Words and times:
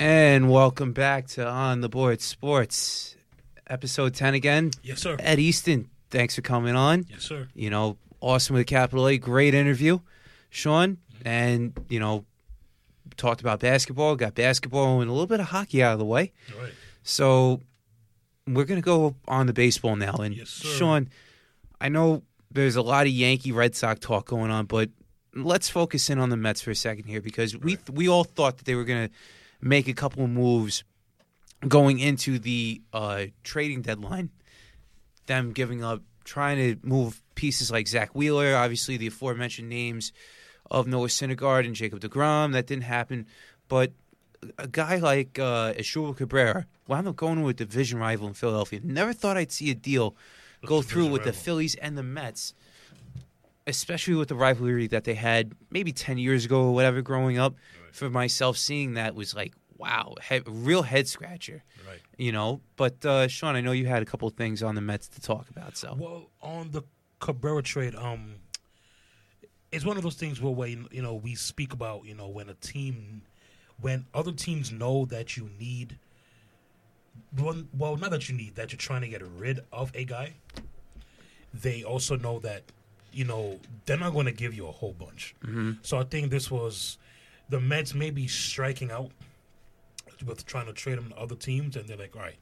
And 0.00 0.48
welcome 0.50 0.94
back 0.94 1.26
to 1.26 1.46
On 1.46 1.82
the 1.82 1.90
Board 1.90 2.22
Sports, 2.22 3.16
episode 3.66 4.14
10 4.14 4.32
again. 4.32 4.70
Yes, 4.82 5.00
sir. 5.00 5.14
Ed 5.18 5.38
Easton, 5.38 5.90
thanks 6.08 6.34
for 6.36 6.40
coming 6.40 6.74
on. 6.74 7.04
Yes, 7.10 7.20
sir. 7.20 7.48
You 7.54 7.68
know, 7.68 7.98
awesome 8.18 8.54
with 8.54 8.62
a 8.62 8.64
capital 8.64 9.06
A, 9.06 9.18
great 9.18 9.52
interview, 9.52 9.98
Sean. 10.48 10.96
And, 11.22 11.78
you 11.90 12.00
know, 12.00 12.24
talked 13.18 13.42
about 13.42 13.60
basketball, 13.60 14.16
got 14.16 14.34
basketball 14.34 15.02
and 15.02 15.10
a 15.10 15.12
little 15.12 15.26
bit 15.26 15.38
of 15.38 15.48
hockey 15.48 15.82
out 15.82 15.92
of 15.92 15.98
the 15.98 16.06
way. 16.06 16.32
All 16.56 16.62
right. 16.62 16.72
So 17.02 17.60
we're 18.46 18.64
going 18.64 18.80
to 18.80 18.84
go 18.84 19.16
on 19.28 19.48
the 19.48 19.52
baseball 19.52 19.96
now. 19.96 20.14
And, 20.14 20.34
Yes, 20.34 20.48
sir. 20.48 20.68
Sean, 20.78 21.10
I 21.78 21.90
know 21.90 22.22
there's 22.50 22.76
a 22.76 22.82
lot 22.82 23.02
of 23.02 23.12
Yankee 23.12 23.52
Red 23.52 23.76
Sox 23.76 24.00
talk 24.00 24.24
going 24.24 24.50
on, 24.50 24.64
but 24.64 24.88
let's 25.34 25.68
focus 25.68 26.08
in 26.08 26.18
on 26.18 26.30
the 26.30 26.38
Mets 26.38 26.62
for 26.62 26.70
a 26.70 26.74
second 26.74 27.04
here 27.04 27.20
because 27.20 27.54
we 27.54 27.76
we 27.92 28.08
all 28.08 28.24
thought 28.24 28.56
that 28.56 28.64
they 28.64 28.74
were 28.74 28.84
going 28.84 29.08
to 29.08 29.14
make 29.60 29.88
a 29.88 29.92
couple 29.92 30.24
of 30.24 30.30
moves 30.30 30.84
going 31.66 31.98
into 31.98 32.38
the 32.38 32.80
uh, 32.92 33.24
trading 33.44 33.82
deadline. 33.82 34.30
Them 35.26 35.52
giving 35.52 35.84
up, 35.84 36.02
trying 36.24 36.56
to 36.56 36.86
move 36.86 37.22
pieces 37.34 37.70
like 37.70 37.86
Zach 37.86 38.14
Wheeler, 38.14 38.56
obviously 38.56 38.96
the 38.96 39.06
aforementioned 39.06 39.68
names 39.68 40.12
of 40.70 40.86
Noah 40.86 41.08
Syndergaard 41.08 41.66
and 41.66 41.74
Jacob 41.74 42.00
Degrom. 42.00 42.52
That 42.52 42.66
didn't 42.66 42.84
happen, 42.84 43.26
but 43.68 43.92
a 44.58 44.66
guy 44.66 44.96
like 44.96 45.38
uh, 45.38 45.72
Asdrubal 45.74 46.16
Cabrera 46.16 46.66
wound 46.86 47.08
up 47.08 47.16
going 47.16 47.40
to 47.40 47.48
a 47.48 47.54
division 47.54 47.98
rival 47.98 48.26
in 48.26 48.34
Philadelphia. 48.34 48.80
Never 48.82 49.12
thought 49.12 49.36
I'd 49.36 49.52
see 49.52 49.70
a 49.70 49.74
deal 49.74 50.16
go 50.64 50.82
through 50.82 51.06
with 51.06 51.24
the. 51.24 51.32
Phillies 51.32 51.74
and 51.76 51.96
the 51.96 52.02
Mets, 52.02 52.54
especially 53.66 54.14
with 54.14 54.28
the 54.28 54.34
rivalry 54.34 54.86
that 54.88 55.04
they 55.04 55.14
had 55.14 55.52
maybe 55.70 55.92
10 55.92 56.18
years 56.18 56.44
ago 56.44 56.64
or 56.64 56.74
whatever 56.74 57.02
growing 57.02 57.38
up. 57.38 57.54
For 57.92 58.10
myself, 58.10 58.56
seeing 58.56 58.94
that 58.94 59.14
was 59.14 59.34
like, 59.34 59.54
wow, 59.76 60.14
real 60.46 60.82
head 60.82 61.08
scratcher, 61.08 61.62
Right. 61.88 62.00
you 62.18 62.32
know? 62.32 62.60
But, 62.76 63.04
uh, 63.06 63.28
Sean, 63.28 63.56
I 63.56 63.60
know 63.62 63.72
you 63.72 63.86
had 63.86 64.02
a 64.02 64.06
couple 64.06 64.28
of 64.28 64.34
things 64.34 64.62
on 64.62 64.74
the 64.74 64.80
Mets 64.82 65.08
to 65.08 65.20
talk 65.20 65.48
about, 65.48 65.76
so. 65.76 65.94
Well, 65.98 66.28
on 66.42 66.70
the 66.72 66.82
Cabrera 67.18 67.62
trade, 67.62 67.94
um, 67.94 68.34
it's 69.72 69.84
one 69.84 69.96
of 69.96 70.02
those 70.02 70.16
things 70.16 70.40
where, 70.40 70.52
when 70.52 70.86
you 70.90 71.00
know, 71.02 71.14
we 71.14 71.34
speak 71.34 71.72
about, 71.72 72.04
you 72.04 72.14
know, 72.14 72.28
when 72.28 72.48
a 72.48 72.54
team, 72.54 73.22
when 73.80 74.04
other 74.12 74.32
teams 74.32 74.70
know 74.70 75.06
that 75.06 75.36
you 75.36 75.48
need, 75.58 75.96
well, 77.38 77.62
well, 77.76 77.96
not 77.96 78.10
that 78.10 78.28
you 78.28 78.36
need, 78.36 78.56
that 78.56 78.72
you're 78.72 78.78
trying 78.78 79.00
to 79.02 79.08
get 79.08 79.22
rid 79.38 79.60
of 79.72 79.90
a 79.94 80.04
guy, 80.04 80.34
they 81.54 81.82
also 81.84 82.16
know 82.16 82.38
that, 82.40 82.62
you 83.12 83.24
know, 83.24 83.58
they're 83.86 83.96
not 83.98 84.12
going 84.12 84.26
to 84.26 84.32
give 84.32 84.52
you 84.54 84.66
a 84.66 84.72
whole 84.72 84.92
bunch. 84.92 85.34
So 85.82 85.98
I 85.98 86.04
think 86.04 86.30
this 86.30 86.50
was 86.50 86.98
the 87.50 87.60
Mets 87.60 87.94
may 87.94 88.10
be 88.10 88.26
striking 88.26 88.90
out 88.90 89.10
with 90.24 90.46
trying 90.46 90.66
to 90.66 90.72
trade 90.72 90.98
him 90.98 91.10
to 91.10 91.16
other 91.16 91.34
teams, 91.34 91.76
and 91.76 91.88
they're 91.88 91.96
like, 91.96 92.14
all 92.16 92.22
right, 92.22 92.38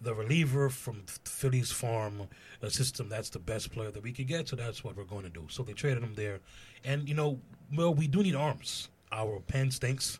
the 0.00 0.14
reliever 0.14 0.70
from 0.70 1.02
Phillies 1.24 1.70
farm 1.70 2.22
system 2.68 3.08
that's 3.08 3.30
the 3.30 3.38
best 3.38 3.72
player 3.72 3.90
that 3.90 4.02
we 4.02 4.12
could 4.12 4.26
get, 4.28 4.48
so 4.48 4.56
that's 4.56 4.84
what 4.84 4.96
we're 4.96 5.04
going 5.04 5.24
to 5.24 5.30
do. 5.30 5.46
So 5.48 5.62
they 5.62 5.72
traded 5.72 6.02
him 6.02 6.14
there, 6.14 6.40
and 6.84 7.08
you 7.08 7.14
know, 7.14 7.38
well, 7.76 7.92
we 7.92 8.06
do 8.06 8.22
need 8.22 8.34
arms. 8.34 8.88
Our 9.12 9.40
pen 9.40 9.70
stinks. 9.70 10.18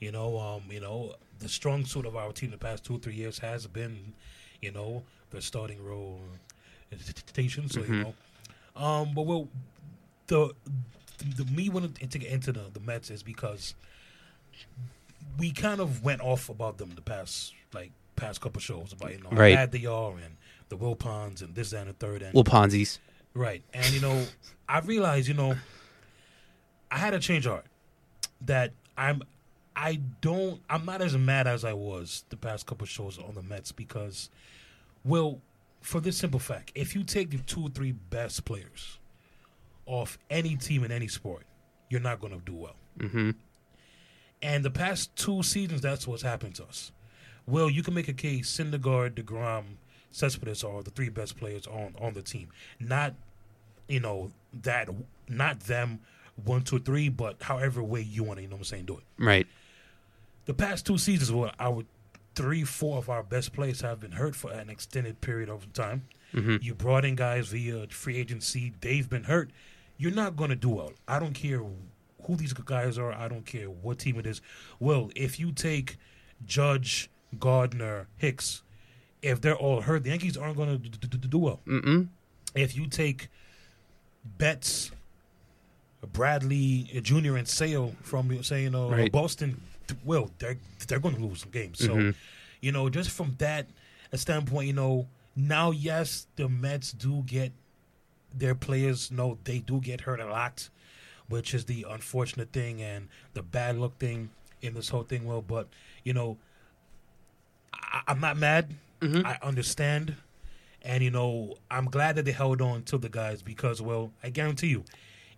You 0.00 0.12
know, 0.12 0.38
um, 0.38 0.62
you 0.70 0.80
know, 0.80 1.14
the 1.40 1.48
strong 1.48 1.84
suit 1.84 2.06
of 2.06 2.16
our 2.16 2.32
team 2.32 2.50
the 2.50 2.56
past 2.56 2.84
two 2.84 2.96
or 2.96 2.98
three 2.98 3.14
years 3.14 3.38
has 3.40 3.66
been, 3.66 4.14
you 4.62 4.72
know, 4.72 5.02
the 5.28 5.42
starting 5.42 5.84
role 5.84 6.22
station. 7.26 7.68
So 7.68 7.82
you 7.82 8.04
know, 8.04 8.82
um, 8.82 9.12
but 9.14 9.26
well, 9.26 9.48
the 10.26 10.54
the 11.36 11.44
me 11.46 11.68
wanting 11.68 12.08
to 12.08 12.18
get 12.18 12.30
into 12.30 12.52
the 12.52 12.64
the 12.72 12.80
Mets 12.80 13.10
is 13.10 13.22
because 13.22 13.74
we 15.38 15.52
kind 15.52 15.80
of 15.80 16.02
went 16.04 16.20
off 16.20 16.48
about 16.48 16.78
them 16.78 16.90
the 16.94 17.02
past 17.02 17.54
like 17.72 17.92
past 18.16 18.40
couple 18.40 18.60
shows 18.60 18.92
about 18.92 19.12
you 19.12 19.18
know 19.22 19.30
Right. 19.30 19.54
how 19.54 19.62
bad 19.62 19.72
they 19.72 19.86
are 19.86 20.12
and 20.12 20.36
the 20.68 20.76
Wilpons 20.76 21.42
and 21.42 21.54
this 21.54 21.70
that, 21.70 21.80
and 21.80 21.90
the 21.90 21.94
third 21.94 22.22
and 22.22 22.34
Well, 22.34 22.44
Ponzi's. 22.44 22.98
right 23.34 23.62
and 23.72 23.86
you 23.92 24.00
know 24.00 24.24
I 24.68 24.80
realized 24.80 25.28
you 25.28 25.34
know 25.34 25.54
I 26.90 26.98
had 26.98 27.14
a 27.14 27.18
change 27.18 27.46
of 27.46 27.52
heart 27.52 27.66
that 28.42 28.72
I'm 28.96 29.22
I 29.76 30.00
don't 30.20 30.60
I'm 30.68 30.84
not 30.84 31.00
as 31.02 31.16
mad 31.16 31.46
as 31.46 31.64
I 31.64 31.72
was 31.72 32.24
the 32.30 32.36
past 32.36 32.66
couple 32.66 32.86
shows 32.86 33.18
on 33.18 33.34
the 33.34 33.42
Mets 33.42 33.72
because 33.72 34.28
well 35.04 35.40
for 35.80 36.00
this 36.00 36.16
simple 36.18 36.40
fact 36.40 36.72
if 36.74 36.94
you 36.94 37.02
take 37.04 37.30
the 37.30 37.38
two 37.38 37.62
or 37.62 37.68
three 37.70 37.92
best 37.92 38.44
players 38.44 38.98
off 39.90 40.18
any 40.30 40.54
team 40.56 40.84
in 40.84 40.92
any 40.92 41.08
sport 41.08 41.42
you're 41.88 42.00
not 42.00 42.20
going 42.20 42.32
to 42.32 42.44
do 42.44 42.54
well 42.54 42.76
Mm-hmm. 42.98 43.30
and 44.42 44.64
the 44.64 44.70
past 44.70 45.14
two 45.16 45.42
seasons, 45.42 45.80
that's 45.80 46.06
what's 46.06 46.22
happened 46.22 46.54
to 46.56 46.64
us. 46.64 46.92
Well, 47.46 47.68
you 47.70 47.82
can 47.82 47.94
make 47.94 48.08
a 48.08 48.12
case: 48.12 48.50
Syndergaard, 48.56 49.14
Degrom, 49.14 49.64
Cespedes 50.10 50.62
are 50.64 50.82
the 50.82 50.90
three 50.90 51.08
best 51.08 51.36
players 51.36 51.66
on 51.66 51.94
on 52.00 52.14
the 52.14 52.22
team. 52.22 52.48
Not, 52.78 53.14
you 53.88 54.00
know, 54.00 54.30
that 54.62 54.88
not 55.28 55.60
them 55.60 56.00
one, 56.44 56.62
two, 56.62 56.78
three, 56.78 57.08
but 57.08 57.42
however 57.42 57.82
way 57.82 58.02
you 58.02 58.22
want 58.22 58.38
to, 58.38 58.42
you 58.42 58.48
know 58.48 58.56
what 58.56 58.60
I'm 58.60 58.64
saying, 58.64 58.84
do 58.86 58.98
it. 58.98 59.04
Right. 59.18 59.46
The 60.46 60.54
past 60.54 60.86
two 60.86 60.98
seasons, 60.98 61.32
well, 61.32 61.52
our 61.58 61.84
three, 62.34 62.64
four 62.64 62.98
of 62.98 63.08
our 63.08 63.22
best 63.22 63.52
players 63.52 63.80
have 63.82 64.00
been 64.00 64.12
hurt 64.12 64.34
for 64.34 64.50
an 64.52 64.68
extended 64.70 65.20
period 65.20 65.48
of 65.48 65.72
time. 65.72 66.02
Mhm. 66.34 66.62
You 66.62 66.74
brought 66.74 67.04
in 67.04 67.14
guys 67.16 67.48
via 67.48 67.86
free 67.88 68.16
agency; 68.16 68.72
they've 68.80 69.08
been 69.08 69.24
hurt. 69.24 69.50
You're 70.00 70.12
not 70.12 70.34
going 70.34 70.48
to 70.48 70.56
do 70.56 70.70
well. 70.70 70.92
I 71.06 71.18
don't 71.18 71.34
care 71.34 71.60
who 72.22 72.36
these 72.36 72.54
guys 72.54 72.96
are. 72.96 73.12
I 73.12 73.28
don't 73.28 73.44
care 73.44 73.66
what 73.66 73.98
team 73.98 74.18
it 74.18 74.26
is. 74.26 74.40
Well, 74.78 75.10
if 75.14 75.38
you 75.38 75.52
take 75.52 75.98
Judge, 76.46 77.10
Gardner, 77.38 78.08
Hicks, 78.16 78.62
if 79.20 79.42
they're 79.42 79.56
all 79.56 79.82
hurt, 79.82 80.04
the 80.04 80.08
Yankees 80.10 80.38
aren't 80.38 80.56
going 80.56 80.80
to 80.80 81.08
do 81.18 81.38
well. 81.38 81.60
Mm-mm. 81.66 82.08
If 82.54 82.74
you 82.76 82.86
take 82.86 83.28
Betts, 84.38 84.90
Bradley 86.14 86.84
Jr. 87.02 87.36
and 87.36 87.46
Sale 87.46 87.94
from 88.02 88.42
saying 88.42 88.74
uh, 88.74 88.88
Right. 88.88 89.12
Boston, 89.12 89.60
well, 90.04 90.30
they're 90.38 90.56
they're 90.88 90.98
going 90.98 91.16
to 91.16 91.20
lose 91.22 91.40
some 91.42 91.50
games. 91.50 91.78
So, 91.78 91.94
Mhm. 91.94 92.14
you 92.62 92.72
know, 92.72 92.88
just 92.88 93.10
from 93.10 93.34
that 93.38 93.68
standpoint, 94.14 94.66
you 94.66 94.72
know, 94.72 95.08
now 95.36 95.70
yes, 95.72 96.26
the 96.36 96.48
Mets 96.48 96.92
do 96.92 97.22
get 97.26 97.52
their 98.34 98.54
players. 98.54 99.10
know 99.10 99.38
they 99.44 99.58
do 99.58 99.80
get 99.80 100.02
hurt 100.02 100.20
a 100.20 100.26
lot, 100.26 100.68
which 101.28 101.54
is 101.54 101.64
the 101.66 101.86
unfortunate 101.88 102.52
thing 102.52 102.82
and 102.82 103.08
the 103.34 103.42
bad 103.42 103.78
look 103.78 103.98
thing 103.98 104.30
in 104.62 104.74
this 104.74 104.88
whole 104.88 105.02
thing. 105.04 105.24
Well, 105.24 105.42
but 105.42 105.68
you 106.04 106.12
know, 106.12 106.36
I, 107.74 108.02
I'm 108.08 108.20
not 108.20 108.36
mad. 108.36 108.74
Mhm. 109.00 109.24
I 109.24 109.38
understand. 109.42 110.16
And 110.82 111.02
you 111.04 111.10
know, 111.10 111.56
I'm 111.70 111.86
glad 111.86 112.16
that 112.16 112.24
they 112.24 112.32
held 112.32 112.60
on 112.62 112.82
to 112.84 112.98
the 112.98 113.08
guys 113.08 113.42
because, 113.42 113.82
well, 113.82 114.12
I 114.22 114.30
guarantee 114.30 114.68
you, 114.68 114.84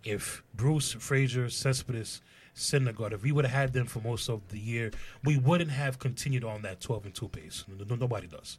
if 0.03 0.43
Bruce, 0.53 0.93
Frazier, 0.93 1.49
Cespedes, 1.49 2.21
Syndergaard, 2.55 3.13
if 3.13 3.23
we 3.23 3.31
would 3.31 3.45
have 3.45 3.53
had 3.53 3.73
them 3.73 3.85
for 3.87 3.99
most 3.99 4.29
of 4.29 4.41
the 4.49 4.59
year, 4.59 4.91
we 5.23 5.37
wouldn't 5.37 5.71
have 5.71 5.99
continued 5.99 6.43
on 6.43 6.61
that 6.61 6.79
12 6.81 7.05
and 7.05 7.15
2 7.15 7.27
pace. 7.29 7.65
No- 7.67 7.83
no- 7.85 7.95
Nobody 7.95 8.27
does. 8.27 8.57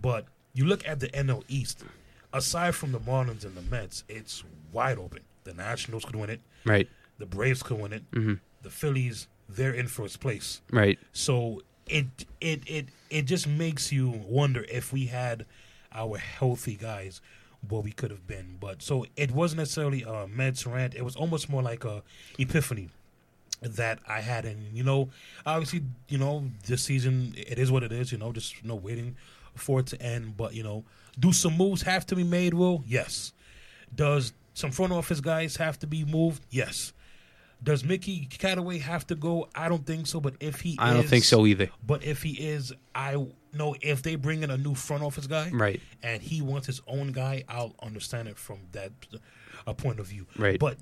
But 0.00 0.26
you 0.52 0.66
look 0.66 0.86
at 0.86 1.00
the 1.00 1.08
NL 1.08 1.42
East, 1.48 1.84
aside 2.32 2.74
from 2.74 2.92
the 2.92 3.00
Marlins 3.00 3.44
and 3.44 3.54
the 3.56 3.62
Mets, 3.62 4.04
it's 4.08 4.44
wide 4.72 4.98
open. 4.98 5.20
The 5.44 5.54
Nationals 5.54 6.04
could 6.04 6.16
win 6.16 6.30
it. 6.30 6.40
Right. 6.64 6.88
The 7.18 7.26
Braves 7.26 7.62
could 7.62 7.78
win 7.80 7.92
it. 7.92 8.10
Mhm. 8.12 8.40
The 8.62 8.70
Phillies, 8.70 9.26
they're 9.48 9.72
in 9.72 9.88
first 9.88 10.20
place. 10.20 10.60
Right. 10.70 10.98
So 11.12 11.62
it 11.86 12.06
it 12.40 12.62
it 12.66 12.86
it 13.10 13.22
just 13.22 13.46
makes 13.46 13.90
you 13.90 14.08
wonder 14.10 14.64
if 14.70 14.92
we 14.92 15.06
had 15.06 15.44
our 15.92 16.18
healthy 16.18 16.76
guys, 16.76 17.20
what 17.68 17.82
we 17.82 17.90
could 17.92 18.10
have 18.10 18.26
been. 18.26 18.56
But 18.60 18.82
so 18.82 19.06
it 19.16 19.32
wasn't 19.32 19.58
necessarily 19.58 20.02
a 20.02 20.26
Mets 20.28 20.66
rant. 20.66 20.94
It 20.94 21.02
was 21.04 21.16
almost 21.16 21.48
more 21.48 21.62
like 21.62 21.84
a 21.84 22.02
epiphany 22.38 22.90
that 23.60 23.98
I 24.06 24.20
had. 24.20 24.44
And 24.44 24.76
you 24.76 24.84
know, 24.84 25.08
obviously, 25.44 25.82
you 26.08 26.18
know, 26.18 26.44
this 26.66 26.82
season 26.84 27.34
it 27.36 27.58
is 27.58 27.70
what 27.72 27.82
it 27.82 27.92
is. 27.92 28.12
You 28.12 28.18
know, 28.18 28.32
just 28.32 28.62
you 28.62 28.68
know 28.68 28.76
waiting 28.76 29.16
for 29.56 29.80
it 29.80 29.86
to 29.88 30.00
end. 30.02 30.36
But 30.36 30.54
you 30.54 30.62
know, 30.62 30.84
do 31.18 31.32
some 31.32 31.56
moves 31.56 31.82
have 31.82 32.06
to 32.06 32.16
be 32.16 32.24
made? 32.24 32.54
Will 32.54 32.82
yes. 32.86 33.32
Does 33.94 34.32
some 34.54 34.70
front 34.70 34.92
office 34.92 35.20
guys 35.20 35.56
have 35.56 35.78
to 35.80 35.86
be 35.86 36.04
moved? 36.04 36.44
Yes. 36.50 36.92
Does 37.62 37.84
Mickey 37.84 38.26
Callaway 38.26 38.78
have 38.78 39.06
to 39.08 39.14
go? 39.14 39.48
I 39.54 39.68
don't 39.68 39.84
think 39.84 40.06
so. 40.06 40.18
But 40.20 40.34
if 40.40 40.60
he, 40.62 40.76
I 40.78 40.94
don't 40.94 41.06
think 41.06 41.24
so 41.24 41.44
either. 41.46 41.68
But 41.86 42.02
if 42.04 42.22
he 42.22 42.30
is, 42.30 42.72
I 42.94 43.16
know 43.52 43.74
if 43.82 44.02
they 44.02 44.14
bring 44.14 44.42
in 44.42 44.50
a 44.50 44.56
new 44.56 44.74
front 44.74 45.02
office 45.02 45.26
guy, 45.26 45.50
Right. 45.50 45.80
and 46.02 46.22
he 46.22 46.40
wants 46.40 46.66
his 46.66 46.80
own 46.86 47.12
guy, 47.12 47.44
I'll 47.50 47.74
understand 47.82 48.28
it 48.28 48.38
from 48.38 48.60
that 48.72 48.92
uh, 49.66 49.74
point 49.74 50.00
of 50.00 50.06
view. 50.06 50.26
Right. 50.38 50.58
But 50.58 50.78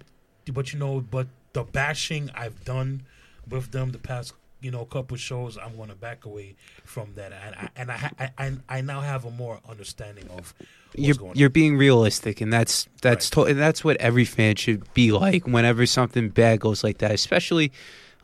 but 0.53 0.73
you 0.73 0.79
know, 0.79 1.01
but 1.01 1.27
the 1.53 1.65
bashing 1.65 2.31
I've 2.35 2.65
done 2.65 3.03
with 3.49 3.73
them 3.73 3.91
the 3.91 3.99
past 3.99 4.35
you 4.61 4.71
know 4.71 4.81
a 4.83 4.87
couple 4.87 5.17
shows, 5.17 5.57
I'm 5.57 5.77
going 5.77 5.89
to 5.89 5.95
back 5.95 6.25
away 6.25 6.57
from 6.85 7.15
that, 7.15 7.33
and 7.33 7.55
I 7.55 7.69
and 7.77 7.91
I, 7.93 8.11
I 8.19 8.31
I 8.39 8.53
I 8.69 8.81
now 8.81 9.01
have 9.01 9.25
a 9.25 9.31
more 9.31 9.61
understanding 9.69 10.29
of 10.31 10.55
what's 10.59 11.07
you're 11.07 11.15
going 11.15 11.37
you're 11.37 11.51
being 11.51 11.77
realistic, 11.77 12.41
and 12.41 12.53
that's 12.53 12.89
that's 13.03 13.27
Right. 13.37 13.45
to, 13.47 13.51
and 13.51 13.59
that's 13.59 13.85
what 13.85 13.97
every 13.99 14.25
fan 14.25 14.57
should 14.57 14.93
be 14.95 15.13
like. 15.13 15.47
Whenever 15.47 15.87
something 15.87 16.29
bad 16.31 16.61
goes 16.61 16.83
like 16.83 16.99
that, 16.99 17.13
especially 17.13 17.71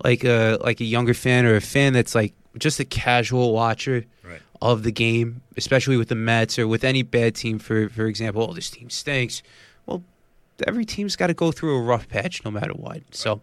like 0.03 0.25
a 0.25 0.59
like 0.61 0.81
a 0.81 0.85
younger 0.85 1.15
fan 1.15 1.47
or 1.47 1.55
a 1.55 1.61
fan 1.61 1.93
that's 1.93 2.15
like 2.15 2.35
just 2.59 2.81
a 2.81 2.85
casual 2.85 3.53
watcher 3.53 4.05
Right. 4.23 4.41
of 4.61 4.83
the 4.83 4.93
game, 4.93 5.43
especially 5.57 5.97
with 5.97 6.09
the 6.09 6.15
Mets 6.15 6.59
or 6.59 6.67
with 6.67 6.85
any 6.85 7.03
bad 7.03 7.35
team, 7.37 7.59
for 7.59 7.89
for 7.89 8.07
example, 8.07 8.47
oh, 8.49 8.55
this 8.55 8.71
team 8.71 8.91
stinks. 8.91 9.43
Every 10.67 10.85
team's 10.85 11.17
got 11.17 11.29
to 11.29 11.35
go 11.35 11.53
through 11.53 11.77
a 11.77 11.81
rough 11.81 12.09
patch 12.09 12.45
no 12.45 12.51
matter 12.51 12.73
what. 12.73 13.03
So 13.11 13.41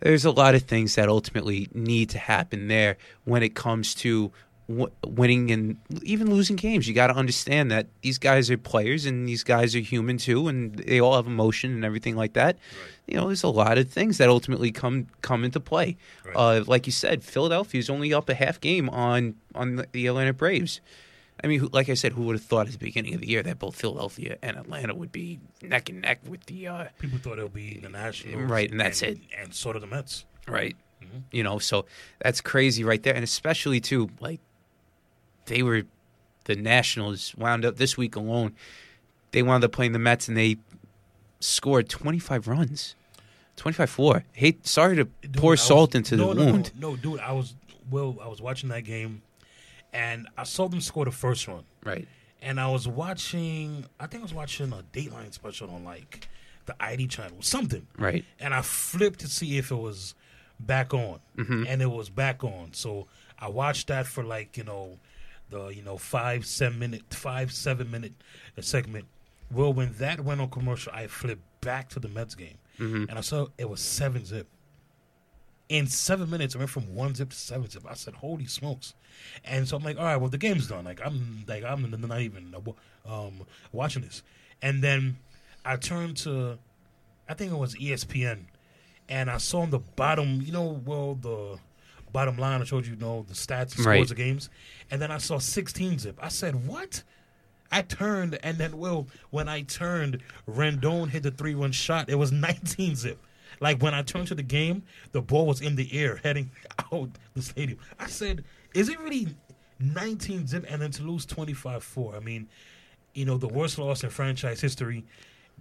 there's 0.00 0.24
a 0.24 0.30
lot 0.30 0.54
of 0.54 0.62
things 0.62 0.94
that 0.94 1.08
ultimately 1.08 1.68
need 1.74 2.10
to 2.10 2.18
happen 2.18 2.68
there 2.68 2.96
when 3.24 3.42
it 3.42 3.54
comes 3.54 3.94
to 3.96 4.32
w- 4.68 4.90
winning 5.06 5.50
and 5.50 5.76
even 6.02 6.30
losing 6.30 6.56
games. 6.56 6.88
You 6.88 6.94
got 6.94 7.08
to 7.08 7.14
understand 7.14 7.70
that 7.70 7.86
these 8.02 8.18
guys 8.18 8.50
are 8.50 8.58
players 8.58 9.06
and 9.06 9.28
these 9.28 9.44
guys 9.44 9.74
are 9.76 9.80
human 9.80 10.18
too, 10.18 10.48
and 10.48 10.74
they 10.74 11.00
all 11.00 11.16
have 11.16 11.26
emotion 11.26 11.72
and 11.72 11.84
everything 11.84 12.16
like 12.16 12.32
that. 12.34 12.56
You 13.06 13.16
know, 13.16 13.26
there's 13.26 13.42
a 13.42 13.48
lot 13.48 13.78
of 13.78 13.90
things 13.90 14.18
that 14.18 14.28
ultimately 14.28 14.72
come 14.72 15.08
come 15.20 15.44
into 15.44 15.60
play. 15.60 15.96
Right. 16.24 16.34
Uh, 16.34 16.64
like 16.66 16.86
you 16.86 16.92
said, 16.92 17.22
Philadelphia's 17.22 17.90
only 17.90 18.14
up 18.14 18.28
a 18.28 18.34
half 18.34 18.60
game 18.60 18.88
on 18.88 19.34
on 19.54 19.84
the 19.92 20.06
Atlanta 20.06 20.32
Braves. 20.32 20.80
I 21.42 21.46
mean, 21.48 21.68
like 21.72 21.88
I 21.88 21.94
said, 21.94 22.12
who 22.12 22.22
would 22.22 22.36
have 22.36 22.44
thought 22.44 22.66
at 22.66 22.72
the 22.72 22.78
beginning 22.78 23.14
of 23.14 23.20
the 23.20 23.28
year 23.28 23.42
that 23.42 23.58
both 23.58 23.74
Philadelphia 23.76 24.38
and 24.42 24.56
Atlanta 24.56 24.94
would 24.94 25.12
be 25.12 25.40
neck 25.62 25.88
and 25.90 26.00
neck 26.02 26.20
with 26.28 26.46
the 26.46 26.68
uh, 26.68 26.84
People 26.98 27.18
thought 27.18 27.38
it 27.38 27.42
would 27.42 27.52
be 27.52 27.78
the 27.78 27.88
Nationals, 27.88 28.48
Right, 28.50 28.70
and 28.70 28.78
that's 28.80 29.02
it. 29.02 29.18
and 29.38 29.52
so 29.52 29.72
did 29.72 29.82
the 29.82 29.86
Mets. 29.86 30.24
right? 30.46 30.76
You 31.32 31.42
know, 31.42 31.58
so 31.58 31.86
that's 32.20 32.40
crazy 32.40 32.82
right 32.84 33.02
there, 33.02 33.14
and 33.14 33.22
especially 33.24 33.80
too 33.80 34.10
like 34.20 34.40
they 35.46 35.62
were 35.62 35.82
the 36.44 36.56
Nationals 36.56 37.34
wound 37.36 37.64
up 37.64 37.76
this 37.76 37.96
week 37.96 38.16
alone. 38.16 38.54
They 39.32 39.42
wound 39.42 39.64
up 39.64 39.72
playing 39.72 39.92
the 39.92 39.98
Mets 39.98 40.28
and 40.28 40.36
they 40.36 40.56
scored 41.40 41.88
25 41.88 42.48
runs, 42.48 42.94
25-4. 43.56 44.22
Hey, 44.32 44.56
sorry 44.62 44.96
to 44.96 45.04
Dude, 45.04 45.34
pour 45.36 45.52
was- 45.52 45.60
salt 45.62 45.94
into 45.94 46.16
no, 46.16 46.32
the 46.32 46.44
no, 46.44 46.52
wound. 46.52 46.72
No, 46.78 46.90
no, 46.90 46.96
dude, 46.96 47.20
I 47.20 47.32
was 47.32 47.54
well. 47.90 48.16
I 48.22 48.28
was 48.28 48.40
watching 48.40 48.68
that 48.70 48.82
game, 48.84 49.22
and 49.94 50.28
I 50.36 50.42
saw 50.44 50.68
them 50.68 50.82
score 50.82 51.06
the 51.06 51.10
first 51.12 51.48
one. 51.48 51.64
Right, 51.84 52.06
and 52.42 52.60
I 52.60 52.68
was 52.70 52.86
watching. 52.86 53.86
I 53.98 54.06
think 54.06 54.20
I 54.22 54.24
was 54.24 54.34
watching 54.34 54.72
a 54.72 54.82
Dateline 54.92 55.32
special 55.32 55.70
on 55.70 55.84
like 55.84 56.28
the 56.66 56.74
ID 56.82 57.06
channel, 57.08 57.36
something. 57.40 57.86
right, 57.98 58.24
And 58.40 58.52
I 58.54 58.62
flipped 58.62 59.20
to 59.20 59.28
see 59.28 59.56
if 59.58 59.70
it 59.70 59.76
was 59.76 60.14
back 60.60 60.92
on, 60.94 61.20
Mm-hmm. 61.36 61.64
and 61.68 61.80
it 61.82 61.90
was 61.90 62.08
back 62.10 62.42
on. 62.44 62.70
So 62.72 63.06
I 63.38 63.48
watched 63.48 63.88
that 63.88 64.06
for 64.06 64.22
like 64.24 64.56
you 64.56 64.64
know 64.64 64.98
the 65.50 65.68
you 65.68 65.82
know 65.82 65.96
five 65.98 66.44
seven 66.46 66.78
minute 66.78 67.02
five 67.14 67.52
seven 67.52 67.90
minute 67.90 68.12
segment. 68.60 69.06
Well, 69.50 69.72
when 69.72 69.92
that 69.98 70.20
went 70.20 70.40
on 70.40 70.48
commercial, 70.50 70.92
I 70.94 71.06
flipped 71.06 71.42
back 71.60 71.88
to 71.90 72.00
the 72.00 72.08
Mets 72.08 72.34
game, 72.34 72.58
Mm-hmm. 72.80 73.04
and 73.10 73.18
I 73.18 73.20
saw 73.20 73.46
it 73.58 73.68
was 73.68 73.80
seven 73.80 74.24
zip. 74.24 74.48
In 75.68 75.86
seven 75.86 76.28
minutes, 76.28 76.54
I 76.54 76.58
went 76.58 76.70
from 76.70 76.94
one 76.94 77.14
zip 77.14 77.30
to 77.30 77.36
seven 77.36 77.68
zip. 77.70 77.84
I 77.88 77.94
said, 77.94 78.14
"Holy 78.14 78.44
smokes!" 78.46 78.92
And 79.44 79.66
so 79.66 79.76
I'm 79.76 79.82
like, 79.82 79.96
"All 79.98 80.04
right, 80.04 80.16
well, 80.16 80.28
the 80.28 80.38
game's 80.38 80.68
done. 80.68 80.84
Like 80.84 81.00
I'm 81.04 81.44
like 81.48 81.64
I'm 81.64 81.90
not 82.06 82.20
even 82.20 82.54
um, 83.06 83.46
watching 83.72 84.02
this." 84.02 84.22
And 84.60 84.82
then 84.82 85.16
I 85.64 85.76
turned 85.76 86.18
to, 86.18 86.58
I 87.28 87.34
think 87.34 87.50
it 87.52 87.56
was 87.56 87.74
ESPN, 87.76 88.40
and 89.08 89.30
I 89.30 89.38
saw 89.38 89.60
on 89.62 89.70
the 89.70 89.78
bottom, 89.78 90.42
you 90.42 90.52
know, 90.52 90.80
well 90.84 91.14
the 91.14 91.58
bottom 92.12 92.36
line 92.36 92.60
I 92.60 92.64
showed 92.64 92.84
you, 92.86 92.92
you 92.92 92.98
know, 93.00 93.24
the 93.26 93.34
stats, 93.34 93.70
the 93.74 93.82
scores 93.82 93.86
Right. 93.86 94.10
of 94.10 94.16
games, 94.16 94.50
and 94.90 95.00
then 95.00 95.10
I 95.10 95.18
saw 95.18 95.38
16 95.38 95.98
zip. 95.98 96.18
I 96.22 96.28
said, 96.28 96.66
"What?" 96.66 97.02
I 97.72 97.80
turned, 97.82 98.38
and 98.42 98.58
then, 98.58 98.76
well, 98.78 99.08
when 99.30 99.48
I 99.48 99.62
turned, 99.62 100.20
Rendon 100.46 101.08
hit 101.08 101.22
the 101.24 101.30
three 101.32 101.54
run 101.54 101.72
shot. 101.72 102.08
It 102.10 102.14
was 102.16 102.30
19 102.30 102.94
zip. 102.96 103.18
Like 103.60 103.82
when 103.82 103.94
I 103.94 104.02
turned 104.02 104.28
to 104.28 104.34
the 104.34 104.42
game, 104.42 104.82
the 105.12 105.22
ball 105.22 105.46
was 105.46 105.60
in 105.60 105.76
the 105.76 105.88
air 105.92 106.20
heading 106.22 106.50
out 106.92 107.10
the 107.34 107.42
stadium. 107.42 107.78
I 107.98 108.06
said, 108.06 108.44
is 108.74 108.88
it 108.88 108.98
really 109.00 109.28
19 109.80 110.46
zip? 110.46 110.64
And 110.68 110.82
then 110.82 110.90
to 110.92 111.02
lose 111.02 111.26
25 111.26 111.82
4. 111.82 112.16
I 112.16 112.20
mean, 112.20 112.48
you 113.14 113.24
know, 113.24 113.36
the 113.36 113.48
worst 113.48 113.78
loss 113.78 114.02
in 114.02 114.10
franchise 114.10 114.60
history, 114.60 115.04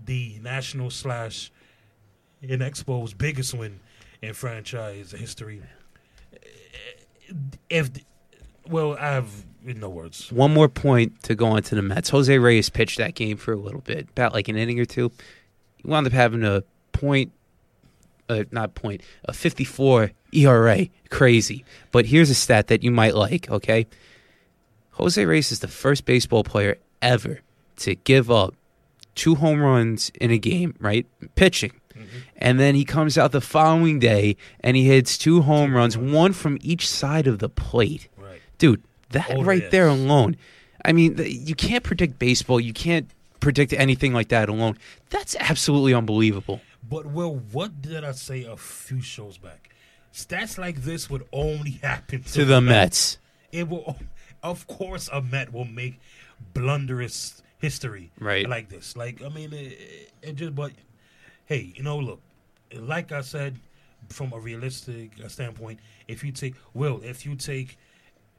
the 0.05 0.39
national 0.41 0.89
slash 0.89 1.51
in 2.41 2.59
Expo's 2.59 3.13
biggest 3.13 3.53
win 3.53 3.79
in 4.21 4.33
franchise 4.33 5.11
history. 5.11 5.61
Eh, 6.33 6.37
if, 7.69 7.89
well, 8.67 8.97
I 8.99 9.11
have 9.11 9.45
no 9.63 9.89
words. 9.89 10.31
One 10.31 10.53
more 10.53 10.67
point 10.67 11.23
to 11.23 11.35
go 11.35 11.47
on 11.47 11.63
to 11.63 11.75
the 11.75 11.81
Mets. 11.81 12.09
Jose 12.09 12.37
Reyes 12.37 12.69
pitched 12.69 12.97
that 12.97 13.15
game 13.15 13.37
for 13.37 13.53
a 13.53 13.57
little 13.57 13.81
bit, 13.81 14.09
about 14.09 14.33
like 14.33 14.47
an 14.47 14.57
inning 14.57 14.79
or 14.79 14.85
two. 14.85 15.11
He 15.77 15.87
wound 15.87 16.05
up 16.05 16.13
having 16.13 16.43
a 16.43 16.63
point, 16.91 17.31
uh, 18.29 18.43
not 18.51 18.75
point, 18.75 19.01
a 19.25 19.33
54 19.33 20.11
ERA. 20.33 20.87
Crazy. 21.09 21.63
But 21.91 22.05
here's 22.07 22.29
a 22.29 22.35
stat 22.35 22.67
that 22.67 22.83
you 22.83 22.91
might 22.91 23.15
like, 23.15 23.49
okay? 23.49 23.85
Jose 24.91 25.23
Reyes 25.25 25.51
is 25.51 25.59
the 25.59 25.67
first 25.67 26.05
baseball 26.05 26.43
player 26.43 26.77
ever 27.01 27.39
to 27.77 27.95
give 27.95 28.29
up 28.29 28.53
two 29.15 29.35
home 29.35 29.61
runs 29.61 30.11
in 30.21 30.31
a 30.31 30.37
game, 30.37 30.75
right? 30.79 31.05
Pitching. 31.35 31.71
And 32.37 32.59
then 32.59 32.73
he 32.75 32.83
comes 32.85 33.17
out 33.17 33.31
the 33.31 33.39
following 33.41 33.99
day 33.99 34.35
and 34.59 34.75
he 34.75 34.85
hits 34.87 35.17
two 35.17 35.43
home 35.43 35.75
runs, 35.75 35.95
one 35.97 36.33
from 36.33 36.57
each 36.61 36.87
side 36.89 37.27
of 37.27 37.37
the 37.39 37.49
plate 37.49 38.09
Right. 38.17 38.41
dude 38.57 38.81
that 39.11 39.27
Oh, 39.29 39.43
right 39.43 39.61
yes. 39.61 39.71
there 39.71 39.87
alone 39.87 40.35
i 40.83 40.91
mean 40.91 41.15
you 41.23 41.53
can't 41.53 41.83
predict 41.83 42.17
baseball 42.17 42.59
you 42.59 42.73
can't 42.73 43.07
predict 43.39 43.73
anything 43.73 44.11
like 44.11 44.29
that 44.29 44.49
alone 44.49 44.75
that's 45.11 45.35
absolutely 45.39 45.93
unbelievable 45.93 46.61
But 46.87 47.05
well, 47.07 47.35
what 47.51 47.81
did 47.81 48.03
I 48.03 48.11
say 48.11 48.43
a 48.43 48.57
few 48.57 49.01
shows 49.01 49.37
back? 49.37 49.69
Stats 50.13 50.57
like 50.57 50.83
this 50.83 51.09
would 51.09 51.25
only 51.31 51.71
happen 51.83 52.23
to, 52.23 52.33
to 52.33 52.45
the 52.45 52.61
mets 52.61 53.17
It 53.51 53.67
will, 53.69 53.97
of 54.43 54.67
course, 54.67 55.09
a 55.11 55.21
Met 55.21 55.51
will 55.53 55.65
make 55.65 55.99
blunderous 56.53 57.41
history 57.59 58.11
Right. 58.19 58.47
like 58.47 58.69
this. 58.69 58.95
Like 58.97 59.21
I 59.23 59.29
mean, 59.29 59.53
it, 59.53 60.11
it 60.21 60.35
just. 60.35 60.55
But 60.55 60.71
hey, 61.45 61.73
you 61.75 61.83
know, 61.83 61.97
look, 61.97 62.21
like 62.75 63.11
I 63.11 63.21
said, 63.21 63.59
from 64.09 64.33
a 64.33 64.39
realistic 64.39 65.11
uh, 65.23 65.27
standpoint, 65.27 65.79
if 66.07 66.23
you 66.23 66.31
take 66.31 66.55
Will, 66.73 67.01
if 67.03 67.25
you 67.25 67.35
take 67.35 67.77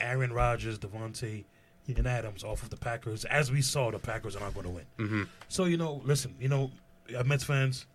Aaron 0.01 0.33
Rodgers, 0.33 0.79
Davante, 0.79 1.45
and 1.87 2.07
Adams 2.07 2.45
off 2.45 2.63
of 2.63 2.71
the 2.71 2.77
Packers, 2.77 3.25
as 3.27 3.51
we 3.51 3.63
saw, 3.63 3.91
the 3.91 3.99
Packers 3.99 4.37
are 4.37 4.41
not 4.41 4.55
going 4.55 4.65
to 4.67 4.71
win. 4.73 4.85
mm-hmm. 4.99 5.23
So 5.49 5.65
you 5.65 5.77
know, 5.77 6.03
listen, 6.05 6.35
you 6.39 6.49
know, 6.49 6.71
uh, 7.17 7.25
Mets 7.25 7.45
fans, 7.45 7.87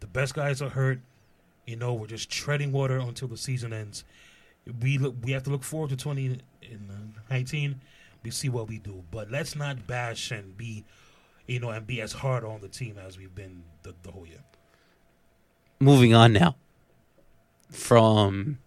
the 0.00 0.06
best 0.06 0.34
guys 0.34 0.60
are 0.62 0.70
hurt. 0.70 1.00
You 1.66 1.76
know, 1.76 1.92
we're 1.94 2.06
just 2.06 2.30
treading 2.30 2.72
water 2.72 2.98
until 2.98 3.28
the 3.28 3.36
season 3.36 3.72
ends. 3.72 4.04
We 4.80 4.98
look, 4.98 5.16
we 5.22 5.32
have 5.32 5.42
to 5.44 5.50
look 5.50 5.62
forward 5.64 5.90
to 5.90 5.96
twenty 5.96 6.38
uh, 6.64 6.94
nineteen. 7.30 7.80
We 8.22 8.30
see 8.30 8.48
what 8.48 8.68
we 8.68 8.78
do, 8.78 9.04
but 9.10 9.30
let's 9.30 9.54
not 9.54 9.86
bash 9.86 10.30
and 10.30 10.56
be, 10.56 10.84
you 11.46 11.60
know, 11.60 11.70
and 11.70 11.86
be 11.86 12.00
as 12.00 12.12
hard 12.12 12.44
on 12.44 12.60
the 12.60 12.68
team 12.68 12.96
as 12.98 13.16
we've 13.16 13.34
been 13.34 13.62
the, 13.82 13.94
the 14.02 14.10
whole 14.10 14.26
year. 14.26 14.42
moving 15.80 16.14
on 16.14 16.32
now 16.32 16.56
from 17.70 18.58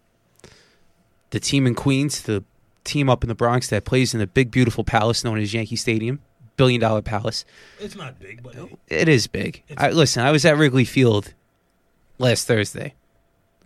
the 1.32 1.40
team 1.40 1.68
in 1.68 1.76
queens 1.76 2.24
to 2.24 2.40
the 2.40 2.44
team 2.84 3.10
up 3.10 3.24
in 3.24 3.28
the 3.28 3.36
bronx 3.36 3.68
that 3.70 3.84
plays 3.86 4.14
in 4.14 4.20
the 4.20 4.28
big 4.28 4.52
beautiful 4.52 4.84
palace 4.84 5.24
known 5.24 5.38
as 5.38 5.54
yankee 5.54 5.76
stadium 5.76 6.20
billion 6.58 6.80
dollar 6.82 7.02
palace 7.02 7.46
It's 7.80 7.96
not 7.96 8.20
big, 8.20 8.44
but 8.44 8.56
hey, 8.56 8.78
it 8.88 9.08
is 9.08 9.28
big 9.28 9.64
It's- 9.70 9.78
I, 9.84 9.92
listen 9.92 10.24
i 10.24 10.32
was 10.32 10.46
at 10.46 10.58
wrigley 10.58 10.86
field 10.86 11.34
last 12.18 12.48
thursday 12.48 12.94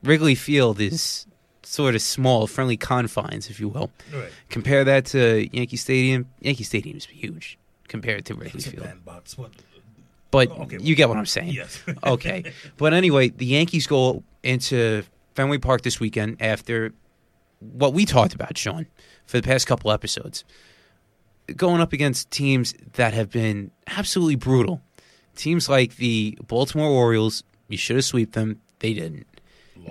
wrigley 0.03 0.35
field 0.35 0.79
is 0.79 1.25
sort 1.63 1.95
of 1.95 2.01
small 2.01 2.47
friendly 2.47 2.77
confines 2.77 3.49
if 3.49 3.59
you 3.59 3.67
will 3.67 3.89
right. 4.13 4.29
Compare 4.49 4.83
that 4.83 5.05
to 5.07 5.49
Yankee 5.51 5.77
Stadium. 5.77 6.27
Yankee 6.39 6.63
Stadium 6.63 6.95
is 6.95 7.05
huge 7.05 7.57
compared 7.87 8.23
to 8.25 8.35
Wrigley 8.35 8.59
It's 8.59 8.67
a 8.67 8.71
Field. 8.71 8.83
bandbox, 8.85 9.33
but 9.33 9.51
But 10.29 10.51
Okay, 10.51 10.77
you 10.79 10.93
get 10.95 11.09
what 11.09 11.17
I'm 11.17 11.25
saying. 11.25 11.49
yes, 11.53 11.81
okay. 12.05 12.53
But 12.77 12.93
anyway, 12.93 13.29
the 13.29 13.47
Yankees 13.47 13.87
go 13.87 14.21
into 14.43 15.03
Fenway 15.33 15.57
Park 15.57 15.81
this 15.81 15.99
weekend 15.99 16.37
after 16.39 16.93
what 17.59 17.93
we 17.93 18.05
talked 18.05 18.35
about, 18.35 18.57
Sean, 18.59 18.85
for 19.25 19.37
the 19.41 19.43
past 19.47 19.65
couple 19.65 19.91
episodes. 19.91 20.43
Going 21.55 21.81
up 21.81 21.93
against 21.93 22.31
teams 22.31 22.73
that 22.93 23.13
have 23.13 23.29
been 23.31 23.71
absolutely 23.87 24.35
brutal. 24.35 24.81
Teams 25.35 25.69
like 25.69 25.97
the 25.97 26.37
Baltimore 26.47 26.89
Orioles, 26.89 27.43
you 27.67 27.77
should 27.77 27.97
have 27.97 28.05
swept 28.05 28.33
them. 28.33 28.61
They 28.79 28.93
didn't. 28.93 29.27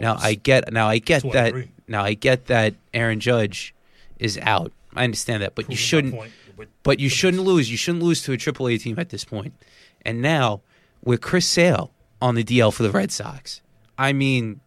Now 0.00 0.16
I 0.18 0.34
get 0.34 0.73
now 0.73 0.88
I 0.88 0.99
get 0.99 1.23
Two 1.23 1.28
out 1.28 1.37
of 1.49 1.54
that 1.54 1.68
now 1.87 2.02
I 2.02 2.14
get 2.14 2.46
that 2.46 2.75
Aaron 2.92 3.20
Judge 3.20 3.75
is 4.18 4.38
out. 4.42 4.73
I 4.96 5.04
understand 5.04 5.42
that, 5.42 5.54
but 5.54 5.70
you 5.70 5.76
Proving 5.76 6.18
my 6.18 6.26
shouldn't 6.26 6.73
but- 6.82 6.99
you 7.00 7.08
shouldn't 7.08 7.40
it's- 7.42 7.46
lose. 7.54 7.70
You 7.70 7.76
shouldn't 7.76 8.02
lose 8.02 8.23
to 8.25 8.32
a 8.32 8.37
AAA 8.37 8.78
team 8.80 8.99
at 8.99 9.11
this 9.11 9.25
point. 9.25 9.54
And 10.02 10.20
now 10.20 10.62
with 11.04 11.20
Chris 11.20 11.46
Sale 11.46 11.90
on 12.20 12.34
the 12.34 12.42
DL 12.44 12.73
for 12.73 12.82
the 12.82 12.90
Red 12.90 13.12
Sox, 13.12 13.61
I 13.99 14.12
mean, 14.12 14.61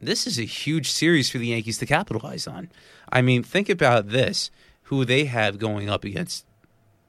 this 0.00 0.26
is 0.26 0.38
a 0.38 0.44
huge 0.44 0.90
series 0.90 1.30
for 1.30 1.38
the 1.38 1.46
Yankees 1.48 1.78
to 1.78 1.86
capitalize 1.86 2.46
on. 2.46 2.68
I 3.10 3.22
mean, 3.22 3.42
think 3.42 3.68
about 3.68 4.08
this: 4.10 4.50
who 4.86 5.04
they 5.04 5.24
have 5.24 5.58
going 5.58 5.88
up 5.88 6.04
against 6.04 6.46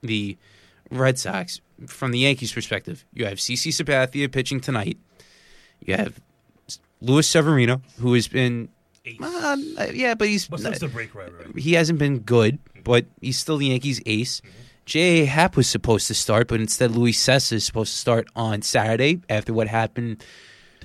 the 0.01 0.37
Red 0.91 1.17
Sox 1.19 1.61
from 1.87 2.11
the 2.11 2.19
Yankees' 2.19 2.51
perspective. 2.51 3.05
You 3.13 3.25
have 3.25 3.37
CC 3.37 3.71
Sabathia 3.71 4.31
pitching 4.31 4.59
tonight. 4.59 4.97
You 5.79 5.95
have 5.95 6.19
Luis 7.01 7.27
Severino, 7.27 7.81
who 7.99 8.13
has 8.13 8.27
been 8.27 8.69
Uh, 9.21 9.57
yeah, 9.93 10.15
but 10.15 10.27
he's 10.27 10.47
but 10.47 10.61
the 10.61 10.87
break, 10.87 11.15
right, 11.15 11.31
right. 11.33 11.57
he 11.57 11.73
hasn't 11.73 11.99
been 11.99 12.19
good, 12.19 12.59
but 12.83 13.05
he's 13.21 13.37
still 13.37 13.57
the 13.57 13.67
Yankees' 13.67 14.01
ace. 14.05 14.41
J.A. 14.85 15.25
Happ 15.25 15.57
was 15.57 15.67
supposed 15.67 16.07
to 16.07 16.13
start, 16.13 16.47
but 16.47 16.61
instead 16.61 16.91
Luis 16.91 17.21
Cessa 17.23 17.53
is 17.53 17.65
supposed 17.65 17.91
to 17.93 17.97
start 17.97 18.27
on 18.35 18.61
Saturday 18.61 19.19
after 19.29 19.53
what 19.53 19.67
happened. 19.67 20.23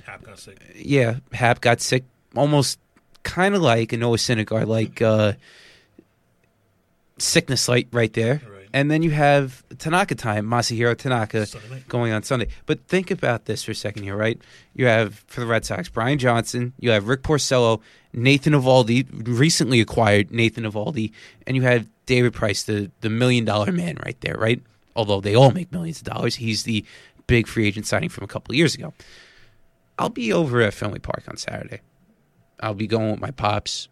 Happ 0.05 0.23
got 0.23 0.39
sick. 0.39 0.61
Yeah, 0.75 1.19
Happ 1.31 1.61
got 1.61 1.79
sick, 1.79 2.03
almost 2.35 2.79
kind 3.23 3.55
of 3.55 3.61
like 3.61 3.93
a 3.93 3.97
Noah 3.97 4.17
Syndergaard, 4.17 4.67
like 4.67 5.01
uh, 5.01 5.33
sickness 7.17 7.67
light 7.67 7.87
right 7.91 8.11
there. 8.13 8.41
Right. 8.47 8.67
And 8.75 8.89
then 8.89 9.03
you 9.03 9.11
have 9.11 9.63
Tanaka 9.77 10.15
time, 10.15 10.47
Masahiro 10.47 10.97
Tanaka 10.97 11.45
going 11.87 12.11
on 12.11 12.23
Sunday. 12.23 12.47
But 12.65 12.87
think 12.87 13.11
about 13.11 13.45
this 13.45 13.63
for 13.63 13.71
a 13.71 13.75
second 13.75 14.03
here, 14.03 14.17
right? 14.17 14.41
You 14.73 14.87
have 14.87 15.23
for 15.27 15.41
the 15.41 15.45
Red 15.45 15.63
Sox 15.63 15.89
Brian 15.89 16.17
Johnson, 16.17 16.73
you 16.79 16.89
have 16.89 17.07
Rick 17.07 17.21
Porcello, 17.21 17.81
Nathan 18.13 18.53
Eovaldi, 18.53 19.07
recently 19.27 19.79
acquired 19.79 20.31
Nathan 20.31 20.63
Eovaldi, 20.63 21.11
and 21.45 21.55
you 21.55 21.61
have 21.61 21.87
David 22.07 22.33
Price, 22.33 22.63
the 22.63 22.89
the 23.01 23.09
million 23.09 23.45
dollar 23.45 23.71
man 23.71 23.97
right 24.03 24.19
there, 24.21 24.35
right? 24.35 24.61
Although 24.95 25.21
they 25.21 25.35
all 25.35 25.51
make 25.51 25.71
millions 25.71 25.99
of 25.99 26.05
dollars, 26.05 26.35
he's 26.35 26.63
the 26.63 26.83
big 27.27 27.47
free 27.47 27.67
agent 27.67 27.85
signing 27.85 28.09
from 28.09 28.23
a 28.23 28.27
couple 28.27 28.53
of 28.53 28.57
years 28.57 28.75
ago. 28.75 28.93
I'll 29.99 30.09
be 30.09 30.33
over 30.33 30.61
at 30.61 30.73
Fenway 30.73 30.99
Park 30.99 31.23
on 31.27 31.37
Saturday. 31.37 31.81
I'll 32.59 32.73
be 32.73 32.87
going 32.87 33.11
with 33.11 33.21
my 33.21 33.31
pops. 33.31 33.89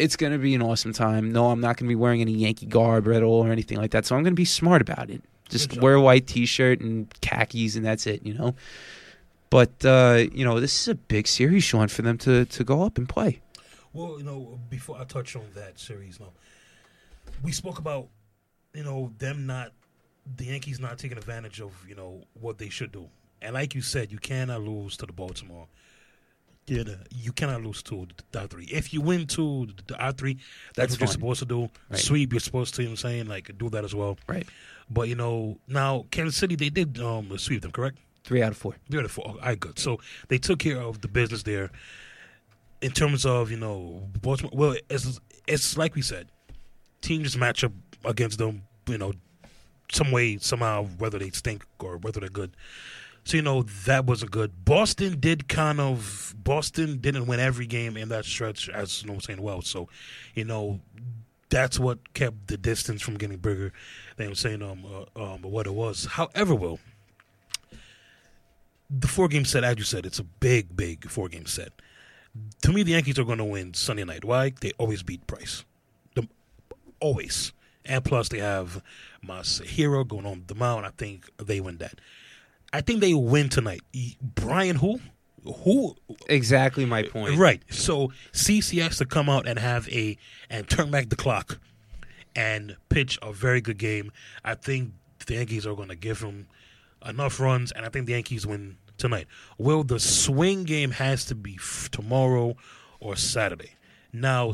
It's 0.00 0.16
going 0.16 0.32
to 0.32 0.38
be 0.38 0.54
an 0.54 0.62
awesome 0.62 0.92
time. 0.92 1.30
No, 1.30 1.50
I'm 1.50 1.60
not 1.60 1.76
going 1.76 1.86
to 1.86 1.88
be 1.88 1.94
wearing 1.94 2.20
any 2.20 2.32
Yankee 2.32 2.66
garb 2.66 3.08
at 3.08 3.22
all 3.22 3.46
or 3.46 3.52
anything 3.52 3.78
like 3.78 3.90
that. 3.90 4.06
So 4.06 4.16
I'm 4.16 4.22
going 4.22 4.32
to 4.32 4.40
be 4.40 4.44
smart 4.44 4.80
about 4.80 5.10
it. 5.10 5.22
Just 5.48 5.80
wear 5.80 5.94
a 5.94 6.00
white 6.00 6.26
T-shirt 6.26 6.80
and 6.80 7.12
khakis, 7.20 7.76
and 7.76 7.84
that's 7.84 8.06
it. 8.06 8.24
You 8.24 8.34
know. 8.34 8.54
But 9.50 9.84
uh, 9.84 10.26
you 10.32 10.44
know, 10.44 10.60
this 10.60 10.80
is 10.80 10.88
a 10.88 10.94
big 10.94 11.26
series, 11.26 11.64
Sean, 11.64 11.88
for 11.88 12.02
them 12.02 12.16
to 12.18 12.44
to 12.44 12.64
go 12.64 12.82
up 12.82 12.98
and 12.98 13.08
play. 13.08 13.40
Well, 13.92 14.18
you 14.18 14.24
know, 14.24 14.60
before 14.70 14.96
I 14.98 15.04
touch 15.04 15.34
on 15.34 15.46
that 15.54 15.78
series, 15.80 16.20
now 16.20 16.32
we 17.42 17.50
spoke 17.50 17.78
about 17.78 18.08
you 18.72 18.84
know 18.84 19.12
them 19.18 19.46
not 19.46 19.72
the 20.36 20.44
Yankees 20.44 20.78
not 20.78 20.98
taking 20.98 21.18
advantage 21.18 21.60
of 21.60 21.72
you 21.88 21.96
know 21.96 22.22
what 22.40 22.58
they 22.58 22.68
should 22.68 22.92
do, 22.92 23.08
and 23.42 23.54
like 23.54 23.74
you 23.74 23.82
said, 23.82 24.12
you 24.12 24.18
cannot 24.18 24.62
lose 24.62 24.96
to 24.98 25.06
the 25.06 25.12
Baltimore. 25.12 25.66
Yeah, 26.66 26.84
the- 26.84 26.98
you 27.10 27.32
cannot 27.32 27.62
lose 27.62 27.82
to 27.84 28.06
the 28.32 28.46
three. 28.48 28.64
If 28.66 28.92
you 28.92 29.00
win 29.00 29.26
to 29.28 29.66
the 29.86 30.14
three, 30.16 30.34
That's 30.74 30.74
that's, 30.74 30.92
what 30.92 31.00
you're 31.00 31.06
supposed 31.08 31.38
to 31.40 31.46
do. 31.46 31.70
Right. 31.88 31.98
Sweep, 31.98 32.32
you're 32.32 32.40
supposed 32.40 32.74
to. 32.76 32.82
You 32.82 32.88
know 32.88 32.92
what 32.92 33.04
I'm 33.04 33.10
saying 33.10 33.26
like 33.26 33.56
do 33.58 33.68
that 33.70 33.84
as 33.84 33.94
well. 33.94 34.18
Right. 34.28 34.46
But 34.88 35.08
you 35.08 35.14
know 35.14 35.58
now 35.66 36.06
Kansas 36.10 36.36
City 36.36 36.56
they 36.56 36.68
did 36.70 37.00
um 37.00 37.36
sweep 37.38 37.62
them, 37.62 37.72
correct? 37.72 37.98
Three 38.24 38.42
out 38.42 38.52
of 38.52 38.56
four. 38.58 38.76
Three 38.90 38.98
out 39.00 39.04
of 39.04 39.10
four. 39.10 39.26
All 39.26 39.36
right, 39.42 39.58
good. 39.58 39.78
So 39.78 39.98
they 40.28 40.38
took 40.38 40.58
care 40.58 40.80
of 40.80 41.00
the 41.00 41.08
business 41.08 41.42
there. 41.42 41.70
In 42.82 42.92
terms 42.92 43.26
of 43.26 43.50
you 43.50 43.56
know 43.56 44.08
Baltimore, 44.22 44.52
well, 44.54 44.76
it's 44.88 45.20
it's 45.46 45.76
like 45.76 45.94
we 45.94 46.02
said, 46.02 46.28
teams 47.00 47.24
just 47.24 47.38
match 47.38 47.64
up 47.64 47.72
against 48.04 48.38
them. 48.38 48.62
You 48.86 48.98
know, 48.98 49.12
some 49.92 50.10
way 50.12 50.38
somehow 50.38 50.86
whether 50.98 51.18
they 51.18 51.30
stink 51.30 51.64
or 51.78 51.96
whether 51.98 52.20
they're 52.20 52.28
good. 52.28 52.52
So 53.24 53.36
you 53.36 53.42
know 53.42 53.62
that 53.84 54.06
was 54.06 54.22
a 54.22 54.26
good. 54.26 54.64
Boston 54.64 55.20
did 55.20 55.48
kind 55.48 55.80
of 55.80 56.34
Boston 56.42 56.98
didn't 56.98 57.26
win 57.26 57.40
every 57.40 57.66
game 57.66 57.96
in 57.96 58.08
that 58.08 58.24
stretch, 58.24 58.68
as 58.68 59.04
no 59.04 59.12
one's 59.12 59.24
saying 59.24 59.42
well. 59.42 59.62
So, 59.62 59.88
you 60.34 60.44
know, 60.44 60.80
that's 61.48 61.78
what 61.78 62.14
kept 62.14 62.48
the 62.48 62.56
distance 62.56 63.02
from 63.02 63.18
getting 63.18 63.36
bigger. 63.36 63.72
They 64.16 64.26
were 64.26 64.34
saying 64.34 64.62
um 64.62 64.84
uh, 64.84 65.22
um 65.22 65.42
what 65.42 65.66
it 65.66 65.74
was. 65.74 66.06
However, 66.06 66.54
will 66.54 66.80
the 68.90 69.06
four 69.06 69.28
game 69.28 69.44
set, 69.44 69.62
as 69.62 69.78
you 69.78 69.84
said, 69.84 70.04
it's 70.04 70.18
a 70.18 70.24
big, 70.24 70.76
big 70.76 71.08
four 71.08 71.28
game 71.28 71.46
set. 71.46 71.72
To 72.62 72.72
me, 72.72 72.82
the 72.82 72.92
Yankees 72.92 73.18
are 73.18 73.24
going 73.24 73.38
to 73.38 73.44
win 73.44 73.74
Sunday 73.74 74.04
night. 74.04 74.24
Why? 74.24 74.52
They 74.60 74.72
always 74.78 75.02
beat 75.02 75.26
Price. 75.26 75.64
The, 76.14 76.28
always. 77.00 77.52
And 77.84 78.04
plus, 78.04 78.28
they 78.28 78.38
have 78.38 78.82
Masahiro 79.24 80.06
going 80.06 80.26
on 80.26 80.44
the 80.46 80.54
mound. 80.54 80.86
I 80.86 80.90
think 80.90 81.28
they 81.38 81.60
win 81.60 81.78
that. 81.78 82.00
I 82.72 82.80
think 82.80 83.00
they 83.00 83.14
win 83.14 83.48
tonight. 83.48 83.80
Brian, 84.22 84.76
who? 84.76 85.00
Who? 85.44 85.96
Exactly 86.28 86.84
my 86.84 87.02
point. 87.02 87.36
Right. 87.38 87.62
So 87.70 88.12
CC 88.32 88.80
has 88.82 88.98
to 88.98 89.06
come 89.06 89.28
out 89.28 89.48
and 89.48 89.58
have 89.58 89.88
a 89.88 90.16
and 90.48 90.68
turn 90.68 90.90
back 90.90 91.08
the 91.08 91.16
clock 91.16 91.58
and 92.36 92.76
pitch 92.88 93.18
a 93.22 93.32
very 93.32 93.60
good 93.60 93.78
game. 93.78 94.12
I 94.44 94.54
think 94.54 94.92
the 95.26 95.34
Yankees 95.34 95.66
are 95.66 95.74
going 95.74 95.88
to 95.88 95.96
give 95.96 96.20
him 96.20 96.46
enough 97.04 97.40
runs, 97.40 97.72
and 97.72 97.84
I 97.84 97.88
think 97.88 98.06
the 98.06 98.12
Yankees 98.12 98.46
win 98.46 98.76
tonight. 98.98 99.26
Well, 99.58 99.82
the 99.82 99.98
swing 99.98 100.64
game 100.64 100.92
has 100.92 101.24
to 101.26 101.34
be 101.34 101.56
f- 101.58 101.88
tomorrow 101.90 102.56
or 103.00 103.16
Saturday. 103.16 103.72
Now, 104.12 104.52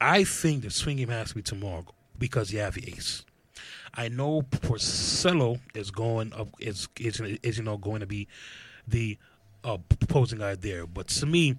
I 0.00 0.24
think 0.24 0.62
the 0.62 0.70
swing 0.70 0.98
game 0.98 1.08
has 1.08 1.30
to 1.30 1.36
be 1.36 1.42
tomorrow 1.42 1.86
because 2.18 2.52
you 2.52 2.58
have 2.60 2.74
the 2.74 2.88
ace. 2.88 3.24
I 3.96 4.08
know 4.08 4.42
Porcello 4.42 5.60
is 5.74 5.90
going 5.90 6.32
up 6.32 6.48
is 6.60 6.88
is, 6.98 7.20
is 7.42 7.58
you 7.58 7.64
know 7.64 7.76
going 7.76 8.00
to 8.00 8.06
be 8.06 8.28
the 8.86 9.16
uh, 9.64 9.78
opposing 10.02 10.38
guy 10.38 10.54
there, 10.54 10.86
but 10.86 11.08
to 11.08 11.26
me, 11.26 11.56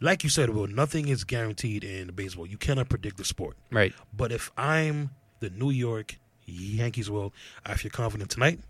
like 0.00 0.22
you 0.24 0.30
said, 0.30 0.50
Will, 0.50 0.66
nothing 0.66 1.08
is 1.08 1.24
guaranteed 1.24 1.84
in 1.84 2.08
baseball. 2.12 2.46
You 2.46 2.56
cannot 2.58 2.88
predict 2.88 3.16
the 3.16 3.24
sport. 3.24 3.56
Right. 3.70 3.92
But 4.16 4.30
if 4.32 4.50
I'm 4.56 5.10
the 5.40 5.50
New 5.50 5.70
York 5.70 6.16
Yankees, 6.46 7.10
will 7.10 7.32
I 7.64 7.74
feel 7.74 7.90
confident 7.90 8.30
tonight? 8.30 8.60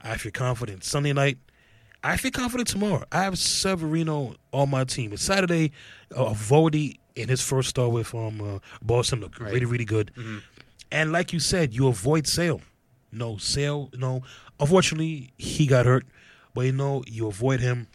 I 0.00 0.16
feel 0.16 0.32
confident 0.32 0.84
Sunday 0.84 1.12
night. 1.12 1.38
I 2.02 2.18
feel 2.18 2.30
confident 2.30 2.68
tomorrow. 2.68 3.04
I 3.10 3.22
have 3.24 3.38
Severino 3.38 4.34
on 4.52 4.68
my 4.70 4.84
team. 4.84 5.12
It's 5.14 5.22
Saturday. 5.22 5.72
Uh, 6.14 6.34
Voldy 6.34 6.98
in 7.16 7.28
his 7.28 7.40
first 7.40 7.70
start 7.70 7.92
with 7.92 8.14
um 8.14 8.40
uh, 8.40 8.58
Boston 8.82 9.20
looked 9.20 9.38
Right. 9.40 9.52
really 9.52 9.64
really 9.66 9.84
good. 9.86 10.10
And 10.94 11.10
like 11.12 11.32
you 11.32 11.40
said, 11.40 11.74
you 11.74 11.88
avoid 11.88 12.26
Sale. 12.26 12.60
No 13.10 13.36
Sale. 13.36 13.90
No. 13.94 14.22
Unfortunately, 14.60 15.32
he 15.36 15.66
got 15.66 15.86
hurt. 15.86 16.06
But 16.54 16.66
you 16.66 16.72
know, 16.72 17.02
you 17.06 17.26
avoid 17.26 17.60
him. 17.60 17.88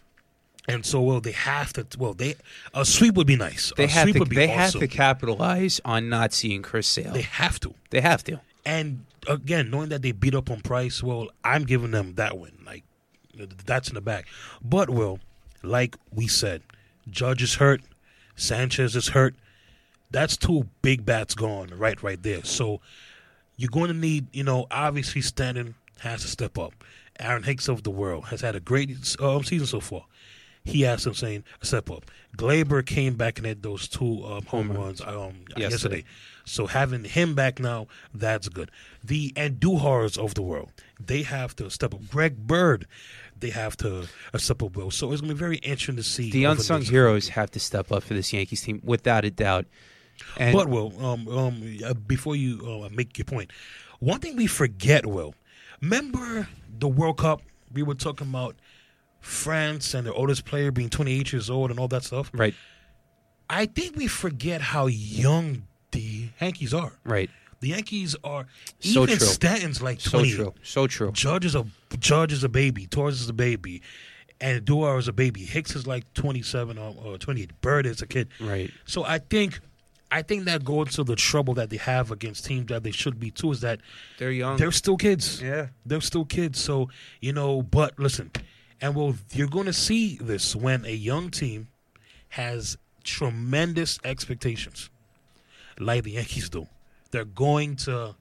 And 0.68 0.86
so, 0.86 1.02
well, 1.02 1.22
they 1.22 1.32
have 1.32 1.74
to. 1.74 1.88
Well, 1.98 2.14
they 2.14 2.36
a 2.74 2.86
sweep 2.86 3.16
would 3.16 3.26
be 3.26 3.38
nice. 3.38 3.72
They 3.78 3.86
a 3.86 3.88
have 3.88 4.04
sweep 4.04 4.16
to. 4.16 4.20
would 4.20 4.30
be 4.30 4.36
nice. 4.36 4.48
They 4.48 4.54
have 4.54 4.68
awesome. 4.68 4.82
to 4.82 4.88
capitalize 4.88 5.82
on 5.86 6.10
not 6.10 6.34
seeing 6.34 6.62
Chris 6.62 6.88
Sale. 6.88 7.14
They 7.14 7.20
They, 7.20 7.22
have 7.22 7.60
to. 7.62 7.74
They 7.90 8.02
have 8.02 8.24
to. 8.26 8.42
And 8.66 9.06
again, 9.28 9.72
knowing 9.72 9.90
that 9.90 10.02
they 10.02 10.12
beat 10.12 10.36
up 10.36 10.52
on 10.52 10.62
Price, 10.62 11.02
well, 11.02 11.30
I'm 11.44 11.64
giving 11.64 11.92
them 11.92 12.16
that 12.16 12.38
win. 12.38 12.52
Like 12.66 12.84
that's 13.66 13.88
in 13.88 13.96
the 13.96 14.02
back. 14.02 14.28
But 14.62 14.90
well, 14.90 15.20
like 15.64 15.96
we 16.14 16.28
said, 16.28 16.62
Judge 17.10 17.42
is 17.42 17.56
hurt, 17.56 17.82
Sanchez 18.36 18.96
is 18.96 19.10
hurt. 19.10 19.36
That's 20.12 20.38
two 20.38 20.68
big 20.82 21.06
bats 21.06 21.36
gone 21.36 21.70
right, 21.76 22.02
right 22.02 22.22
there. 22.22 22.44
So 22.44 22.82
you're 23.58 23.70
going 23.70 23.90
to 23.90 23.94
need, 23.94 24.28
you 24.34 24.44
know, 24.44 24.68
obviously 24.72 25.22
Stanton 25.22 25.76
has 26.00 26.22
to 26.22 26.28
step 26.28 26.58
up. 26.58 26.74
Aaron 27.20 27.44
Hicks 27.44 27.68
of 27.68 27.84
the 27.84 27.92
world 27.92 28.26
has 28.26 28.42
had 28.42 28.56
a 28.56 28.60
great 28.60 28.90
um, 29.20 29.44
season 29.44 29.68
so 29.68 29.80
far. 29.82 30.06
He 30.64 30.82
has 30.82 31.04
to 31.04 31.14
saying 31.14 31.44
step 31.62 31.90
up. 31.90 32.06
Gleyber 32.38 32.86
came 32.86 33.16
back 33.16 33.38
and 33.38 33.48
had 33.48 33.64
those 33.64 33.88
two 33.88 34.24
um, 34.26 34.46
home 34.46 34.72
runs 34.72 35.02
um, 35.02 35.46
Yesterday. 35.56 35.62
yesterday. 35.62 36.04
So 36.46 36.68
having 36.68 37.04
him 37.04 37.34
back 37.36 37.60
now, 37.60 37.88
that's 38.14 38.50
good. 38.50 38.72
The 39.04 39.32
Andujars 39.36 40.18
of 40.18 40.34
the 40.36 40.42
world, 40.42 40.72
they 41.00 41.24
have 41.24 41.56
to 41.58 41.70
step 41.70 41.94
up. 41.94 42.08
Greg 42.10 42.38
Bird, 42.48 42.88
they 43.40 43.50
have 43.50 43.78
to 43.78 44.08
uh, 44.34 44.38
step 44.38 44.62
up. 44.64 44.76
Well, 44.76 44.92
so 44.92 45.12
it's 45.12 45.22
gonna 45.22 45.34
be 45.34 45.40
very 45.40 45.58
interesting 45.58 45.96
to 45.96 46.04
see 46.04 46.32
The 46.32 46.46
unsung 46.46 46.82
heroes 46.84 47.30
have 47.30 47.52
to 47.52 47.60
step 47.60 47.92
up 47.92 48.04
for 48.04 48.14
this 48.14 48.32
Yankees 48.34 48.62
team, 48.62 48.82
without 48.84 49.26
a 49.26 49.32
doubt. 49.32 49.66
And 50.38 50.54
But 50.56 50.68
Will, 50.70 50.94
um, 51.04 51.28
um, 51.28 51.78
uh, 51.86 51.94
before 51.94 52.36
you 52.36 52.84
uh, 52.86 52.90
make 52.92 53.18
your 53.18 53.26
point, 53.26 53.52
one 54.00 54.20
thing 54.20 54.36
we 54.36 54.48
forget, 54.48 55.06
Will, 55.06 55.34
remember 55.82 56.48
the 56.78 56.88
World 56.88 57.18
Cup? 57.18 57.42
We 57.74 57.84
were 57.84 57.96
talking 57.96 58.28
about 58.30 58.56
France 59.20 59.94
and 59.94 60.06
their 60.08 60.14
oldest 60.14 60.46
player 60.46 60.72
being 60.72 60.90
28 60.90 61.34
years 61.34 61.50
old 61.50 61.72
and 61.72 61.80
all 61.80 61.88
that 61.90 62.04
stuff. 62.04 62.32
right, 62.34 62.56
I 63.50 63.66
think 63.66 63.96
we 63.98 64.08
forget 64.08 64.62
how 64.62 64.88
young 64.88 65.64
the 65.92 66.30
Yankees 66.40 66.74
are. 66.74 66.94
right, 67.04 67.30
The 67.60 67.70
Yankees 67.70 68.16
are 68.24 68.46
So 68.80 69.04
even 69.04 69.18
true. 69.18 69.28
Stanton's 69.28 69.82
like 69.82 70.00
so 70.00 70.24
true, 70.24 70.54
so 70.64 70.88
true. 70.88 71.12
Judge 71.12 71.46
is 71.46 71.56
a 71.56 71.66
Judge 72.00 72.32
is 72.32 72.44
a 72.44 72.50
baby. 72.50 72.86
Torres 72.88 73.20
is 73.22 73.28
a 73.30 73.34
baby, 73.34 73.82
Andujar 74.40 74.98
is 75.00 75.08
a 75.08 75.14
baby. 75.14 75.42
Hicks 75.44 75.76
is 75.76 75.86
like 75.86 76.12
27 76.14 76.78
or, 76.78 76.96
or 77.04 77.18
28. 77.18 77.60
Bird 77.62 77.86
is 77.86 78.02
a 78.02 78.08
kid. 78.08 78.30
Right. 78.40 78.72
So 78.86 79.04
I 79.04 79.18
think, 79.18 79.60
I 80.12 80.22
think 80.24 80.46
that 80.46 80.64
goes 80.66 80.96
to 80.96 81.04
the 81.04 81.16
trouble 81.16 81.54
that 81.56 81.70
they 81.70 81.78
have 81.78 82.10
against 82.12 82.46
teams 82.46 82.68
that 82.68 82.84
they 82.84 82.92
should 82.92 83.20
be 83.20 83.30
too. 83.32 83.52
Is 83.52 83.62
that 83.62 83.80
They're 84.18 84.32
young. 84.32 84.58
they're 84.58 84.72
still 84.72 84.98
kids. 84.98 85.42
yeah. 85.42 85.68
They're 85.86 86.02
still 86.02 86.26
kids. 86.26 86.60
So 86.60 86.90
you 87.22 87.32
know, 87.34 87.62
but 87.62 88.00
listen, 88.00 88.32
and 88.82 88.96
well, 88.96 89.16
you're 89.32 89.48
going 89.48 89.68
to 89.68 89.74
see 89.74 90.16
this 90.22 90.56
when 90.56 90.86
a 90.86 90.94
young 90.94 91.30
team 91.30 91.68
has 92.30 92.78
tremendous 93.04 94.00
expectations, 94.04 94.90
like 95.80 96.04
the 96.04 96.12
Yankees 96.12 96.50
do. 96.50 96.68
They're 97.12 97.26
going 97.26 97.76
to 97.78 98.16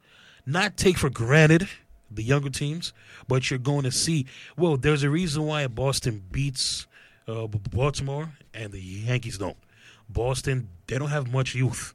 not 0.47 0.76
take 0.76 0.97
for 0.99 1.11
granted 1.11 1.68
the 2.11 2.23
younger 2.23 2.49
teams, 2.50 2.92
but 3.28 3.50
you're 3.50 3.59
going 3.59 3.85
to 3.85 3.92
see. 3.92 4.26
Well, 4.57 4.76
there's 4.76 5.02
a 5.02 5.11
reason 5.11 5.45
why 5.45 5.66
Boston 5.66 6.23
beats 6.33 6.87
uh, 7.26 7.47
Baltimore 7.47 8.30
and 8.54 8.73
the 8.73 8.80
Yankees 8.80 9.37
don't. 9.38 9.57
Boston, 10.09 10.68
they 10.88 10.99
don't 10.99 11.11
have 11.11 11.30
much 11.33 11.54
youth. 11.54 11.95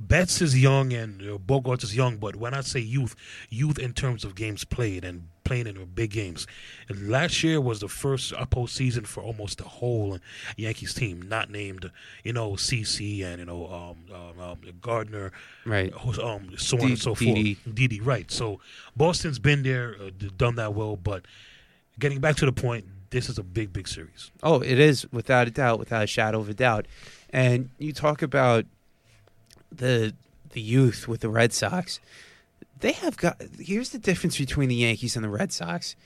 Betts 0.00 0.40
is 0.40 0.56
young 0.56 0.92
and 0.92 1.20
uh, 1.22 1.38
Bogaerts 1.38 1.82
is 1.82 1.96
young, 1.96 2.18
but 2.18 2.36
when 2.36 2.54
I 2.54 2.60
say 2.60 2.78
youth, 2.78 3.16
youth 3.50 3.80
in 3.80 3.92
terms 3.94 4.24
of 4.24 4.36
games 4.36 4.62
played 4.62 5.04
and 5.04 5.28
playing 5.42 5.66
in 5.66 5.84
big 5.86 6.12
games. 6.12 6.46
And 6.88 7.08
last 7.08 7.42
year 7.42 7.60
was 7.60 7.80
the 7.80 7.88
first 7.88 8.32
postseason 8.32 9.08
for 9.08 9.24
almost 9.24 9.58
the 9.58 9.64
whole 9.64 10.18
Yankees 10.56 10.94
team, 10.94 11.22
not 11.22 11.50
named, 11.50 11.90
you 12.22 12.32
know, 12.32 12.52
CC 12.52 13.24
and 13.24 13.40
you 13.40 13.46
know 13.46 13.66
um, 13.66 14.14
um, 14.14 14.40
um, 14.40 14.58
Gardner, 14.80 15.32
Right. 15.66 15.92
um, 16.22 16.52
so 16.58 16.76
on 16.76 16.82
D- 16.84 16.86
and 16.90 16.98
so 16.98 17.16
Didi. 17.16 17.54
forth. 17.54 17.74
Didi, 17.74 18.00
right? 18.00 18.30
So 18.30 18.60
Boston's 18.96 19.40
been 19.40 19.64
there, 19.64 19.96
uh, 20.00 20.10
done 20.36 20.54
that 20.56 20.74
well, 20.74 20.94
but 20.94 21.24
getting 21.98 22.20
back 22.20 22.36
to 22.36 22.46
the 22.46 22.52
point, 22.52 22.84
this 23.10 23.28
is 23.28 23.36
a 23.38 23.42
big, 23.42 23.72
big 23.72 23.88
series. 23.88 24.30
Oh, 24.44 24.60
it 24.60 24.78
is 24.78 25.10
without 25.10 25.48
a 25.48 25.50
doubt, 25.50 25.80
without 25.80 26.04
a 26.04 26.06
shadow 26.06 26.38
of 26.38 26.48
a 26.48 26.54
doubt. 26.54 26.86
And 27.30 27.70
you 27.78 27.92
talk 27.92 28.22
about 28.22 28.64
the 29.70 30.14
the 30.50 30.60
youth 30.60 31.06
with 31.06 31.20
the 31.20 31.28
Red 31.28 31.52
Sox. 31.52 32.00
They 32.80 32.92
have 32.92 33.16
got. 33.16 33.40
Here's 33.58 33.90
the 33.90 33.98
difference 33.98 34.38
between 34.38 34.68
the 34.68 34.76
Yankees 34.76 35.16
and 35.16 35.24
the 35.24 35.28
Red 35.28 35.52
Sox. 35.52 35.96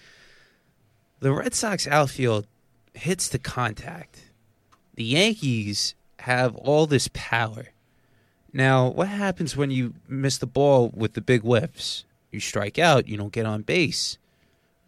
The 1.20 1.32
Red 1.32 1.54
Sox 1.54 1.86
outfield 1.86 2.46
hits 2.94 3.28
the 3.28 3.38
contact. 3.38 4.30
The 4.94 5.04
Yankees 5.04 5.94
have 6.20 6.56
all 6.56 6.86
this 6.86 7.08
power. 7.12 7.68
Now, 8.52 8.88
what 8.88 9.08
happens 9.08 9.56
when 9.56 9.70
you 9.70 9.94
miss 10.08 10.38
the 10.38 10.46
ball 10.46 10.90
with 10.94 11.14
the 11.14 11.20
big 11.20 11.42
whiffs? 11.42 12.04
You 12.30 12.40
strike 12.40 12.78
out. 12.78 13.08
You 13.08 13.16
don't 13.16 13.32
get 13.32 13.46
on 13.46 13.62
base. 13.62 14.18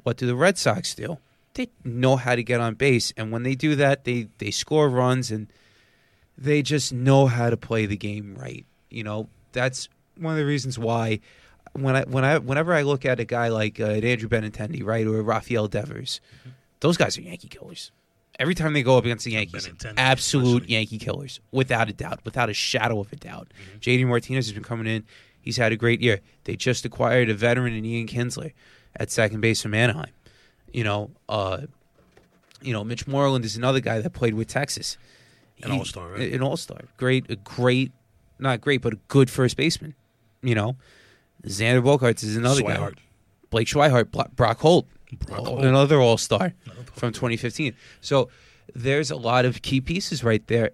What 0.03 0.17
do 0.17 0.27
the 0.27 0.37
Red 0.37 0.59
Sox 0.59 0.95
do? 0.95 1.19
They 1.55 1.69
know 1.85 2.17
how 2.17 2.35
to 2.35 2.43
get 2.43 2.61
on 2.61 2.75
base, 2.75 3.13
and 3.17 3.31
when 3.31 3.45
they 3.45 3.55
do 3.55 3.77
that, 3.77 4.05
they 4.05 4.29
they 4.39 4.51
score 4.51 4.89
runs, 4.89 5.31
and 5.31 5.47
they 6.37 6.63
just 6.63 6.93
know 6.93 7.27
how 7.27 7.51
to 7.51 7.57
play 7.57 7.87
the 7.87 7.97
game 7.97 8.37
right. 8.39 8.65
You 8.91 9.05
know, 9.05 9.29
that's 9.53 9.89
one 10.19 10.33
of 10.33 10.39
the 10.39 10.47
reasons 10.47 10.79
why 10.79 11.21
when 11.73 11.97
I 11.97 12.05
when 12.05 12.25
I 12.25 12.39
whenever 12.39 12.73
I 12.73 12.83
look 12.83 13.05
at 13.05 13.21
a 13.21 13.25
guy 13.25 13.49
like 13.49 13.81
uh, 13.81 13.85
Andrew 13.85 14.29
Benintendi, 14.29 14.85
right, 14.85 15.07
or 15.07 15.23
Rafael 15.23 15.69
Devers, 15.69 16.21
those 16.81 16.97
guys 16.97 17.19
are 17.19 17.23
Yankee 17.23 17.49
killers. 17.49 17.91
Every 18.39 18.55
time 18.55 18.73
they 18.73 18.83
go 18.83 18.99
up 18.99 19.05
against 19.05 19.25
the 19.25 19.33
Yankees, 19.33 19.69
absolute 19.97 20.63
especially. 20.63 20.75
Yankee 20.75 20.99
killers, 20.99 21.41
without 21.53 21.89
a 21.89 21.93
doubt, 21.93 22.21
without 22.25 22.51
a 22.51 22.55
shadow 22.55 23.01
of 23.01 23.13
a 23.13 23.17
doubt. 23.17 23.49
JD 23.81 24.07
Martinez 24.07 24.47
has 24.47 24.53
been 24.53 24.65
coming 24.65 24.87
in; 24.87 25.05
he's 25.41 25.57
had 25.57 25.73
a 25.73 25.77
great 25.77 26.01
year. 26.01 26.21
They 26.45 26.57
just 26.57 26.85
acquired 26.85 27.29
a 27.31 27.35
veteran 27.35 27.75
in 27.75 27.85
Ian 27.85 28.07
Kinsler 28.07 28.53
at 28.97 29.11
second 29.11 29.41
base 29.41 29.63
from 29.63 29.75
Anaheim. 29.75 30.11
You 30.73 30.85
know, 30.85 31.11
uh, 31.29 31.63
you 32.61 32.73
know, 32.73 32.83
Mitch 32.83 33.07
Moreland 33.07 33.45
is 33.45 33.57
another 33.57 33.81
guy 33.81 34.01
that 34.01 34.11
played 34.11 34.35
with 34.35 34.49
Texas. 34.49 34.97
An 35.63 35.71
all-star, 35.71 36.09
right? 36.11 36.33
An 36.33 36.43
all-star. 36.43 36.81
Great, 36.97 37.31
a 37.31 37.37
great, 37.37 37.93
not 38.39 38.61
great, 38.61 38.83
but 38.83 38.93
a 38.93 38.99
good 39.09 39.31
first 39.31 39.57
baseman. 39.57 39.95
You 40.43 40.55
know, 40.55 40.77
Xander 41.45 41.83
Bogaerts 41.83 42.23
is 42.25 42.37
another 42.37 42.63
guy. 42.63 42.91
Blake 43.51 43.69
Swihart, 43.69 44.11
Bla- 44.11 44.29
Brock 44.35 44.59
Holt, 44.61 44.87
Brock 45.27 45.41
Holt. 45.47 45.65
another 45.65 46.01
all-star 46.01 46.55
from 46.93 47.13
2015. 47.13 47.75
So 48.01 48.29
there's 48.75 49.11
a 49.11 49.17
lot 49.17 49.45
of 49.45 49.63
key 49.63 49.81
pieces 49.81 50.25
right 50.25 50.45
there 50.49 50.71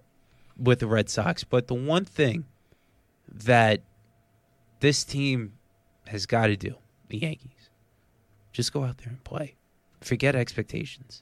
with 0.57 0.79
the 0.79 0.87
Red 0.87 1.09
Sox. 1.09 1.43
But 1.43 1.67
the 1.67 1.75
one 1.75 2.05
thing 2.05 2.45
that 3.27 3.81
this 4.79 5.03
team 5.03 5.53
has 6.07 6.25
got 6.25 6.47
to 6.47 6.57
do, 6.57 6.75
the 7.09 7.19
Yankees, 7.19 7.69
just 8.51 8.73
go 8.73 8.83
out 8.83 8.97
there 8.97 9.09
and 9.09 9.23
play. 9.23 9.55
Forget 10.01 10.35
expectations. 10.35 11.21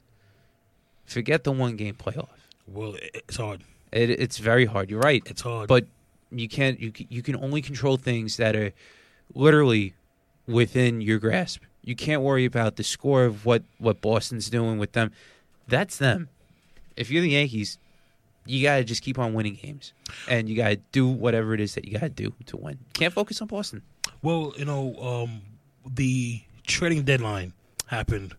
Forget 1.04 1.44
the 1.44 1.52
one 1.52 1.76
game 1.76 1.94
playoff. 1.94 2.28
Well, 2.66 2.96
it's 3.00 3.36
hard. 3.36 3.62
It, 3.92 4.10
it's 4.10 4.38
very 4.38 4.66
hard. 4.66 4.90
You're 4.90 5.00
right. 5.00 5.22
It's 5.26 5.42
hard. 5.42 5.68
But 5.68 5.86
you 6.30 6.48
can't. 6.48 6.78
You 6.80 6.92
you 7.08 7.22
can 7.22 7.36
only 7.36 7.62
control 7.62 7.96
things 7.96 8.36
that 8.36 8.54
are 8.54 8.72
literally 9.34 9.94
within 10.46 11.00
your 11.00 11.18
grasp. 11.18 11.62
You 11.82 11.96
can't 11.96 12.22
worry 12.22 12.44
about 12.44 12.76
the 12.76 12.84
score 12.84 13.24
of 13.24 13.44
what 13.44 13.62
what 13.78 14.00
Boston's 14.00 14.50
doing 14.50 14.78
with 14.78 14.92
them. 14.92 15.12
That's 15.66 15.96
them. 15.96 16.28
If 16.96 17.10
you're 17.10 17.22
the 17.22 17.30
Yankees, 17.30 17.78
you 18.46 18.62
got 18.62 18.76
to 18.76 18.84
just 18.84 19.02
keep 19.02 19.18
on 19.18 19.32
winning 19.34 19.54
games, 19.54 19.92
and 20.28 20.48
you 20.48 20.56
got 20.56 20.68
to 20.68 20.76
do 20.92 21.08
whatever 21.08 21.54
it 21.54 21.60
is 21.60 21.74
that 21.74 21.84
you 21.84 21.92
got 21.92 22.00
to 22.00 22.08
do 22.10 22.32
to 22.46 22.56
win. 22.56 22.78
Can't 22.92 23.12
focus 23.14 23.40
on 23.40 23.48
Boston. 23.48 23.82
Well, 24.22 24.52
you 24.56 24.64
know, 24.64 24.94
um, 24.96 25.40
the 25.86 26.42
trading 26.66 27.04
deadline 27.04 27.52
happened, 27.86 28.34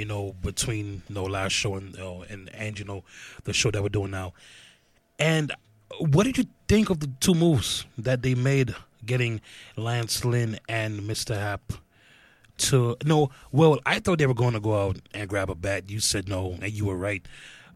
you 0.00 0.06
know, 0.06 0.34
between 0.42 1.02
you 1.08 1.14
know 1.14 1.24
last 1.24 1.52
show 1.52 1.76
and 1.76 1.98
uh, 2.00 2.20
and 2.30 2.50
and 2.54 2.78
you 2.78 2.86
know 2.86 3.04
the 3.44 3.52
show 3.52 3.70
that 3.70 3.82
we're 3.82 3.90
doing 3.90 4.10
now. 4.10 4.32
And 5.18 5.52
what 5.98 6.24
did 6.24 6.38
you 6.38 6.46
think 6.66 6.88
of 6.88 7.00
the 7.00 7.10
two 7.20 7.34
moves 7.34 7.84
that 7.98 8.22
they 8.22 8.34
made, 8.34 8.74
getting 9.04 9.42
Lance 9.76 10.24
Lynn 10.24 10.58
and 10.68 11.06
Mister 11.06 11.34
Happ? 11.34 11.72
To 12.68 12.96
no, 13.04 13.30
well, 13.52 13.78
I 13.84 14.00
thought 14.00 14.18
they 14.18 14.26
were 14.26 14.34
going 14.34 14.54
to 14.54 14.60
go 14.60 14.74
out 14.86 14.96
and 15.14 15.28
grab 15.28 15.50
a 15.50 15.54
bat. 15.54 15.90
You 15.90 16.00
said 16.00 16.28
no, 16.28 16.56
and 16.62 16.72
you 16.72 16.86
were 16.86 16.96
right. 16.96 17.24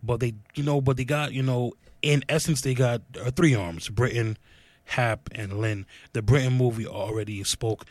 But 0.03 0.21
they, 0.21 0.35
you 0.55 0.63
know, 0.63 0.81
but 0.81 0.97
they 0.97 1.05
got, 1.05 1.33
you 1.33 1.43
know, 1.43 1.73
in 2.03 2.25
essence, 2.29 2.61
they 2.61 2.75
got 2.75 3.01
uh, 3.19 3.31
three 3.31 3.55
arms: 3.55 3.89
Britton, 3.89 4.37
Happ, 4.85 5.29
and 5.35 5.61
Lynn. 5.61 5.87
The 6.13 6.23
Britton 6.23 6.55
movie 6.55 6.87
already 6.87 7.45
spoke. 7.45 7.85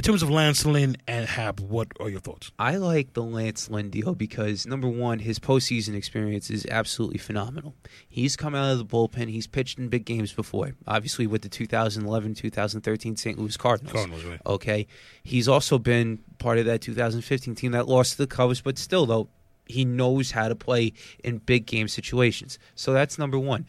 In 0.00 0.04
terms 0.04 0.22
of 0.22 0.30
Lance 0.30 0.64
Lynn 0.64 0.96
and 1.06 1.26
Happ, 1.26 1.60
what 1.60 1.88
are 2.00 2.08
your 2.08 2.20
thoughts? 2.20 2.50
I 2.58 2.76
like 2.76 3.12
the 3.12 3.22
Lance 3.22 3.68
Lynn 3.68 3.90
deal 3.90 4.14
because 4.14 4.66
number 4.66 4.88
one, 4.88 5.18
his 5.18 5.38
postseason 5.38 5.94
experience 5.94 6.48
is 6.48 6.64
absolutely 6.70 7.18
phenomenal. 7.18 7.74
He's 8.08 8.34
come 8.34 8.54
out 8.54 8.72
of 8.72 8.78
the 8.78 8.86
bullpen. 8.86 9.28
He's 9.28 9.46
pitched 9.46 9.78
in 9.78 9.88
big 9.88 10.06
games 10.06 10.32
before, 10.32 10.72
obviously 10.86 11.26
with 11.26 11.42
the 11.42 11.50
2011-2013 11.50 13.18
St. 13.18 13.38
Louis 13.38 13.54
Cardinals. 13.58 13.92
Cardinals, 13.92 14.24
right? 14.24 14.40
Okay, 14.46 14.86
he's 15.22 15.48
also 15.48 15.78
been 15.78 16.20
part 16.38 16.56
of 16.56 16.64
that 16.64 16.80
2015 16.80 17.54
team 17.54 17.72
that 17.72 17.86
lost 17.86 18.12
to 18.12 18.18
the 18.20 18.26
Cubs, 18.26 18.62
but 18.62 18.78
still 18.78 19.04
though 19.04 19.28
he 19.66 19.84
knows 19.84 20.30
how 20.30 20.48
to 20.48 20.56
play 20.56 20.94
in 21.22 21.36
big 21.36 21.66
game 21.66 21.88
situations. 21.88 22.58
So 22.74 22.94
that's 22.94 23.18
number 23.18 23.38
one. 23.38 23.66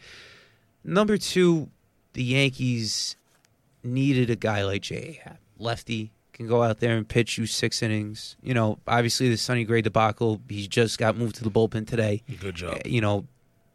Number 0.82 1.18
two, 1.18 1.68
the 2.14 2.24
Yankees 2.24 3.16
needed 3.84 4.30
a 4.30 4.36
guy 4.36 4.64
like 4.64 4.80
J.A. 4.80 5.20
Happ. 5.22 5.38
Lefty 5.58 6.10
can 6.32 6.46
go 6.46 6.62
out 6.62 6.80
there 6.80 6.96
and 6.96 7.08
pitch 7.08 7.38
you 7.38 7.46
six 7.46 7.82
innings. 7.82 8.36
You 8.42 8.54
know, 8.54 8.78
obviously 8.86 9.28
the 9.28 9.36
Sonny 9.36 9.64
Gray 9.64 9.82
debacle, 9.82 10.40
he 10.48 10.66
just 10.66 10.98
got 10.98 11.16
moved 11.16 11.36
to 11.36 11.44
the 11.44 11.50
bullpen 11.50 11.86
today. 11.86 12.22
Good 12.40 12.54
job. 12.54 12.74
uh, 12.74 12.78
You 12.84 13.00
know, 13.00 13.26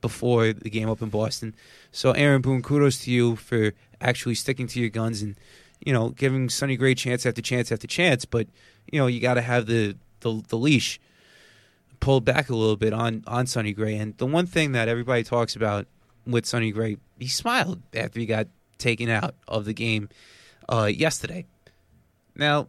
before 0.01 0.53
the 0.53 0.69
game 0.69 0.89
up 0.89 1.01
in 1.01 1.09
Boston. 1.09 1.55
So 1.91 2.11
Aaron 2.11 2.41
Boone, 2.41 2.61
kudos 2.61 2.99
to 3.05 3.11
you 3.11 3.35
for 3.35 3.73
actually 4.01 4.35
sticking 4.35 4.67
to 4.67 4.79
your 4.79 4.89
guns 4.89 5.21
and, 5.21 5.35
you 5.83 5.93
know, 5.93 6.09
giving 6.09 6.49
Sonny 6.49 6.77
Gray 6.77 6.95
chance 6.95 7.25
after 7.25 7.41
chance 7.41 7.71
after 7.71 7.87
chance. 7.87 8.25
But, 8.25 8.47
you 8.91 8.99
know, 8.99 9.07
you 9.07 9.19
got 9.19 9.35
to 9.35 9.41
have 9.41 9.65
the, 9.65 9.95
the, 10.21 10.43
the 10.47 10.57
leash 10.57 10.99
pulled 11.99 12.25
back 12.25 12.49
a 12.49 12.55
little 12.55 12.75
bit 12.75 12.93
on, 12.93 13.23
on 13.27 13.47
Sonny 13.47 13.73
Gray. 13.73 13.95
And 13.95 14.17
the 14.17 14.25
one 14.25 14.45
thing 14.45 14.71
that 14.73 14.87
everybody 14.87 15.23
talks 15.23 15.55
about 15.55 15.87
with 16.25 16.45
Sonny 16.45 16.71
Gray, 16.71 16.97
he 17.19 17.27
smiled 17.27 17.81
after 17.93 18.19
he 18.19 18.25
got 18.25 18.47
taken 18.77 19.09
out 19.09 19.35
of 19.47 19.65
the 19.65 19.73
game 19.73 20.09
uh, 20.69 20.85
yesterday. 20.85 21.45
Now, 22.37 22.67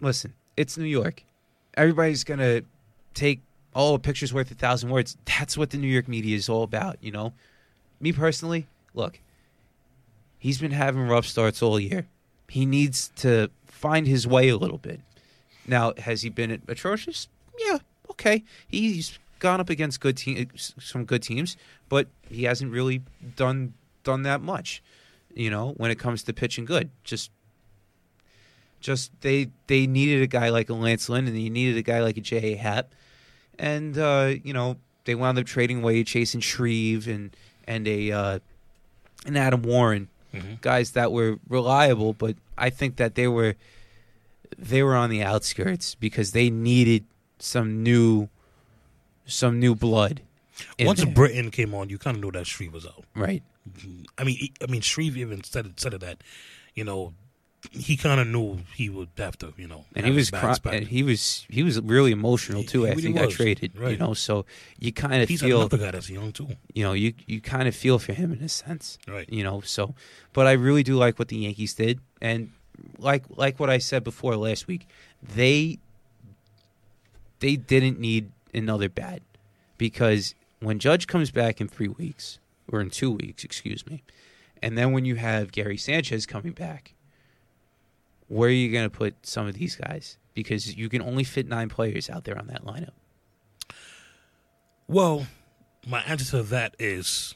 listen, 0.00 0.34
it's 0.56 0.76
New 0.76 0.84
York. 0.84 1.22
Everybody's 1.74 2.24
gonna 2.24 2.62
take 3.14 3.40
oh, 3.74 3.94
a 3.94 3.98
picture's 3.98 4.32
worth 4.32 4.50
a 4.50 4.54
thousand 4.54 4.90
words. 4.90 5.16
That's 5.26 5.56
what 5.56 5.70
the 5.70 5.76
New 5.76 5.86
York 5.86 6.08
media 6.08 6.34
is 6.34 6.48
all 6.48 6.62
about, 6.62 6.96
you 7.02 7.12
know. 7.12 7.34
Me 8.00 8.12
personally, 8.12 8.66
look, 8.94 9.20
he's 10.38 10.58
been 10.58 10.72
having 10.72 11.02
rough 11.02 11.26
starts 11.26 11.62
all 11.62 11.78
year. 11.78 12.06
He 12.48 12.64
needs 12.64 13.12
to 13.16 13.50
find 13.66 14.06
his 14.06 14.26
way 14.26 14.48
a 14.48 14.56
little 14.56 14.78
bit. 14.78 15.00
Now, 15.66 15.92
has 15.98 16.22
he 16.22 16.30
been 16.30 16.62
atrocious? 16.68 17.28
Yeah, 17.58 17.78
okay. 18.10 18.44
He's 18.66 19.18
gone 19.40 19.60
up 19.60 19.68
against 19.68 20.00
good 20.00 20.16
team, 20.16 20.48
some 20.56 21.04
good 21.04 21.22
teams, 21.22 21.56
but 21.88 22.08
he 22.28 22.44
hasn't 22.44 22.72
really 22.72 23.02
done 23.36 23.74
done 24.04 24.22
that 24.22 24.40
much. 24.40 24.82
You 25.34 25.50
know, 25.50 25.74
when 25.76 25.90
it 25.90 25.98
comes 25.98 26.22
to 26.22 26.32
pitching 26.32 26.64
good, 26.64 26.88
just 27.04 27.30
just 28.80 29.10
they 29.20 29.48
they 29.66 29.86
needed 29.86 30.22
a 30.22 30.26
guy 30.26 30.48
like 30.50 30.68
a 30.70 30.74
Lance 30.74 31.08
Lynn, 31.08 31.26
and 31.26 31.36
they 31.36 31.48
needed 31.48 31.76
a 31.76 31.82
guy 31.82 32.00
like 32.00 32.16
a 32.16 32.20
J. 32.20 32.52
A. 32.52 32.56
Happ, 32.56 32.92
and 33.58 33.96
uh, 33.98 34.34
you 34.44 34.52
know 34.52 34.76
they 35.04 35.14
wound 35.14 35.38
up 35.38 35.46
trading 35.46 35.82
away 35.82 36.02
Chasen 36.04 36.42
Shreve 36.42 37.08
and 37.08 37.34
and 37.66 37.86
a 37.88 38.12
uh, 38.12 38.38
and 39.26 39.36
Adam 39.38 39.62
Warren, 39.62 40.08
Mhm. 40.34 40.60
guys 40.60 40.92
that 40.92 41.10
were 41.12 41.38
reliable, 41.48 42.12
but 42.12 42.36
I 42.58 42.70
think 42.70 42.96
that 42.96 43.14
they 43.14 43.26
were 43.28 43.54
they 44.58 44.82
were 44.82 44.94
on 44.94 45.10
the 45.10 45.22
outskirts 45.22 45.94
because 45.94 46.32
they 46.32 46.50
needed 46.50 47.04
some 47.38 47.82
new 47.82 48.28
some 49.26 49.58
new 49.58 49.74
blood. 49.74 50.22
Once 50.80 51.02
there. 51.04 51.12
Britton 51.12 51.50
came 51.50 51.74
on, 51.74 51.90
you 51.90 51.98
kind 51.98 52.16
of 52.16 52.22
knew 52.22 52.30
that 52.30 52.46
Shreve 52.46 52.72
was 52.72 52.86
out. 52.86 53.04
right, 53.14 53.42
I 54.16 54.24
mean, 54.24 54.48
I 54.62 54.66
mean, 54.66 54.80
Shreve 54.80 55.16
even 55.18 55.42
said 55.44 55.66
it, 55.66 55.78
said 55.80 55.92
it 55.92 56.00
that, 56.00 56.22
you 56.74 56.82
know, 56.84 57.12
he 57.72 57.96
kind 57.96 58.20
of 58.20 58.26
knew 58.26 58.60
he 58.74 58.88
would 58.88 59.08
have 59.18 59.36
to, 59.38 59.52
you 59.56 59.66
know, 59.68 59.84
and 59.94 60.06
he 60.06 60.12
was 60.12 60.30
cry- 60.30 60.56
and 60.72 60.86
he 60.86 61.02
was 61.02 61.46
he 61.48 61.62
was 61.62 61.80
really 61.80 62.12
emotional 62.12 62.62
too 62.62 62.84
he 62.84 62.90
after 62.90 63.00
he 63.00 63.06
really 63.08 63.18
got 63.18 63.26
was. 63.26 63.34
traded. 63.36 63.72
You 63.74 63.96
know, 63.96 64.14
so 64.14 64.44
you 64.78 64.92
kind 64.92 65.22
of 65.22 65.28
feel 65.28 65.60
another 65.60 65.78
guy 65.78 65.90
that's 65.90 66.08
young 66.10 66.32
too, 66.32 66.48
you 66.74 66.84
know 66.84 66.92
you 66.92 67.14
you 67.26 67.40
kind 67.40 67.66
of 67.68 67.74
feel 67.74 67.98
for 67.98 68.12
him 68.12 68.32
in 68.32 68.42
a 68.42 68.48
sense. 68.48 68.98
right? 69.08 69.28
you 69.32 69.42
know 69.44 69.60
so 69.62 69.94
but 70.32 70.46
i 70.46 70.52
really 70.52 70.82
do 70.82 70.96
like 70.96 71.18
what 71.18 71.28
the 71.28 71.36
yankees 71.36 71.74
did 71.74 72.00
and 72.20 72.50
like 72.98 73.24
like 73.30 73.58
what 73.60 73.70
i 73.70 73.78
said 73.78 74.04
before 74.04 74.36
last 74.36 74.66
week 74.66 74.86
they 75.22 75.78
they 77.40 77.56
didn't 77.56 77.98
need 77.98 78.30
another 78.54 78.88
bat 78.88 79.22
because 79.78 80.34
when 80.60 80.78
judge 80.78 81.06
comes 81.06 81.30
back 81.30 81.60
in 81.60 81.68
three 81.68 81.88
weeks 81.88 82.38
or 82.68 82.80
in 82.80 82.90
two 82.90 83.10
weeks 83.10 83.44
excuse 83.44 83.86
me 83.86 84.02
and 84.62 84.76
then 84.76 84.92
when 84.92 85.04
you 85.04 85.16
have 85.16 85.52
gary 85.52 85.76
sanchez 85.76 86.26
coming 86.26 86.52
back 86.52 86.94
where 88.28 88.48
are 88.48 88.52
you 88.52 88.70
going 88.72 88.88
to 88.88 88.96
put 88.96 89.14
some 89.26 89.46
of 89.46 89.54
these 89.54 89.76
guys 89.76 90.18
because 90.34 90.76
you 90.76 90.88
can 90.88 91.00
only 91.02 91.24
fit 91.24 91.46
nine 91.48 91.68
players 91.68 92.10
out 92.10 92.24
there 92.24 92.38
on 92.38 92.46
that 92.48 92.64
lineup 92.64 92.90
Well, 94.88 95.26
my 95.86 96.00
answer 96.02 96.24
to 96.38 96.42
that 96.44 96.74
is 96.78 97.34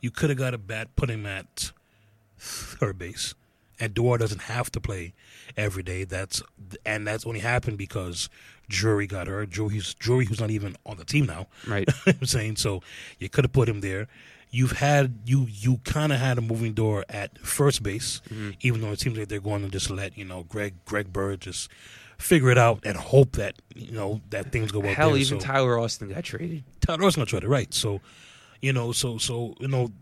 you 0.00 0.10
could 0.10 0.30
have 0.30 0.38
got 0.38 0.54
a 0.54 0.58
bat, 0.58 0.94
put 0.96 1.10
him 1.10 1.26
at 1.26 1.72
third 2.38 2.98
base, 2.98 3.34
and 3.80 3.94
Dewar 3.94 4.18
doesn't 4.18 4.42
have 4.42 4.70
to 4.72 4.80
play 4.80 5.14
every 5.56 5.82
day. 5.82 6.04
That's 6.04 6.42
and 6.84 7.06
that's 7.06 7.26
only 7.26 7.40
happened 7.40 7.78
because 7.78 8.28
Drury 8.68 9.06
got 9.06 9.26
hurt. 9.26 9.50
Drury's 9.50 9.94
Drury, 9.94 10.26
who's 10.26 10.40
not 10.40 10.50
even 10.50 10.76
on 10.86 10.96
the 10.96 11.04
team 11.04 11.26
now. 11.26 11.48
right 11.66 11.88
I'm 12.06 12.26
saying 12.26 12.56
so. 12.56 12.82
You 13.18 13.28
could 13.28 13.44
have 13.44 13.52
put 13.52 13.68
him 13.68 13.80
there. 13.80 14.08
You've 14.56 14.72
had 14.72 15.18
you 15.26 15.46
you 15.50 15.78
kind 15.84 16.12
of 16.12 16.18
had 16.20 16.38
a 16.38 16.40
moving 16.40 16.72
door 16.72 17.04
at 17.08 17.38
first 17.44 17.82
base, 17.82 18.20
Mhm. 18.30 18.56
even 18.60 18.80
though 18.80 18.92
it 18.92 19.00
seems 19.00 19.16
like 19.18 19.28
they're 19.28 19.40
going 19.50 19.62
to 19.64 19.68
just 19.70 19.90
let 19.90 20.16
you 20.16 20.24
know 20.24 20.44
Greg 20.44 20.74
Greg 20.84 21.12
Bird 21.12 21.40
just 21.42 21.68
figure 22.18 22.50
it 22.50 22.56
out 22.56 22.80
and 22.84 22.96
hope 22.96 23.32
that 23.32 23.54
you 23.74 23.92
know 23.92 24.20
that 24.30 24.50
things 24.52 24.72
go 24.72 24.80
well. 24.80 24.94
hell 24.94 25.10
there. 25.10 25.18
even 25.18 25.38
So- 25.40 25.46
tyler 25.46 25.78
austin 25.78 26.08
got 26.08 26.24
traded 26.24 26.64
Tyler 26.80 27.10
gonna 27.10 27.26
try 27.26 27.40
to 27.40 27.48
right. 27.48 27.72
So, 27.74 28.00
you 28.62 28.72
know, 28.72 28.92
so 28.92 29.18
so 29.18 29.54
you 29.60 29.68
know, 29.68 29.92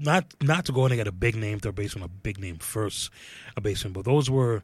not 0.00 0.24
not 0.40 0.64
to 0.66 0.72
go 0.72 0.86
in 0.86 0.92
and 0.92 0.98
get 0.98 1.06
a 1.08 1.12
big 1.12 1.34
name 1.36 1.58
third 1.60 1.74
baseman, 1.74 2.04
a 2.04 2.08
big 2.08 2.38
name 2.38 2.56
first 2.58 3.10
a 3.56 3.60
baseman, 3.60 3.92
but 3.92 4.04
those 4.06 4.30
were 4.30 4.62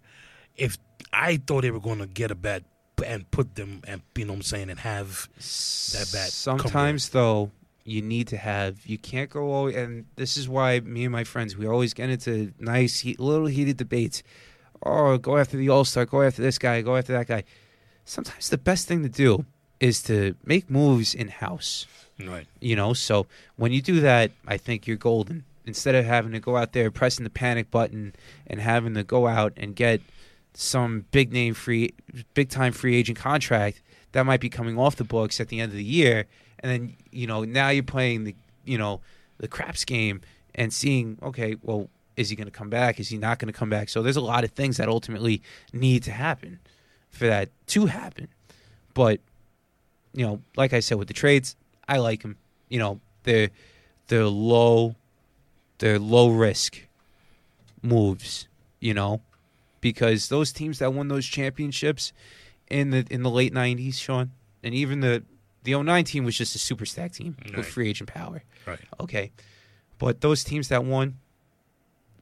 if 0.56 0.78
I 1.12 1.36
thought 1.36 1.62
they 1.62 1.70
were 1.70 1.80
going 1.80 1.98
to 1.98 2.06
get 2.06 2.30
a 2.30 2.34
bat 2.36 2.62
and 3.04 3.28
put 3.30 3.56
them 3.56 3.82
and 3.86 4.00
you 4.16 4.24
know 4.24 4.32
what 4.32 4.36
I'm 4.38 4.42
saying 4.42 4.70
and 4.70 4.78
have 4.80 5.28
That 5.36 6.08
bat 6.12 6.30
Sometimes 6.30 7.08
though, 7.10 7.50
you 7.84 8.02
need 8.02 8.28
to 8.28 8.36
have. 8.36 8.86
You 8.86 8.98
can't 8.98 9.30
go 9.30 9.52
all. 9.52 9.68
And 9.68 10.06
this 10.16 10.36
is 10.36 10.48
why 10.48 10.80
me 10.80 11.04
and 11.04 11.12
my 11.12 11.24
friends 11.24 11.56
we 11.56 11.66
always 11.66 11.94
get 11.94 12.10
into 12.10 12.52
nice, 12.58 13.00
heat, 13.00 13.20
little 13.20 13.46
heated 13.46 13.76
debates. 13.76 14.22
Oh, 14.82 15.16
go 15.18 15.36
after 15.36 15.56
the 15.56 15.68
All 15.68 15.84
Star. 15.84 16.06
Go 16.06 16.22
after 16.22 16.42
this 16.42 16.58
guy. 16.58 16.80
Go 16.80 16.96
after 16.96 17.12
that 17.12 17.26
guy. 17.26 17.44
Sometimes 18.04 18.48
the 18.48 18.58
best 18.58 18.88
thing 18.88 19.02
to 19.02 19.08
do 19.08 19.44
is 19.80 20.02
to 20.04 20.34
make 20.44 20.70
moves 20.70 21.14
in 21.14 21.28
house. 21.28 21.86
right. 22.20 22.46
You 22.60 22.76
know, 22.76 22.92
so 22.92 23.26
when 23.56 23.72
you 23.72 23.82
do 23.82 24.00
that, 24.00 24.30
I 24.46 24.56
think 24.56 24.86
you're 24.86 24.96
golden. 24.96 25.44
Instead 25.66 25.94
of 25.94 26.04
having 26.04 26.32
to 26.32 26.40
go 26.40 26.56
out 26.56 26.72
there 26.72 26.90
pressing 26.90 27.24
the 27.24 27.30
panic 27.30 27.70
button 27.70 28.14
and 28.46 28.60
having 28.60 28.94
to 28.94 29.02
go 29.02 29.26
out 29.26 29.54
and 29.56 29.74
get 29.74 30.02
some 30.52 31.06
big 31.10 31.32
name 31.32 31.54
free, 31.54 31.94
big 32.34 32.50
time 32.50 32.72
free 32.72 32.96
agent 32.96 33.18
contract 33.18 33.80
that 34.12 34.24
might 34.24 34.40
be 34.40 34.48
coming 34.48 34.78
off 34.78 34.96
the 34.96 35.04
books 35.04 35.40
at 35.40 35.48
the 35.48 35.60
end 35.60 35.72
of 35.72 35.76
the 35.76 35.84
year, 35.84 36.26
and 36.64 36.72
then 36.72 36.96
you 37.12 37.26
know 37.26 37.44
now 37.44 37.68
you're 37.68 37.84
playing 37.84 38.24
the 38.24 38.34
you 38.64 38.78
know 38.78 39.00
the 39.36 39.46
craps 39.46 39.84
game 39.84 40.22
and 40.54 40.72
seeing 40.72 41.18
okay, 41.22 41.56
well, 41.62 41.90
is 42.16 42.30
he 42.30 42.36
going 42.36 42.46
to 42.46 42.50
come 42.50 42.70
back? 42.70 42.98
Is 42.98 43.10
he 43.10 43.18
not 43.18 43.38
going 43.38 43.52
to 43.52 43.58
come 43.58 43.68
back? 43.68 43.90
So 43.90 44.02
there's 44.02 44.16
a 44.16 44.22
lot 44.22 44.44
of 44.44 44.50
things 44.52 44.78
that 44.78 44.88
ultimately 44.88 45.42
need 45.72 46.02
to 46.04 46.10
happen 46.10 46.60
for 47.10 47.26
that 47.26 47.50
to 47.68 47.86
happen, 47.86 48.28
but 48.94 49.20
you 50.14 50.26
know, 50.26 50.40
like 50.56 50.72
I 50.72 50.80
said 50.80 50.98
with 50.98 51.08
the 51.08 51.14
trades, 51.14 51.54
I 51.86 51.98
like 51.98 52.22
them. 52.22 52.36
You 52.70 52.78
know, 52.78 53.00
they're 53.24 53.50
they're 54.08 54.24
low, 54.24 54.96
they're 55.78 55.98
low 55.98 56.30
risk 56.30 56.80
moves. 57.82 58.48
You 58.80 58.94
know, 58.94 59.20
because 59.82 60.28
those 60.28 60.50
teams 60.50 60.78
that 60.78 60.94
won 60.94 61.08
those 61.08 61.26
championships 61.26 62.14
in 62.68 62.90
the 62.90 63.06
in 63.10 63.22
the 63.22 63.30
late 63.30 63.52
'90s, 63.52 63.96
Sean, 63.96 64.30
and 64.62 64.74
even 64.74 65.00
the 65.00 65.24
the 65.64 65.74
09 65.74 66.04
team 66.04 66.24
was 66.24 66.36
just 66.36 66.54
a 66.54 66.58
super 66.58 66.86
stack 66.86 67.12
team 67.12 67.36
Right. 67.44 67.56
with 67.56 67.66
free 67.66 67.88
agent 67.90 68.08
power. 68.12 68.42
Right. 68.66 68.78
Okay, 69.00 69.32
but 69.98 70.20
those 70.20 70.44
teams 70.44 70.68
that 70.68 70.84
won 70.84 71.18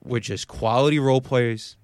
were 0.02 0.20
just 0.20 0.48
quality 0.48 0.98
role 0.98 1.20
players. 1.20 1.76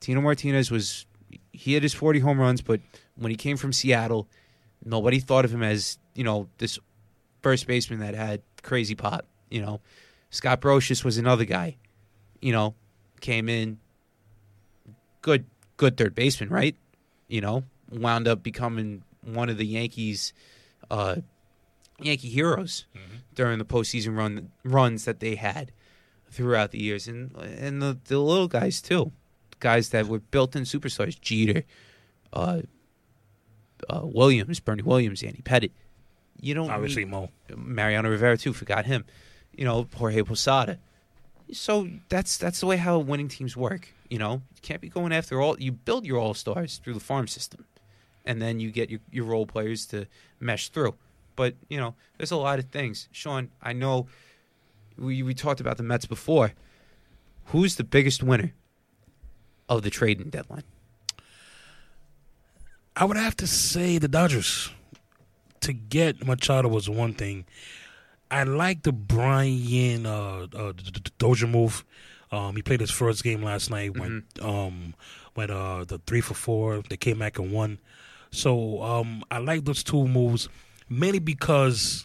Tino 0.00 0.20
Martinez 0.20 0.70
was 0.70 1.06
he 1.52 1.72
had 1.74 1.82
his 1.82 1.94
40 1.94 2.20
home 2.20 2.38
runs, 2.40 2.60
but 2.60 2.80
when 3.16 3.30
he 3.30 3.36
came 3.36 3.56
from 3.56 3.72
Seattle, 3.72 4.28
nobody 4.84 5.18
thought 5.18 5.44
of 5.44 5.52
him 5.52 5.62
as 5.62 5.98
you 6.14 6.22
know 6.24 6.48
this 6.58 6.78
first 7.42 7.66
baseman 7.66 8.00
that 8.00 8.14
had 8.14 8.42
crazy 8.62 8.94
pop. 8.94 9.26
You 9.50 9.62
know, 9.62 9.80
Scott 10.30 10.60
Brosius 10.60 11.04
was 11.04 11.18
another 11.18 11.44
guy. 11.44 11.76
You 12.40 12.52
know, 12.52 12.74
came 13.20 13.48
in 13.48 13.78
good, 15.22 15.46
good 15.76 15.96
third 15.96 16.14
baseman, 16.14 16.50
right? 16.50 16.76
You 17.28 17.40
know, 17.40 17.64
wound 17.90 18.28
up 18.28 18.42
becoming 18.42 19.02
one 19.22 19.48
of 19.48 19.56
the 19.58 19.66
Yankees, 19.66 20.32
uh, 20.90 21.16
Yankee 22.00 22.28
heroes 22.28 22.86
during 23.34 23.58
the 23.58 23.64
postseason 23.64 24.16
run 24.16 24.50
runs 24.64 25.04
that 25.04 25.20
they 25.20 25.34
had 25.36 25.72
throughout 26.30 26.70
the 26.72 26.82
years, 26.82 27.06
and 27.08 27.34
and 27.36 27.80
the, 27.80 27.98
the 28.06 28.18
little 28.18 28.48
guys 28.48 28.80
too, 28.82 29.12
guys 29.60 29.90
that 29.90 30.06
were 30.06 30.18
built-in 30.20 30.64
superstars, 30.64 31.20
Jeter, 31.20 31.62
uh, 32.32 32.62
uh, 33.88 34.00
Williams, 34.02 34.60
Bernie 34.60 34.82
Williams, 34.82 35.22
Andy 35.22 35.42
Pettitte. 35.42 35.72
You 36.40 36.54
don't 36.54 36.70
Obviously, 36.70 37.04
need- 37.04 37.10
Mo. 37.12 37.30
Mariano 37.56 38.10
Rivera 38.10 38.36
too. 38.36 38.52
Forgot 38.52 38.86
him. 38.86 39.04
You 39.56 39.64
know, 39.64 39.86
Jorge 39.94 40.22
Posada. 40.22 40.78
So 41.52 41.88
that's 42.08 42.36
that's 42.38 42.60
the 42.60 42.66
way 42.66 42.76
how 42.76 42.98
winning 42.98 43.28
teams 43.28 43.56
work. 43.56 43.88
You 44.08 44.18
know, 44.18 44.34
you 44.54 44.60
can't 44.62 44.80
be 44.80 44.88
going 44.88 45.12
after 45.12 45.40
all. 45.40 45.58
You 45.60 45.72
build 45.72 46.04
your 46.06 46.18
all 46.18 46.34
stars 46.34 46.78
through 46.82 46.94
the 46.94 47.00
farm 47.00 47.28
system, 47.28 47.64
and 48.24 48.40
then 48.40 48.60
you 48.60 48.70
get 48.70 48.90
your, 48.90 49.00
your 49.10 49.24
role 49.24 49.46
players 49.46 49.86
to 49.86 50.06
mesh 50.40 50.68
through. 50.68 50.94
But 51.36 51.54
you 51.68 51.78
know, 51.78 51.94
there's 52.16 52.30
a 52.30 52.36
lot 52.36 52.58
of 52.58 52.66
things. 52.66 53.08
Sean, 53.12 53.50
I 53.62 53.72
know 53.72 54.06
we 54.96 55.22
we 55.22 55.34
talked 55.34 55.60
about 55.60 55.76
the 55.76 55.82
Mets 55.82 56.06
before. 56.06 56.52
Who's 57.46 57.76
the 57.76 57.84
biggest 57.84 58.22
winner 58.22 58.54
of 59.68 59.82
the 59.82 59.90
trading 59.90 60.30
deadline? 60.30 60.64
I 62.96 63.04
would 63.04 63.16
have 63.16 63.36
to 63.38 63.46
say 63.46 63.98
the 63.98 64.08
Dodgers. 64.08 64.70
To 65.60 65.72
get 65.72 66.26
Machado 66.26 66.68
was 66.68 66.90
one 66.90 67.14
thing. 67.14 67.46
I 68.30 68.42
like 68.42 68.82
the 68.82 68.92
Brian 68.92 70.04
uh, 70.04 70.46
uh, 70.54 70.72
Dozier 71.18 71.48
move. 71.48 71.84
Um, 72.30 72.54
he 72.56 72.62
played 72.62 72.80
his 72.80 72.90
first 72.90 73.24
game 73.24 73.42
last 73.42 73.70
night. 73.70 73.98
Went 73.98 74.24
um, 74.42 74.94
went 75.34 75.50
uh, 75.50 75.84
the 75.84 75.98
three 76.06 76.20
for 76.20 76.34
four. 76.34 76.82
They 76.88 76.96
came 76.96 77.18
back 77.18 77.38
and 77.38 77.50
won. 77.50 77.78
So 78.34 78.82
um, 78.82 79.22
I 79.30 79.38
like 79.38 79.64
those 79.64 79.84
two 79.84 80.06
moves 80.08 80.48
mainly 80.88 81.18
because 81.18 82.04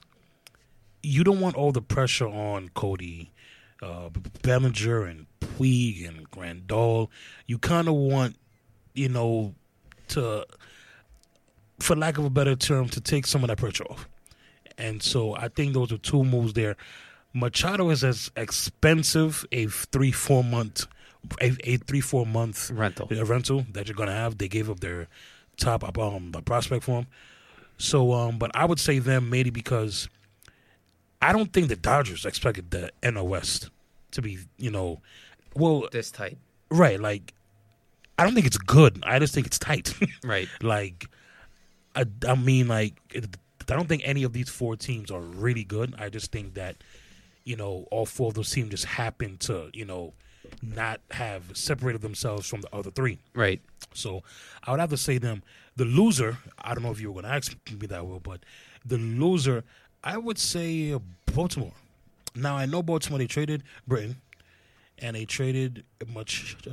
you 1.01 1.23
don't 1.23 1.39
want 1.39 1.55
all 1.55 1.71
the 1.71 1.81
pressure 1.81 2.27
on 2.27 2.69
Cody, 2.69 3.31
uh, 3.81 4.09
Bellinger, 4.43 5.05
and 5.05 5.25
Puig 5.41 6.07
and 6.07 6.29
Grandal. 6.29 7.09
You 7.47 7.57
kind 7.57 7.87
of 7.87 7.95
want, 7.95 8.35
you 8.93 9.09
know, 9.09 9.55
to, 10.09 10.45
for 11.79 11.95
lack 11.95 12.17
of 12.17 12.25
a 12.25 12.29
better 12.29 12.55
term, 12.55 12.89
to 12.89 13.01
take 13.01 13.25
some 13.25 13.43
of 13.43 13.47
that 13.47 13.57
pressure 13.57 13.85
off. 13.85 14.07
And 14.77 15.01
so 15.01 15.35
I 15.35 15.47
think 15.47 15.73
those 15.73 15.91
are 15.91 15.97
two 15.97 16.23
moves 16.23 16.53
there. 16.53 16.75
Machado 17.33 17.89
is 17.89 18.03
as 18.03 18.31
expensive 18.35 19.45
a 19.51 19.67
three 19.67 20.11
four 20.11 20.43
month 20.43 20.87
a, 21.41 21.55
a 21.63 21.77
three 21.77 22.01
four 22.01 22.25
month 22.25 22.71
Rental. 22.71 23.07
a 23.11 23.25
rental 23.25 23.65
that 23.73 23.87
you're 23.87 23.95
gonna 23.95 24.13
have. 24.13 24.37
They 24.37 24.47
gave 24.47 24.69
up 24.69 24.79
their 24.79 25.07
top 25.59 25.97
um 25.97 26.31
the 26.31 26.41
prospect 26.41 26.83
for 26.85 26.99
him. 26.99 27.07
So 27.77 28.13
um, 28.13 28.37
but 28.37 28.51
I 28.55 28.65
would 28.65 28.79
say 28.79 28.99
them 28.99 29.29
maybe 29.29 29.49
because 29.49 30.09
I 31.21 31.33
don't 31.33 31.51
think 31.51 31.67
the 31.67 31.75
Dodgers 31.75 32.25
expected 32.25 32.71
the 32.71 32.91
NL 33.03 33.27
West 33.27 33.69
to 34.11 34.21
be 34.21 34.39
you 34.57 34.71
know 34.71 35.01
well 35.55 35.87
This 35.91 36.11
tight. 36.11 36.37
right 36.69 36.99
like 36.99 37.33
I 38.17 38.23
don't 38.23 38.33
think 38.33 38.45
it's 38.47 38.57
good. 38.57 38.99
I 39.03 39.19
just 39.19 39.33
think 39.33 39.47
it's 39.47 39.59
tight. 39.59 39.93
Right. 40.23 40.49
like 40.61 41.07
I, 41.95 42.05
I 42.27 42.35
mean 42.35 42.67
like 42.67 42.93
I 43.15 43.75
don't 43.75 43.87
think 43.87 44.01
any 44.03 44.23
of 44.23 44.33
these 44.33 44.49
four 44.49 44.75
teams 44.75 45.11
are 45.11 45.21
really 45.21 45.63
good. 45.63 45.93
I 45.97 46.09
just 46.09 46.31
think 46.31 46.55
that 46.55 46.75
you 47.45 47.55
know 47.55 47.87
all 47.91 48.05
four 48.05 48.27
of 48.29 48.33
those 48.33 48.51
teams 48.51 48.71
just 48.71 48.85
happen 48.85 49.37
to 49.39 49.69
you 49.73 49.85
know 49.85 50.13
not 50.61 51.01
have 51.11 51.55
separated 51.57 52.01
themselves 52.01 52.47
from 52.47 52.61
the 52.61 52.73
other 52.73 52.91
three. 52.91 53.19
Right. 53.33 53.61
So 53.93 54.23
I 54.63 54.71
would 54.71 54.79
have 54.79 54.89
to 54.89 54.97
say 54.97 55.17
them. 55.17 55.43
The 55.75 55.85
loser, 55.85 56.37
I 56.57 56.73
don't 56.73 56.83
know 56.83 56.91
if 56.91 56.99
you 56.99 57.09
were 57.11 57.21
going 57.21 57.31
to 57.31 57.35
ask 57.35 57.55
me 57.79 57.87
that, 57.87 58.05
Will, 58.05 58.19
but 58.19 58.41
the 58.85 58.97
loser, 58.97 59.63
I 60.03 60.17
would 60.17 60.37
say 60.37 60.97
Baltimore. 61.33 61.73
Now 62.35 62.55
I 62.57 62.65
know 62.65 62.83
Baltimore 62.83 63.19
they 63.19 63.27
traded 63.27 63.63
Britton, 63.87 64.17
and 64.99 65.15
they 65.15 65.25
traded 65.25 65.85
Mach- 66.13 66.27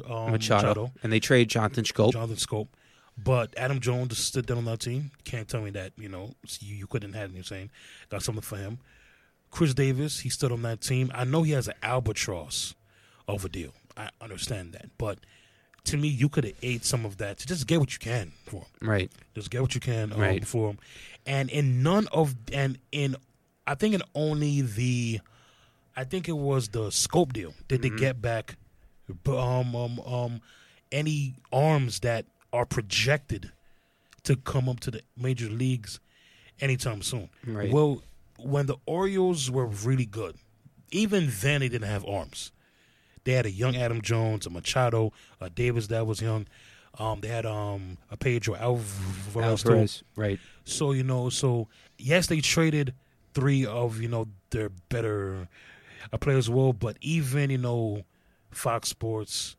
um, 0.08 0.32
Machado, 0.32 0.68
Machado, 0.68 0.92
and 1.02 1.12
they 1.12 1.20
trade 1.20 1.48
Jonathan 1.48 1.84
Schoop. 1.84 2.12
Jonathan 2.12 2.36
Schoop. 2.36 2.68
But 3.18 3.54
Adam 3.56 3.80
Jones 3.80 4.18
stood 4.18 4.44
down 4.44 4.58
on 4.58 4.66
that 4.66 4.80
team. 4.80 5.10
Can't 5.24 5.48
tell 5.48 5.62
me 5.62 5.70
that 5.70 5.92
you 5.96 6.08
know 6.08 6.34
you, 6.60 6.74
you 6.74 6.86
couldn't 6.86 7.14
have 7.14 7.32
him. 7.32 7.42
Saying 7.42 7.70
got 8.10 8.22
something 8.22 8.42
for 8.42 8.56
him. 8.56 8.78
Chris 9.50 9.72
Davis, 9.72 10.20
he 10.20 10.28
stood 10.28 10.52
on 10.52 10.62
that 10.62 10.82
team. 10.82 11.10
I 11.14 11.24
know 11.24 11.42
he 11.42 11.52
has 11.52 11.68
an 11.68 11.74
albatross 11.82 12.74
of 13.28 13.44
a 13.44 13.48
deal. 13.48 13.72
I 13.96 14.10
understand 14.20 14.72
that, 14.72 14.90
but 14.98 15.18
to 15.84 15.96
me, 15.96 16.08
you 16.08 16.28
could 16.28 16.44
have 16.44 16.54
ate 16.62 16.84
some 16.84 17.04
of 17.06 17.16
that 17.18 17.38
to 17.38 17.46
just 17.46 17.66
get 17.66 17.78
what 17.80 17.92
you 17.92 17.98
can 17.98 18.32
for 18.44 18.62
him. 18.62 18.66
Right. 18.88 19.10
Just 19.34 19.50
get 19.50 19.62
what 19.62 19.74
you 19.74 19.80
can 19.80 20.12
um, 20.12 20.20
Right. 20.20 20.46
for 20.46 20.70
him. 20.70 20.78
And 21.24 21.48
in 21.50 21.82
none 21.82 22.06
of 22.12 22.34
and 22.52 22.78
in 22.92 23.16
I 23.66 23.74
think 23.74 23.94
in 23.94 24.02
only 24.14 24.62
the 24.62 25.20
I 25.96 26.04
think 26.04 26.28
it 26.28 26.36
was 26.36 26.68
the 26.68 26.88
Schoop 26.90 27.32
deal 27.32 27.54
did 27.68 27.82
Mm-hmm. 27.82 27.96
they 27.96 28.00
get 28.00 28.20
back 28.20 28.56
um 29.26 29.74
um 29.76 30.00
um 30.00 30.40
any 30.92 31.34
arms 31.52 32.00
that 32.00 32.26
are 32.52 32.66
projected 32.66 33.50
to 34.24 34.36
come 34.36 34.68
up 34.68 34.80
to 34.80 34.90
the 34.90 35.02
major 35.16 35.48
leagues 35.48 36.00
anytime 36.60 37.00
soon. 37.02 37.28
Right. 37.46 37.72
Well, 37.72 38.02
when 38.38 38.66
the 38.66 38.76
Orioles 38.86 39.50
were 39.50 39.66
really 39.66 40.06
good, 40.06 40.36
even 40.90 41.30
then 41.40 41.60
they 41.60 41.68
didn't 41.68 41.88
have 41.88 42.04
arms. 42.04 42.50
They 43.26 43.32
had 43.32 43.44
a 43.44 43.50
young 43.50 43.74
Adam 43.74 44.02
Jones, 44.02 44.46
a 44.46 44.50
Machado, 44.50 45.12
a 45.40 45.50
Davis 45.50 45.88
that 45.88 46.06
was 46.06 46.22
young. 46.22 46.46
Um, 46.96 47.20
they 47.20 47.28
had 47.28 47.44
um, 47.44 47.98
a 48.08 48.16
Pedro 48.16 48.54
Alvarez. 48.54 49.66
Alvarez. 49.66 50.04
Right. 50.14 50.38
So 50.64 50.92
you 50.92 51.02
know, 51.02 51.28
so 51.28 51.66
yes, 51.98 52.28
they 52.28 52.40
traded 52.40 52.94
three 53.34 53.66
of 53.66 54.00
you 54.00 54.06
know 54.06 54.28
their 54.50 54.68
better 54.88 55.48
uh, 56.12 56.16
players. 56.18 56.48
Well, 56.48 56.72
but 56.72 56.98
even 57.00 57.50
you 57.50 57.58
know, 57.58 58.04
Fox 58.52 58.90
Sports, 58.90 59.56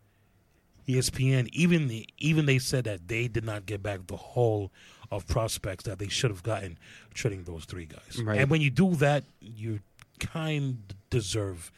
ESPN, 0.87 1.49
even 1.51 1.89
the, 1.89 2.07
even 2.17 2.45
they 2.45 2.59
said 2.59 2.85
that 2.85 3.09
they 3.09 3.27
did 3.27 3.43
not 3.43 3.65
get 3.65 3.83
back 3.83 4.07
the 4.07 4.15
whole 4.15 4.71
of 5.11 5.27
prospects 5.27 5.83
that 5.83 5.99
they 5.99 6.07
should 6.07 6.31
have 6.31 6.41
gotten 6.41 6.77
trading 7.13 7.43
those 7.43 7.65
three 7.65 7.85
guys. 7.85 8.23
Right. 8.23 8.39
And 8.39 8.49
when 8.49 8.61
you 8.61 8.69
do 8.69 8.95
that, 8.95 9.25
you 9.41 9.81
kind 10.21 10.93
deserve 11.09 11.69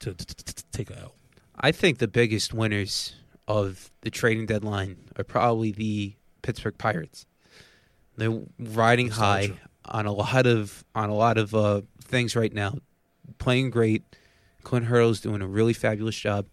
to, 0.00 0.12
to, 0.12 0.26
to, 0.26 0.54
to 0.54 0.64
take 0.72 0.90
a 0.90 0.98
L. 0.98 1.14
I 1.62 1.72
think 1.72 1.98
the 1.98 2.08
biggest 2.08 2.54
winners 2.54 3.14
of 3.46 3.90
the 4.00 4.10
trading 4.10 4.46
deadline 4.46 4.96
are 5.16 5.24
probably 5.24 5.72
the 5.72 6.14
Pittsburgh 6.40 6.78
Pirates. 6.78 7.26
They're 8.16 8.40
riding 8.58 9.10
high 9.10 9.52
on 9.84 10.06
a 10.06 10.12
lot 10.12 10.46
of 10.46 10.84
on 10.94 11.10
a 11.10 11.14
lot 11.14 11.36
of 11.36 11.54
uh, 11.54 11.82
things 12.02 12.34
right 12.34 12.52
now, 12.52 12.78
playing 13.38 13.70
great. 13.70 14.04
Clint 14.62 14.86
Hurdle's 14.86 15.20
doing 15.20 15.42
a 15.42 15.46
really 15.46 15.72
fabulous 15.74 16.16
job, 16.16 16.46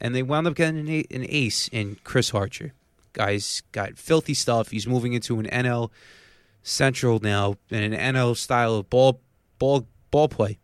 and 0.00 0.14
they 0.14 0.22
wound 0.22 0.46
up 0.46 0.54
getting 0.54 0.88
an, 0.88 1.04
an 1.10 1.26
ace 1.28 1.68
in 1.68 1.98
Chris 2.02 2.32
Archer. 2.32 2.72
Guy's 3.12 3.62
got 3.72 3.98
filthy 3.98 4.34
stuff. 4.34 4.70
He's 4.70 4.86
moving 4.86 5.12
into 5.12 5.38
an 5.38 5.46
NL 5.46 5.90
Central 6.62 7.18
now 7.20 7.56
and 7.70 7.94
an 7.94 8.14
NL 8.14 8.36
style 8.36 8.74
of 8.76 8.88
ball 8.88 9.20
ball 9.58 9.86
ball 10.10 10.28
play, 10.28 10.58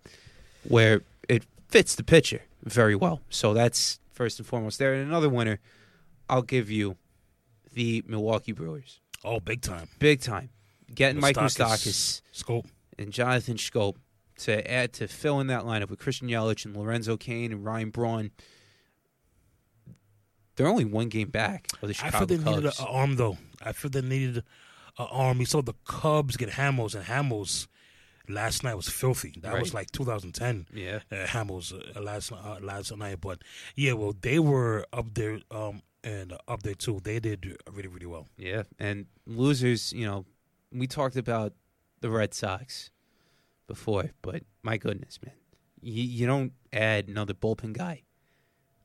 where 0.67 1.03
it 1.29 1.45
fits 1.69 1.95
the 1.95 2.05
pitcher 2.05 2.43
very 2.65 2.95
well. 2.95 3.21
So 3.31 3.55
that's 3.55 4.01
first 4.13 4.39
and 4.39 4.47
foremost 4.47 4.79
there. 4.79 4.95
And 4.95 5.09
another 5.09 5.29
winner, 5.29 5.61
I'll 6.29 6.43
give 6.43 6.71
you 6.71 6.97
the 7.73 8.03
Milwaukee 8.07 8.53
Brewers. 8.53 9.01
Oh, 9.25 9.41
big 9.41 9.63
time. 9.63 9.89
Big 9.99 10.21
time. 10.21 10.51
Getting 10.95 11.21
Mike 11.21 11.37
Moustakas, 11.37 12.21
Schoop. 12.35 12.67
and 12.99 13.13
Jonathan 13.13 13.57
Schoop 13.57 13.97
to 14.39 14.71
add 14.71 14.93
to 14.95 15.09
fill 15.09 15.41
in 15.41 15.47
that 15.47 15.63
lineup 15.63 15.89
with 15.89 15.99
Christian 15.99 16.29
Yelich 16.29 16.65
and 16.65 16.77
Lorenzo 16.77 17.17
Cain 17.17 17.53
and 17.53 17.65
Ryan 17.65 17.91
Braun. 17.91 18.31
They're 20.57 20.67
only 20.67 20.85
one 20.85 21.09
game 21.09 21.31
back 21.31 21.69
of 21.81 21.89
the 21.89 21.89
I 21.89 21.93
Chicago 21.93 22.27
feel 22.27 22.39
they 22.39 22.51
needed 22.51 22.65
an 22.67 22.87
arm 22.87 23.17
though. 23.17 23.39
I 23.65 23.73
feel 23.73 23.91
they 23.91 24.03
needed 24.03 24.39
an 24.99 25.07
arm. 25.11 25.39
We 25.39 25.47
saw 25.47 25.63
the 25.63 25.75
Cubs 25.87 26.37
get 26.37 26.51
Hamels, 26.51 26.95
and 26.95 27.05
Hamels 27.05 27.69
last 28.29 28.63
night 28.65 28.75
was 28.75 28.89
filthy. 28.89 29.35
That 29.43 29.59
was 29.61 29.75
like 29.75 29.91
2010. 29.91 30.67
yeah, 30.75 31.01
Uh, 31.11 31.27
uh, 31.97 32.01
last 32.01 32.33
uh, 32.33 32.59
last 32.61 32.97
night, 32.97 33.21
but 33.21 33.43
yeah, 33.77 33.93
well, 33.95 34.15
they 34.21 34.39
were 34.39 34.87
up 34.93 35.15
there 35.15 35.41
um 35.51 35.83
and 36.05 36.33
uh, 36.33 36.39
up 36.49 36.63
there 36.63 36.75
too. 36.75 37.01
They 37.03 37.21
did 37.21 37.57
really 37.71 37.89
really 37.89 38.07
well. 38.07 38.29
yeah. 38.37 38.63
And 38.79 39.07
losers, 39.27 39.93
you 39.93 40.05
know, 40.07 40.25
we 40.73 40.87
talked 40.87 41.17
about 41.17 41.53
the 42.01 42.11
Red 42.11 42.35
Sox 42.35 42.91
before, 43.67 44.11
but 44.23 44.43
my 44.63 44.77
goodness, 44.77 45.19
man, 45.25 45.35
you, 45.81 46.03
you 46.03 46.27
don't 46.27 46.53
add 46.73 47.09
another 47.09 47.35
bullpen 47.35 47.73
guy. 47.73 48.03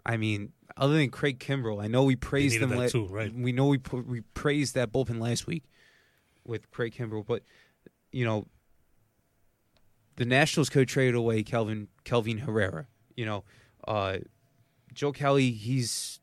I 0.06 0.16
mean, 0.18 0.54
other 0.78 0.94
than 0.94 1.10
Craig 1.10 1.40
Kimbrel, 1.40 1.84
I 1.84 1.88
know 1.88 2.04
we 2.04 2.16
praised 2.16 2.60
them. 2.62 2.70
la- 2.76 2.88
too, 2.88 3.08
right. 3.08 3.34
We 3.34 3.52
know 3.52 3.68
we 3.68 3.80
we 4.06 4.22
praised 4.22 4.76
that 4.76 4.92
bullpen 4.94 5.20
last 5.20 5.48
week 5.48 5.64
with 6.46 6.70
Craig 6.72 6.94
Kimbrel, 6.96 7.26
but 7.26 7.44
you 8.12 8.24
know, 8.24 8.48
the 10.18 10.26
Nationals 10.26 10.70
could 10.70 10.88
trade 10.88 11.16
away 11.16 11.44
Kelvin 11.44 11.88
Kelvin 12.04 12.40
Herrera. 12.40 12.88
You 13.16 13.26
know, 13.26 13.44
uh, 13.88 14.18
Joe 14.94 15.12
Kelly, 15.12 15.52
he's 15.52 16.20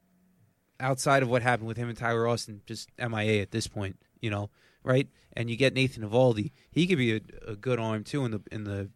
outside 0.79 1.23
of 1.23 1.31
what 1.31 1.43
happened 1.43 1.69
with 1.69 1.77
him 1.77 1.89
and 1.89 1.97
Tyler 1.97 2.29
Austin, 2.29 2.61
just 2.67 2.91
MIA 2.99 3.41
at 3.41 3.53
this 3.53 3.67
point. 3.67 3.97
You 4.21 4.31
know, 4.31 4.51
right? 4.83 5.09
And 5.33 5.49
you 5.49 5.57
get 5.57 5.75
Nathan 5.75 6.09
Eovaldi. 6.09 6.53
He 6.71 6.87
could 6.87 6.99
be 6.99 7.17
a, 7.17 7.21
a 7.47 7.57
good 7.57 7.79
arm 7.79 8.05
too 8.05 8.25
in 8.25 8.33
the 8.33 8.43
in 8.53 8.65
the 8.65 8.91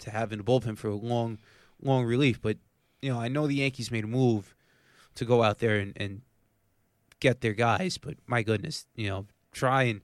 to 0.00 0.10
have 0.10 0.32
in 0.32 0.38
the 0.38 0.44
bullpen 0.44 0.76
for 0.76 0.88
a 0.88 0.94
long 0.94 1.38
long 1.80 2.04
relief. 2.04 2.40
But 2.42 2.58
you 3.00 3.12
know, 3.12 3.20
I 3.20 3.28
know 3.28 3.46
the 3.46 3.56
Yankees 3.56 3.90
made 3.90 4.04
a 4.04 4.08
move 4.08 4.54
to 5.14 5.24
go 5.24 5.42
out 5.42 5.58
there 5.58 5.76
and, 5.76 5.92
and 5.96 6.22
get 7.20 7.40
their 7.40 7.52
guys, 7.52 7.98
but 7.98 8.14
my 8.26 8.42
goodness, 8.42 8.86
you 8.96 9.08
know, 9.08 9.26
try 9.52 9.84
and 9.84 10.00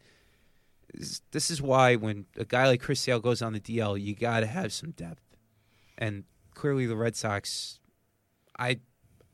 this- 0.94 1.51
is 1.51 1.61
why 1.61 1.96
when 1.96 2.27
a 2.37 2.44
guy 2.44 2.66
like 2.66 2.81
Chris 2.81 3.01
Sale 3.01 3.20
goes 3.20 3.42
on 3.42 3.53
the 3.53 3.61
DL, 3.61 3.96
you 4.01 4.14
got 4.14 4.40
to 4.40 4.46
have 4.46 4.72
some 4.72 4.92
depth. 4.92 5.22
And 5.96 6.24
clearly, 6.55 6.87
the 6.87 6.96
Red 6.96 7.16
Sox, 7.16 7.81
I, 8.59 8.81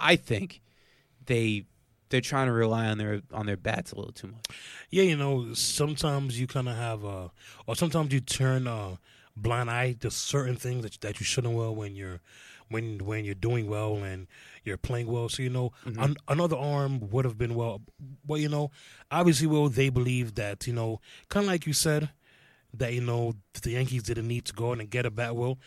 I 0.00 0.16
think 0.16 0.62
they 1.26 1.66
they're 2.10 2.20
trying 2.20 2.46
to 2.46 2.52
rely 2.52 2.86
on 2.86 2.98
their 2.98 3.22
on 3.32 3.46
their 3.46 3.56
bats 3.56 3.92
a 3.92 3.96
little 3.96 4.12
too 4.12 4.28
much. 4.28 4.46
Yeah, 4.90 5.02
you 5.04 5.16
know, 5.16 5.52
sometimes 5.54 6.38
you 6.38 6.46
kind 6.46 6.68
of 6.68 6.76
have 6.76 7.02
a, 7.04 7.30
or 7.66 7.74
sometimes 7.76 8.12
you 8.12 8.20
turn 8.20 8.66
a 8.66 8.98
blind 9.36 9.70
eye 9.70 9.96
to 10.00 10.10
certain 10.10 10.56
things 10.56 10.82
that 10.82 11.00
that 11.00 11.20
you 11.20 11.24
shouldn't 11.24 11.54
well 11.54 11.74
when 11.74 11.94
you're 11.96 12.20
when 12.68 13.04
when 13.04 13.24
you're 13.24 13.34
doing 13.34 13.68
well 13.68 13.96
and 13.96 14.26
you're 14.64 14.76
playing 14.76 15.06
well. 15.06 15.28
So 15.28 15.42
you 15.42 15.50
know, 15.50 15.72
mm-hmm. 15.84 16.02
an, 16.02 16.16
another 16.28 16.56
arm 16.56 17.10
would 17.10 17.24
have 17.24 17.38
been 17.38 17.54
well. 17.54 17.82
Well, 18.26 18.40
you 18.40 18.48
know, 18.48 18.70
obviously, 19.10 19.46
well, 19.46 19.68
they 19.68 19.88
believe 19.88 20.34
that 20.36 20.66
you 20.66 20.72
know, 20.72 21.00
kind 21.28 21.44
of 21.44 21.50
like 21.50 21.66
you 21.66 21.72
said, 21.72 22.10
that 22.72 22.92
you 22.92 23.00
know 23.00 23.34
the 23.62 23.70
Yankees 23.70 24.02
didn't 24.02 24.28
need 24.28 24.44
to 24.46 24.52
go 24.52 24.72
out 24.72 24.80
and 24.80 24.90
get 24.90 25.06
a 25.06 25.10
bat. 25.10 25.36
Well, 25.36 25.58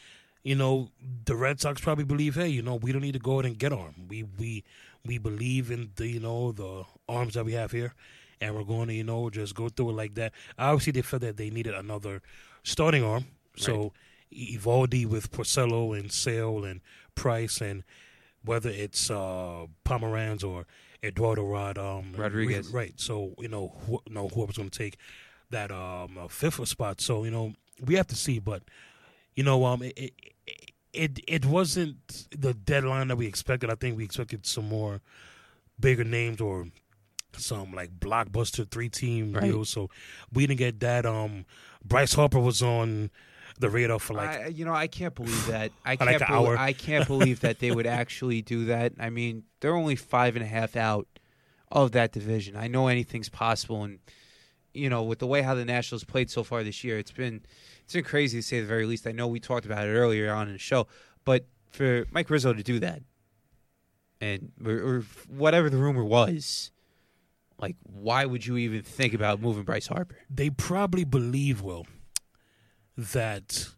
you 0.44 0.56
know, 0.56 0.90
the 1.26 1.36
Red 1.36 1.60
Sox 1.60 1.82
probably 1.82 2.06
believe, 2.06 2.36
hey, 2.36 2.48
you 2.48 2.62
know, 2.62 2.76
we 2.76 2.92
don't 2.92 3.02
need 3.02 3.14
to 3.14 3.20
go 3.20 3.40
out 3.40 3.46
and 3.46 3.58
get 3.58 3.74
arm. 3.74 3.96
We 4.08 4.24
we 4.24 4.64
we 5.06 5.18
believe 5.18 5.72
in 5.72 5.92
the 5.96 6.08
you 6.08 6.20
know 6.20 6.52
the 6.52 6.84
arms 7.08 7.34
that 7.36 7.46
we 7.46 7.54
have 7.54 7.72
here, 7.72 7.94
and 8.42 8.56
we're 8.56 8.64
going 8.64 8.88
to 8.88 8.94
you 8.94 9.04
know 9.04 9.30
just 9.30 9.56
go 9.56 9.70
through 9.70 9.92
it 9.92 9.94
like 9.94 10.16
that. 10.16 10.34
Obviously, 10.58 10.94
they 10.94 11.02
felt 11.02 11.22
that 11.22 11.38
they 11.38 11.50
needed 11.50 11.74
another 11.74 12.22
starting 12.64 13.04
arm, 13.04 13.26
so 13.56 13.94
Eovaldi 14.34 15.06
with 15.06 15.32
Porcello 15.32 15.98
and 15.98 16.12
Sale 16.12 16.66
and 16.66 16.82
Price 17.16 17.62
and 17.62 17.84
whether 18.44 18.70
it's 18.70 19.10
uh, 19.10 19.66
Pomeranz 19.86 20.44
or 20.44 20.66
Eduardo 21.04 21.44
Rod 21.46 21.78
um, 21.78 22.14
Rodriguez. 22.16 22.70
right? 22.70 22.94
So 22.98 23.34
you 23.40 23.48
know, 23.48 23.74
who, 23.86 24.02
know 24.10 24.28
whoever's 24.30 24.58
going 24.58 24.70
to 24.70 24.78
take 24.78 24.98
that 25.50 25.72
um, 25.72 26.18
uh, 26.18 26.28
fifth 26.28 26.66
spot. 26.68 27.02
So 27.02 27.24
you 27.24 27.32
know, 27.32 27.54
we 27.86 27.96
have 27.96 28.08
to 28.08 28.16
see, 28.16 28.40
but 28.40 28.64
you 29.36 29.44
know, 29.44 29.66
um, 29.66 29.84
it, 29.84 29.94
it 29.98 30.14
it 30.94 31.20
it 31.28 31.46
wasn't 31.46 32.28
the 32.38 32.54
deadline 32.54 33.10
that 33.10 33.16
we 33.18 33.28
expected. 33.28 33.70
I 33.70 33.76
think 33.76 33.98
we 33.98 34.04
expected 34.04 34.46
some 34.46 34.68
more 34.68 35.02
bigger 35.80 36.04
names 36.04 36.42
or 36.42 36.68
some 37.38 37.72
like 37.74 38.00
blockbuster 38.00 38.70
three 38.70 38.90
team 38.90 39.34
Right. 39.34 39.44
deals. 39.44 39.70
So 39.70 39.90
we 40.34 40.48
didn't 40.48 40.58
get 40.58 40.80
that. 40.80 41.06
Um, 41.06 41.46
Bryce 41.86 42.14
Harper 42.14 42.40
was 42.40 42.64
on 42.64 43.12
the 43.60 43.70
radar 43.70 44.00
for 44.00 44.14
like 44.14 44.30
I, 44.30 44.48
you 44.48 44.66
know, 44.66 44.74
I 44.74 44.88
can't 44.88 45.16
believe 45.16 45.48
that. 45.48 45.72
I 45.86 45.96
can't. 45.96 46.22
an 46.22 46.28
belie- 46.28 46.38
hour. 46.38 46.58
I 46.58 46.74
can't 46.74 47.08
believe 47.08 47.42
that 47.42 47.60
they 47.60 47.72
would 47.72 47.88
actually 48.02 48.42
do 48.42 48.66
that. 48.66 48.94
I 49.00 49.10
mean, 49.10 49.44
they're 49.60 49.76
only 49.76 49.96
five 49.96 50.36
and 50.36 50.44
a 50.44 50.48
half 50.48 50.76
out 50.76 51.08
of 51.72 51.92
that 51.94 52.12
division. 52.12 52.56
I 52.56 52.68
know 52.68 52.88
anything's 52.88 53.30
possible, 53.30 53.84
and 53.84 54.00
you 54.74 54.90
know, 54.90 55.04
with 55.04 55.20
the 55.20 55.28
way 55.28 55.42
how 55.42 55.56
the 55.56 55.66
Nationals 55.66 56.04
played 56.04 56.30
so 56.30 56.44
far 56.44 56.64
this 56.64 56.84
year, 56.84 56.98
it's 56.98 57.12
been 57.12 57.42
it's 57.84 57.94
been 57.94 58.04
crazy 58.04 58.40
to 58.40 58.44
say 58.44 58.60
the 58.62 58.68
very 58.68 58.86
least. 58.86 59.08
I 59.08 59.12
know 59.12 59.28
we 59.28 59.40
talked 59.40 59.66
about 59.66 59.86
it 59.88 59.92
earlier 59.92 60.32
on 60.34 60.48
in 60.48 60.54
the 60.54 60.60
show, 60.60 60.88
but 61.26 61.46
for 61.72 62.06
Mike 62.12 62.30
Rizzo 62.30 62.54
to 62.54 62.64
do 62.64 62.80
that, 62.80 63.02
and 64.22 64.52
or, 64.64 64.74
or 64.74 65.06
whatever 65.28 65.70
the 65.70 65.78
rumor 65.78 66.04
was, 66.04 66.72
like, 67.60 67.76
why 67.84 68.26
would 68.26 68.46
you 68.46 68.58
even 68.58 68.84
think 68.84 69.14
about 69.14 69.42
moving 69.42 69.64
Bryce 69.64 69.88
Harper? 69.88 70.18
they 70.30 70.50
probably 70.50 71.04
believe 71.04 71.62
well 71.62 71.86
that 72.98 73.70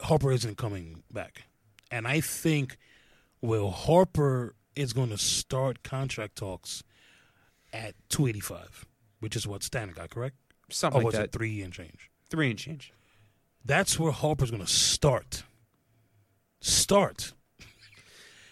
Harper 0.00 0.32
isn't 0.32 0.56
coming 0.58 1.02
back, 1.10 1.44
and 1.90 2.06
I 2.06 2.20
think 2.20 2.76
Well, 3.40 3.70
Harper 3.70 4.54
is 4.74 4.92
going 4.92 5.10
to 5.10 5.18
start 5.18 5.82
contract 5.82 6.36
talks 6.36 6.82
at 7.72 7.94
285, 8.08 8.86
which 9.20 9.36
is 9.36 9.46
what 9.46 9.62
Stan 9.62 9.90
got, 9.90 10.10
correct? 10.10 10.36
Something 10.70 11.02
or 11.02 11.04
like 11.04 11.12
was 11.12 11.20
it 11.20 11.32
three 11.32 11.60
and 11.62 11.72
change? 11.72 12.10
Three 12.30 12.50
and 12.50 12.58
change. 12.58 12.92
That's 13.64 13.98
where 13.98 14.12
Harper's 14.12 14.50
going 14.50 14.64
to 14.64 14.70
start. 14.70 15.42
Start. 16.60 17.32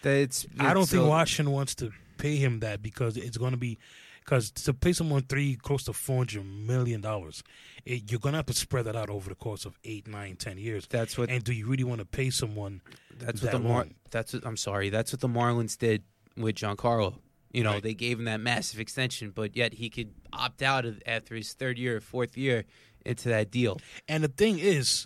That's. 0.03 0.45
I 0.59 0.73
don't 0.73 0.83
it's 0.83 0.91
think 0.91 1.07
Washington 1.07 1.53
wants 1.53 1.75
to 1.75 1.91
pay 2.17 2.35
him 2.35 2.59
that 2.59 2.81
because 2.81 3.17
it's 3.17 3.37
going 3.37 3.51
to 3.51 3.57
be 3.57 3.79
because 4.23 4.51
to 4.51 4.73
pay 4.73 4.93
someone 4.93 5.23
three 5.23 5.55
close 5.55 5.83
to 5.85 5.93
four 5.93 6.17
hundred 6.17 6.45
million 6.45 7.01
dollars, 7.01 7.43
you're 7.85 8.19
going 8.19 8.33
to 8.33 8.37
have 8.37 8.45
to 8.47 8.53
spread 8.53 8.85
that 8.85 8.95
out 8.95 9.09
over 9.09 9.29
the 9.29 9.35
course 9.35 9.65
of 9.65 9.77
eight, 9.83 10.07
nine, 10.07 10.35
ten 10.35 10.57
years. 10.57 10.87
That's 10.87 11.17
what. 11.17 11.29
And 11.29 11.43
do 11.43 11.53
you 11.53 11.67
really 11.67 11.83
want 11.83 11.99
to 11.99 12.05
pay 12.05 12.29
someone? 12.29 12.81
That's 13.17 13.41
what 13.41 13.51
that 13.51 13.57
the 13.61 13.67
Mar-? 13.67 13.87
That's 14.11 14.33
what 14.33 14.45
I'm 14.45 14.57
sorry. 14.57 14.89
That's 14.89 15.11
what 15.13 15.19
the 15.21 15.27
Marlins 15.27 15.77
did 15.77 16.03
with 16.37 16.55
Giancarlo. 16.55 17.15
You 17.51 17.63
know, 17.63 17.73
Right. 17.73 17.83
they 17.83 17.93
gave 17.93 18.17
him 18.17 18.25
that 18.25 18.39
massive 18.39 18.79
extension, 18.79 19.29
but 19.29 19.55
yet 19.55 19.73
he 19.75 19.89
could 19.91 20.11
opt 20.31 20.63
out 20.63 20.85
of 20.85 20.99
after 21.05 21.35
his 21.35 21.53
third 21.53 21.77
year 21.77 21.97
or 21.97 22.01
fourth 22.01 22.35
year 22.35 22.65
into 23.05 23.29
that 23.29 23.51
deal. 23.51 23.79
And 24.07 24.23
the 24.23 24.27
thing 24.27 24.57
is, 24.57 25.05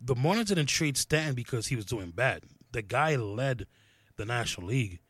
the 0.00 0.14
Marlins 0.14 0.46
didn't 0.46 0.66
trade 0.66 0.96
Stanton 0.96 1.34
because 1.34 1.66
he 1.66 1.76
was 1.76 1.84
doing 1.84 2.10
bad. 2.10 2.44
The 2.72 2.80
guy 2.82 3.16
led 3.16 3.66
the 4.16 4.24
National 4.24 4.68
League 4.68 5.00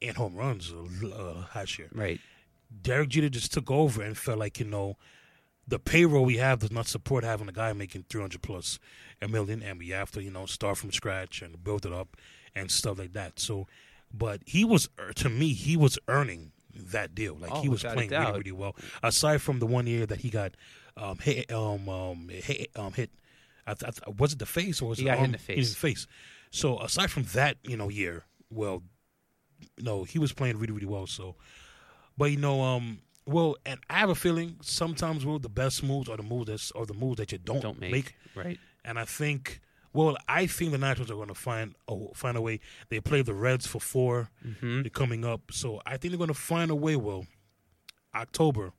in 0.00 0.14
home 0.14 0.34
runs 0.36 0.72
uh, 0.72 1.44
last 1.54 1.78
year. 1.78 1.88
Right. 1.92 2.20
Derek 2.82 3.10
Jeter 3.10 3.28
just 3.28 3.52
took 3.52 3.70
over 3.70 4.02
and 4.02 4.16
felt 4.16 4.38
like 4.38 4.58
you 4.58 4.66
know 4.66 4.96
the 5.66 5.78
payroll 5.78 6.24
we 6.24 6.36
have 6.36 6.58
does 6.58 6.72
not 6.72 6.86
support 6.86 7.24
having 7.24 7.48
a 7.48 7.52
guy 7.52 7.72
making 7.72 8.04
three 8.08 8.20
hundred 8.20 8.42
plus 8.42 8.78
a 9.22 9.28
million, 9.28 9.62
and 9.62 9.78
we 9.78 9.90
have 9.90 10.10
to 10.12 10.22
you 10.22 10.30
know 10.30 10.46
start 10.46 10.78
from 10.78 10.92
scratch 10.92 11.42
and 11.42 11.62
build 11.62 11.86
it 11.86 11.92
up 11.92 12.16
and 12.54 12.70
stuff 12.70 12.98
like 12.98 13.12
that. 13.14 13.38
So, 13.40 13.66
but 14.12 14.42
he 14.46 14.64
was 14.64 14.88
er, 14.98 15.12
to 15.14 15.28
me 15.28 15.52
he 15.52 15.76
was 15.76 15.98
earning 16.08 16.52
that 16.74 17.14
deal. 17.14 17.36
Like 17.36 17.52
Oh, 17.52 17.62
he 17.62 17.68
was 17.68 17.82
playing 17.82 18.10
really 18.10 18.32
really 18.32 18.52
well. 18.52 18.76
Aside 19.02 19.40
from 19.40 19.58
the 19.58 19.66
one 19.66 19.86
year 19.86 20.06
that 20.06 20.18
he 20.18 20.30
got 20.30 20.54
um, 20.96 21.18
hit 21.18 21.50
um 21.52 21.88
um 21.88 22.28
hit, 22.28 22.70
um 22.76 22.92
hit. 22.92 23.10
I 23.66 23.74
th- 23.74 23.88
I 23.88 23.90
th- 23.92 24.18
was 24.18 24.34
it 24.34 24.38
the 24.38 24.46
face 24.46 24.82
or 24.82 24.90
was 24.90 24.98
He 24.98 25.04
it 25.04 25.08
got 25.08 25.18
hit 25.18 25.24
in 25.24 25.32
the 25.32 25.38
Hit 25.38 25.58
in 25.68 25.72
the 25.72 25.78
face. 25.78 26.06
So 26.50 26.78
aside 26.80 27.10
from 27.10 27.24
that, 27.32 27.56
you 27.64 27.76
know, 27.76 27.88
year, 27.88 28.24
well, 28.50 28.82
no, 29.78 30.04
he 30.04 30.18
was 30.18 30.32
playing 30.32 30.58
really, 30.58 30.72
really 30.72 30.86
well. 30.86 31.06
So, 31.06 31.34
but 32.16 32.26
you 32.30 32.36
know, 32.36 32.62
um, 32.62 33.00
well, 33.26 33.56
and 33.64 33.80
I 33.88 33.94
have 33.98 34.10
a 34.10 34.14
feeling 34.14 34.56
sometimes, 34.60 35.24
well, 35.24 35.38
the 35.38 35.48
best 35.48 35.82
moves 35.82 36.08
are 36.08 36.16
the 36.16 36.22
moves 36.22 36.46
that's 36.48 36.70
are 36.72 36.86
the 36.86 36.94
moves 36.94 37.16
that 37.16 37.32
you 37.32 37.38
don't, 37.38 37.60
Don't 37.62 37.80
make. 37.80 37.92
make. 37.92 38.14
Right. 38.34 38.58
And 38.84 38.98
I 38.98 39.04
think, 39.06 39.60
well, 39.94 40.16
I 40.28 40.46
think 40.46 40.72
the 40.72 40.78
Nationals 40.78 41.10
are 41.10 41.14
going 41.14 41.28
to 41.28 41.34
find 41.34 41.74
a, 41.88 41.96
find 42.14 42.36
a 42.36 42.42
way. 42.42 42.60
They 42.90 43.00
play 43.00 43.22
the 43.22 43.32
Reds 43.34 43.66
for 43.66 43.80
4 43.80 44.28
Mm-hmm. 44.46 44.82
They're 44.82 44.90
coming 44.90 45.24
up, 45.24 45.40
so 45.50 45.80
I 45.86 45.96
think 45.96 46.12
they're 46.12 46.18
going 46.18 46.28
to 46.28 46.34
find 46.34 46.70
a 46.70 46.74
way. 46.74 46.96
Well, 46.96 47.26
October. 48.14 48.72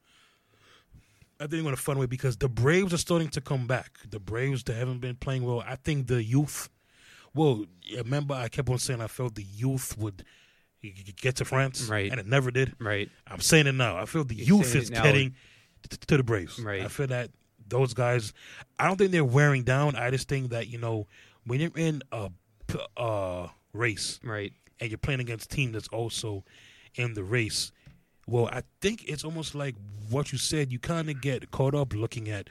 I 1.38 1.43
think 1.43 1.52
they're 1.52 1.62
going 1.63 1.76
to 1.76 1.82
find 1.82 1.98
a 1.98 2.00
way 2.02 2.06
because 2.06 2.38
the 2.38 2.48
Braves 2.48 2.93
are 2.93 2.98
starting 2.98 3.28
to 3.30 3.41
come 3.41 3.67
back. 3.67 3.98
The 4.10 4.19
Braves 4.19 4.63
that 4.65 4.76
haven't 4.76 5.00
been 5.00 5.15
playing 5.15 5.43
well. 5.43 5.62
I 5.67 5.76
think 5.76 6.08
the 6.08 6.24
youth. 6.24 6.69
Well, 7.34 7.65
remember 7.98 8.34
I 8.36 8.48
kept 8.48 8.69
on 8.69 8.78
saying 8.78 9.02
I 9.02 9.08
felt 9.08 9.36
the 9.36 9.43
youth 9.43 9.98
would 9.98 10.24
get 10.91 11.36
to 11.38 11.45
France, 11.45 11.84
Right. 11.89 12.12
And 12.12 12.19
it 12.19 12.28
never 12.28 12.52
did. 12.52 12.74
Right. 12.80 13.10
I'm 13.28 13.39
saying 13.39 13.67
it 13.67 13.74
now. 13.76 13.98
I 13.98 14.06
feel 14.06 14.24
the 14.24 14.36
You're 14.36 14.58
youth 14.60 14.76
is 14.76 14.89
getting 14.89 15.36
t- 15.89 15.98
to 16.08 16.17
the 16.17 16.24
Braves. 16.24 16.60
Right. 16.60 16.82
I 16.84 16.88
feel 16.88 17.08
that 17.08 17.32
those 17.67 17.93
guys. 17.93 18.34
I 18.80 18.88
don't 18.88 18.98
think 18.98 19.12
they're 19.12 19.24
wearing 19.26 19.63
down. 19.63 19.95
I 19.95 20.10
just 20.12 20.28
think 20.28 20.50
that 20.52 20.67
you 20.67 20.78
know 20.78 21.08
when 21.45 21.60
you're 21.60 21.71
in 21.76 22.02
a, 22.12 22.30
uh, 22.98 23.48
race 23.74 24.19
Right. 24.24 24.54
and 24.80 24.89
you're 24.89 24.98
playing 24.98 25.19
against 25.19 25.52
a 25.52 25.56
team 25.56 25.71
that's 25.71 25.88
also 25.89 26.43
in 26.95 27.13
the 27.13 27.24
race. 27.24 27.71
Well, 28.28 28.48
I 28.52 28.63
think 28.82 29.04
it's 29.08 29.24
almost 29.24 29.54
like 29.56 29.76
what 30.10 30.32
you 30.32 30.38
said. 30.38 30.71
You 30.71 30.80
kind 30.80 31.10
of 31.10 31.21
get 31.21 31.52
caught 31.52 31.76
up 31.76 31.93
looking 31.93 32.30
at 32.30 32.50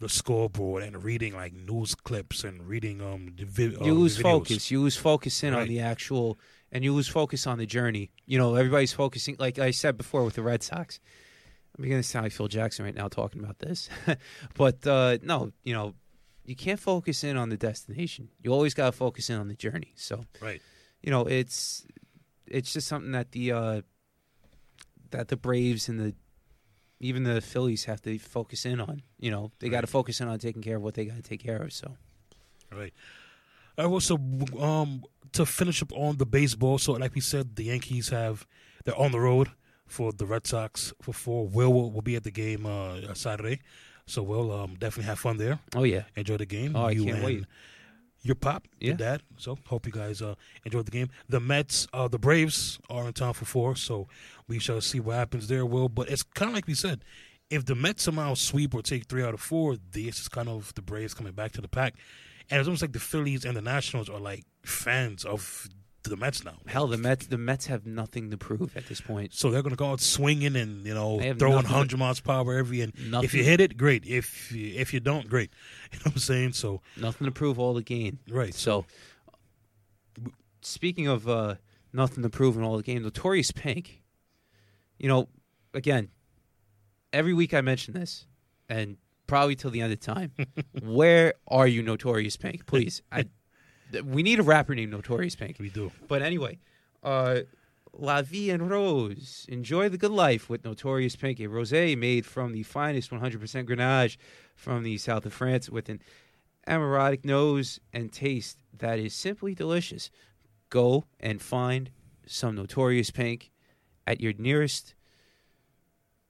the 0.00 0.08
scoreboard 0.08 0.82
and 0.82 1.02
reading 1.02 1.34
like 1.34 1.52
news 1.54 1.94
clips 1.94 2.42
and 2.44 2.66
reading 2.66 3.00
um 3.00 3.32
the 3.38 3.44
vi- 3.44 3.76
uh, 3.76 3.84
You 3.84 3.94
lose 3.94 4.18
videos. 4.18 4.22
focus. 4.22 4.70
You 4.70 4.80
lose 4.82 4.96
focus 4.96 5.42
in 5.42 5.54
on 5.54 5.68
the 5.68 5.80
actual, 5.80 6.38
and 6.74 6.84
you 6.84 6.92
lose 6.92 7.08
focus 7.08 7.46
on 7.46 7.56
the 7.58 7.64
journey. 7.66 8.10
You 8.26 8.36
know, 8.36 8.56
everybody's 8.56 8.92
focusing, 8.92 9.36
like 9.38 9.58
I 9.58 9.70
said 9.70 9.96
before 9.96 10.24
with 10.24 10.34
the 10.34 10.42
Red 10.42 10.62
Sox. 10.62 11.00
I'm 11.76 11.82
beginning 11.82 12.02
to 12.02 12.08
sound 12.08 12.24
like 12.24 12.32
Phil 12.32 12.48
Jackson 12.48 12.84
right 12.84 12.94
now 12.94 13.08
talking 13.08 13.42
about 13.42 13.58
this, 13.60 13.88
but 14.54 14.86
uh, 14.86 15.18
no, 15.22 15.52
you 15.62 15.72
know, 15.72 15.94
you 16.44 16.54
can't 16.54 16.78
focus 16.78 17.24
in 17.24 17.36
on 17.36 17.48
the 17.48 17.56
destination. 17.56 18.28
You 18.42 18.52
always 18.52 18.74
got 18.74 18.86
to 18.86 18.92
focus 18.92 19.30
in 19.30 19.38
on 19.40 19.48
the 19.48 19.54
journey. 19.54 19.92
So, 19.96 20.24
Right. 20.40 20.60
you 21.02 21.10
know, 21.10 21.22
it's 21.24 21.86
it's 22.46 22.72
just 22.72 22.86
something 22.86 23.12
that 23.12 23.32
the 23.32 23.52
uh, 23.52 23.80
that 25.10 25.28
the 25.28 25.36
Braves 25.36 25.88
and 25.88 25.98
the 25.98 26.14
even 27.00 27.24
the 27.24 27.40
Phillies 27.40 27.84
have 27.86 28.00
to 28.02 28.18
focus 28.18 28.64
in 28.64 28.80
on. 28.80 29.02
You 29.18 29.30
know, 29.30 29.50
they 29.58 29.68
got 29.68 29.80
to 29.80 29.86
focus 29.86 30.20
in 30.20 30.28
on 30.28 30.38
taking 30.38 30.62
care 30.62 30.76
of 30.76 30.82
what 30.82 30.94
they 30.94 31.04
got 31.06 31.16
to 31.16 31.22
take 31.22 31.42
care 31.42 31.62
of. 31.62 31.72
So, 31.72 31.96
Right. 32.72 32.92
All 33.76 33.84
right, 33.86 33.90
will 33.90 34.00
so 34.00 34.16
um 34.60 35.02
to 35.34 35.46
finish 35.46 35.82
up 35.82 35.92
on 35.92 36.16
the 36.16 36.26
baseball. 36.26 36.78
So 36.78 36.92
like 36.92 37.14
we 37.14 37.20
said, 37.20 37.56
the 37.56 37.64
Yankees 37.64 38.08
have 38.08 38.46
they're 38.84 38.98
on 38.98 39.12
the 39.12 39.20
road 39.20 39.50
for 39.86 40.12
the 40.12 40.26
Red 40.26 40.46
Sox 40.46 40.92
for 41.02 41.12
four. 41.12 41.46
Will 41.46 41.72
will, 41.72 41.90
will 41.90 42.02
be 42.02 42.16
at 42.16 42.24
the 42.24 42.30
game 42.30 42.66
uh, 42.66 43.14
Saturday, 43.14 43.60
so 44.06 44.22
we'll 44.22 44.50
um, 44.52 44.74
definitely 44.74 45.04
have 45.04 45.18
fun 45.18 45.36
there. 45.36 45.58
oh 45.74 45.84
yeah, 45.84 46.04
Enjoy 46.16 46.36
the 46.36 46.46
game. 46.46 46.74
Oh, 46.74 46.86
I 46.86 46.90
you 46.92 47.04
can't 47.04 47.22
wait. 47.22 47.44
Your 48.22 48.36
pop, 48.36 48.66
your 48.80 48.94
dad. 48.94 49.20
So 49.36 49.58
hope 49.66 49.84
you 49.84 49.92
guys 49.92 50.22
uh, 50.22 50.34
enjoy 50.64 50.80
the 50.80 50.90
game. 50.90 51.10
The 51.28 51.40
Mets, 51.40 51.86
uh, 51.92 52.08
the 52.08 52.18
Braves 52.18 52.78
are 52.88 53.06
in 53.06 53.12
town 53.12 53.34
for 53.34 53.44
four, 53.44 53.76
so 53.76 54.08
we 54.48 54.58
shall 54.58 54.80
see 54.80 54.98
what 54.98 55.16
happens 55.16 55.46
there. 55.48 55.66
Will, 55.66 55.90
but 55.90 56.08
it's 56.08 56.22
kind 56.22 56.48
of 56.48 56.54
like 56.54 56.66
we 56.66 56.74
said. 56.74 57.04
If 57.50 57.66
the 57.66 57.74
Mets 57.74 58.02
somehow 58.04 58.32
sweep 58.32 58.74
or 58.74 58.80
take 58.80 59.04
three 59.06 59.22
out 59.22 59.34
of 59.34 59.40
four, 59.40 59.76
this 59.92 60.20
is 60.20 60.28
kind 60.28 60.48
of 60.48 60.72
the 60.74 60.80
Braves 60.80 61.12
coming 61.12 61.34
back 61.34 61.52
to 61.52 61.60
the 61.60 61.68
pack, 61.68 61.94
and 62.50 62.60
it's 62.60 62.68
almost 62.68 62.82
like 62.82 62.92
the 62.92 63.00
Phillies 63.00 63.44
and 63.44 63.56
the 63.56 63.62
Nationals 63.62 64.08
are 64.08 64.20
like 64.20 64.44
fans 64.62 65.24
of 65.24 65.68
the 66.04 66.16
Mets 66.16 66.44
now. 66.44 66.58
hell, 66.66 66.86
the 66.86 66.98
Mets 66.98 67.26
the 67.26 67.38
Mets 67.38 67.66
have 67.66 67.86
nothing 67.86 68.30
to 68.30 68.36
prove 68.36 68.76
at 68.76 68.86
this 68.86 69.00
point. 69.00 69.32
So 69.32 69.50
they're 69.50 69.62
going 69.62 69.70
to 69.70 69.76
go 69.76 69.90
out 69.90 70.00
swinging 70.00 70.54
and 70.54 70.84
you 70.84 70.94
know 70.94 71.18
throwing 71.38 71.64
hundred 71.64 71.98
miles 71.98 72.20
per 72.20 72.32
hour 72.32 72.54
every. 72.54 72.82
And 72.82 72.92
Nothing, 73.10 73.24
if 73.24 73.34
you 73.34 73.42
hit 73.42 73.60
it, 73.60 73.76
great. 73.76 74.04
If 74.06 74.52
you, 74.52 74.74
if 74.78 74.92
you 74.92 75.00
don't, 75.00 75.28
great. 75.28 75.50
You 75.92 75.98
know 76.00 76.02
what 76.04 76.14
I'm 76.14 76.18
saying? 76.18 76.52
So 76.52 76.82
nothing 76.96 77.24
to 77.26 77.30
prove, 77.30 77.58
all 77.58 77.72
the 77.74 77.82
gain. 77.82 78.18
right. 78.28 78.52
So, 78.54 78.84
speaking 80.60 81.06
of 81.06 81.28
uh, 81.28 81.54
nothing 81.92 82.22
to 82.22 82.28
prove 82.28 82.56
in 82.56 82.62
all 82.62 82.76
the 82.76 82.82
game, 82.82 83.02
Notorious 83.02 83.50
Pink. 83.50 84.02
You 84.98 85.08
know, 85.08 85.28
again, 85.72 86.08
every 87.12 87.32
week 87.32 87.54
I 87.54 87.60
mention 87.60 87.94
this, 87.94 88.26
and 88.68 88.96
probably 89.26 89.56
till 89.56 89.70
the 89.70 89.80
end 89.80 89.92
of 89.92 90.00
time. 90.00 90.32
where 90.82 91.34
are 91.48 91.66
you, 91.66 91.82
Notorious 91.82 92.36
Pink? 92.36 92.66
Please, 92.66 93.02
I. 93.12 93.24
th- 93.92 94.04
We 94.04 94.22
need 94.22 94.38
a 94.40 94.42
rapper 94.42 94.74
named 94.74 94.92
Notorious 94.92 95.36
Pink. 95.36 95.56
we 95.58 95.68
do. 95.70 95.90
But 96.08 96.22
anyway, 96.22 96.58
uh, 97.02 97.40
La 97.92 98.22
Vie 98.22 98.50
en 98.50 98.66
Rose. 98.68 99.46
Enjoy 99.48 99.88
the 99.88 99.98
good 99.98 100.10
life 100.10 100.48
with 100.50 100.64
Notorious 100.64 101.16
Pink, 101.16 101.38
a 101.40 101.44
rosé 101.44 101.96
made 101.96 102.26
from 102.26 102.52
the 102.52 102.62
finest 102.64 103.10
100% 103.10 103.64
Grenache 103.66 104.16
from 104.56 104.82
the 104.82 104.98
south 104.98 105.24
of 105.26 105.32
France 105.32 105.70
with 105.70 105.88
an 105.88 106.00
erotic 106.66 107.24
nose 107.24 107.78
and 107.92 108.12
taste 108.12 108.58
that 108.76 108.98
is 108.98 109.14
simply 109.14 109.54
delicious. 109.54 110.10
Go 110.70 111.04
and 111.20 111.40
find 111.40 111.90
some 112.26 112.56
Notorious 112.56 113.10
Pink 113.10 113.50
at 114.06 114.20
your 114.20 114.32
nearest 114.38 114.94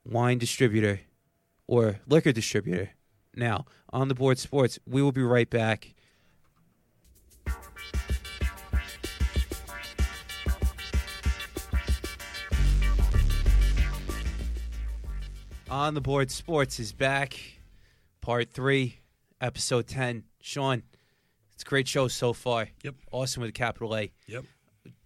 wine 0.05 0.39
distributor 0.39 1.01
or 1.67 2.01
liquor 2.07 2.33
distributor. 2.33 2.91
Now, 3.35 3.67
on 3.91 4.09
the 4.09 4.15
board 4.15 4.39
sports, 4.39 4.79
we 4.87 5.03
will 5.03 5.13
be 5.13 5.23
right 5.23 5.49
back. 5.49 5.95
On 15.71 15.95
the 15.95 16.01
board 16.01 16.31
sports 16.31 16.79
is 16.79 16.93
back, 16.93 17.37
part 18.21 18.49
three, 18.51 19.01
episode 19.41 19.89
10. 19.89 20.23
Sean, 20.41 20.85
it's 21.53 21.65
a 21.65 21.67
great 21.67 21.89
show 21.89 22.07
so 22.07 22.33
far. 22.33 22.69
Yep. 22.85 22.95
Awesome 23.11 23.41
with 23.41 23.49
a 23.49 23.53
capital 23.53 23.97
A. 23.97 24.13
Yep. 24.29 24.45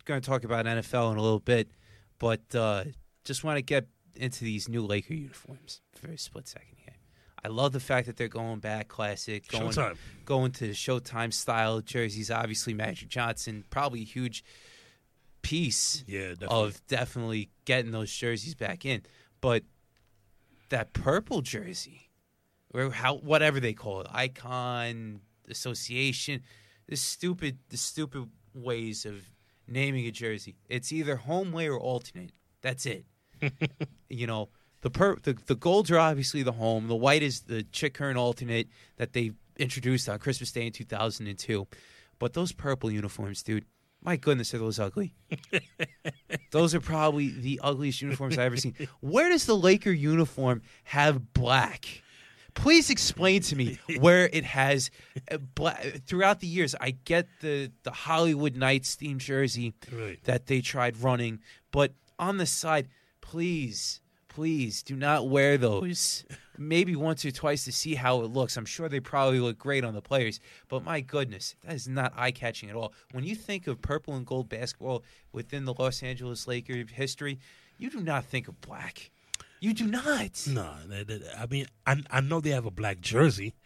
Going 0.05 0.21
to 0.21 0.29
talk 0.29 0.45
about 0.45 0.67
NFL 0.67 1.13
in 1.13 1.19
a 1.19 1.23
little 1.23 1.41
bit, 1.41 1.71
but 2.19 2.55
uh, 2.55 2.85
just 3.25 3.45
want 3.45 3.57
to 3.57 3.63
get 3.63 3.87
into 4.15 4.45
these 4.45 4.69
new 4.69 4.85
Laker 4.85 5.15
uniforms 5.15 5.81
for 5.99 6.09
a 6.11 6.19
split 6.19 6.49
second 6.49 6.77
here. 6.77 6.95
I 7.45 7.49
love 7.49 7.73
the 7.73 7.81
fact 7.81 8.07
that 8.07 8.17
they're 8.17 8.29
going 8.29 8.59
back 8.59 8.89
classic, 8.89 9.49
going 9.49 9.71
Showtime. 9.71 9.97
going 10.25 10.51
to 10.53 10.71
Showtime 10.71 11.33
style 11.33 11.81
jerseys. 11.81 12.31
Obviously, 12.31 12.75
Magic 12.75 13.09
Johnson, 13.09 13.65
probably 13.71 14.01
a 14.01 14.05
huge 14.05 14.45
piece 15.43 16.05
Yeah, 16.07 16.31
definitely. 16.31 16.67
of 16.67 16.87
definitely 16.89 17.51
getting 17.65 17.93
those 17.93 18.13
jerseys 18.13 18.55
back 18.55 18.85
in. 18.85 19.03
But 19.41 19.63
that 20.71 20.93
purple 20.93 21.41
jersey, 21.41 22.11
or 22.75 22.91
how 22.91 23.17
whatever 23.19 23.61
they 23.61 23.73
call 23.73 24.01
it, 24.01 24.09
icon 24.11 25.21
association, 25.49 26.43
the 26.89 26.97
stupid 26.97 27.59
the 27.69 27.77
stupid 27.77 28.29
ways 28.53 29.07
of 29.07 29.31
naming 29.69 30.07
a 30.07 30.11
jersey. 30.11 30.57
It's 30.69 30.93
either 30.93 31.17
home 31.17 31.53
way 31.53 31.69
or 31.69 31.79
alternate. 31.79 32.33
That's 32.63 32.85
it. 32.85 33.05
you 34.09 34.27
know, 34.27 34.49
the 34.81 34.91
per 34.91 35.17
the, 35.17 35.35
the 35.47 35.55
golds 35.55 35.91
are 35.91 35.99
obviously 35.99 36.43
the 36.43 36.53
home. 36.53 36.89
The 36.89 36.97
white 36.97 37.23
is 37.23 37.41
the 37.43 37.63
Chick 37.65 38.01
alternate 38.01 38.69
that 38.97 39.13
they 39.13 39.33
introduced 39.59 40.09
on 40.09 40.19
Christmas 40.19 40.53
Day 40.53 40.67
in 40.67 40.73
2002. 40.73 41.67
But 42.19 42.33
those 42.33 42.53
purple 42.53 42.91
uniforms, 42.91 43.43
dude, 43.43 43.65
my 44.03 44.17
goodness, 44.17 44.55
are 44.55 44.59
those 44.59 44.79
ugly. 44.79 45.15
those 46.51 46.75
are 46.75 46.81
probably 46.81 47.31
the 47.31 47.61
ugliest 47.63 48.03
uniforms 48.03 48.35
I've 48.39 48.47
ever 48.47 48.57
seen. 48.57 48.75
Where 49.01 49.29
does 49.29 49.47
the 49.47 49.57
Laker 49.57 49.91
uniform 49.93 50.63
have 50.85 51.33
black? 51.33 52.03
Please 52.55 52.91
explain 52.91 53.43
to 53.43 53.57
me 53.57 53.79
where 54.01 54.29
it 54.33 54.45
has 54.45 54.91
uh, 55.31 55.39
black. 55.39 55.81
Throughout 56.07 56.41
the 56.41 56.49
years, 56.49 56.75
I 56.81 56.91
get 57.05 57.29
the 57.41 57.71
the 57.85 57.93
Hollywood 57.93 58.57
Nights 58.57 58.97
themed 58.97 59.19
jersey 59.19 59.75
Right. 59.93 60.19
that 60.25 60.47
they 60.47 60.61
tried 60.61 60.97
running, 60.97 61.39
but 61.71 61.93
on 62.19 62.39
the 62.39 62.47
side, 62.47 62.89
please, 63.21 64.01
please 64.39 64.85
do 64.85 64.95
not 64.95 65.29
wear 65.29 65.59
those. 65.59 66.25
Maybe 66.57 66.95
once 66.95 67.25
or 67.25 67.33
twice 67.33 67.65
to 67.65 67.73
see 67.73 67.97
how 67.97 68.21
it 68.21 68.31
looks. 68.31 68.57
I'm 68.57 68.67
sure 68.67 68.89
they 68.89 69.01
probably 69.01 69.41
look 69.41 69.59
great 69.59 69.83
on 69.83 69.95
the 69.95 70.01
players, 70.01 70.39
but 70.69 70.85
my 70.85 71.01
goodness, 71.01 71.57
that 71.65 71.75
is 71.75 71.89
not 71.89 72.13
eye 72.15 72.31
catching 72.31 72.71
at 72.71 72.77
all. 72.77 72.93
When 73.11 73.25
you 73.25 73.35
think 73.35 73.67
of 73.67 73.83
purple 73.83 74.15
and 74.15 74.25
gold 74.25 74.49
basketball 74.49 75.03
within 75.33 75.65
the 75.65 75.75
Los 75.77 76.05
Angeles 76.05 76.47
Lakers 76.47 76.93
history, 76.93 77.41
you 77.79 77.91
do 77.91 77.99
not 77.99 78.27
think 78.27 78.47
of 78.47 78.61
black. 78.61 79.11
You 79.59 79.75
do 79.75 79.89
not. 79.89 80.47
No, 80.47 80.73
I 81.37 81.47
mean, 81.51 81.67
I, 81.85 82.01
I 82.09 82.21
know 82.21 82.41
they 82.41 82.51
have 82.51 82.65
a 82.65 82.71
black 82.71 83.01
jersey, 83.01 83.57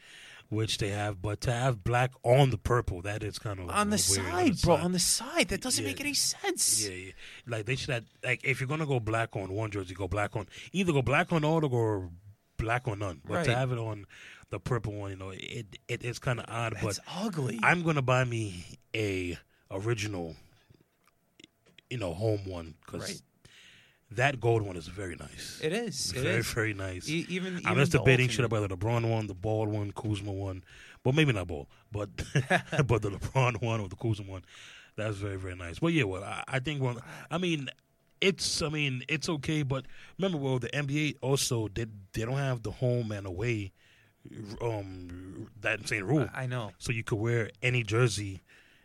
which 0.52 0.76
they 0.78 0.90
have, 0.90 1.22
but 1.22 1.40
to 1.40 1.52
have 1.52 1.82
black 1.82 2.12
on 2.22 2.50
the 2.50 2.58
purple, 2.58 3.00
that 3.02 3.22
is 3.24 3.38
kind 3.38 3.58
of 3.58 3.70
On 3.70 3.88
the 3.90 3.96
side, 3.98 4.60
bro. 4.62 4.76
side. 4.76 4.84
On 4.84 4.92
the 4.92 4.98
side. 4.98 5.48
That 5.48 5.62
doesn't 5.62 5.82
Yeah. 5.82 5.90
make 5.90 6.00
any 6.00 6.14
sense. 6.14 6.86
Yeah, 6.86 6.94
yeah. 6.94 7.12
Like 7.46 7.66
they 7.66 7.74
should 7.76 7.90
have 7.90 8.04
like 8.22 8.44
if 8.44 8.60
you're 8.60 8.68
gonna 8.68 8.86
go 8.86 9.00
black 9.00 9.34
on 9.34 9.52
one 9.52 9.70
jersey, 9.70 9.94
go 9.94 10.06
black 10.08 10.36
on 10.36 10.46
either 10.72 10.92
go 10.92 11.00
black 11.02 11.32
on 11.32 11.42
all 11.44 11.64
or 11.64 11.68
go 11.68 12.10
black 12.58 12.86
on 12.86 12.98
none. 13.00 13.20
But 13.24 13.44
to 13.44 13.54
have 13.56 13.72
it 13.72 13.78
on 13.78 14.06
the 14.50 14.60
purple 14.60 14.92
one, 14.92 15.10
you 15.10 15.16
know, 15.16 15.30
it 15.30 15.78
it 15.88 16.04
is 16.04 16.18
kind 16.18 16.38
of 16.38 16.44
odd. 16.48 16.74
That's 16.82 16.98
but 16.98 17.24
ugly. 17.24 17.58
I'm 17.62 17.82
gonna 17.82 18.02
buy 18.02 18.24
me 18.24 18.78
a 18.94 19.38
original, 19.70 20.36
you 21.90 21.96
know, 21.98 22.14
home 22.14 22.44
one 22.44 22.74
because 22.84 23.08
Right. 23.08 23.22
That 24.16 24.40
gold 24.40 24.62
one 24.62 24.76
is 24.76 24.86
very 24.86 25.16
nice. 25.16 25.60
it 25.62 25.72
is. 25.72 26.12
It 26.12 26.20
very 26.20 26.36
is. 26.40 26.46
very 26.52 26.74
nice. 26.74 27.08
E- 27.08 27.26
even, 27.28 27.56
I'm 27.56 27.72
even 27.72 27.78
just 27.78 27.92
debating 27.92 28.28
should 28.28 28.44
I 28.44 28.48
buy 28.48 28.60
the 28.60 28.68
LeBron 28.68 29.08
one, 29.08 29.26
the 29.26 29.34
bald 29.34 29.68
one, 29.68 29.92
Kuzma 29.92 30.32
one, 30.32 30.64
but 31.02 31.14
maybe 31.14 31.32
not 31.32 31.48
bald, 31.48 31.66
but 31.90 32.08
but 32.86 33.02
the 33.02 33.10
LeBron 33.10 33.62
one 33.62 33.80
or 33.80 33.88
the 33.88 33.96
Kuzma 33.96 34.30
one. 34.30 34.44
That's 34.96 35.16
very 35.16 35.36
very 35.36 35.56
nice. 35.56 35.78
But 35.78 35.88
yeah, 35.92 36.04
well, 36.04 36.22
I, 36.24 36.44
I 36.48 36.58
think 36.58 36.82
well, 36.82 36.98
I 37.30 37.38
mean, 37.38 37.68
it's 38.20 38.62
I 38.62 38.68
mean 38.68 39.02
it's 39.08 39.28
okay, 39.28 39.62
but 39.62 39.86
remember, 40.18 40.38
well, 40.38 40.58
the 40.58 40.68
NBA 40.68 41.16
also 41.22 41.68
did 41.68 41.90
they 42.12 42.24
don't 42.24 42.36
have 42.36 42.62
the 42.62 42.70
home 42.72 43.10
and 43.12 43.26
away, 43.26 43.72
um, 44.60 45.48
that 45.60 45.88
same 45.88 46.06
rule, 46.06 46.28
I 46.34 46.46
know. 46.46 46.72
so 46.78 46.92
you 46.92 47.04
could 47.04 47.18
wear 47.18 47.50
any 47.62 47.82
jersey. 47.82 48.42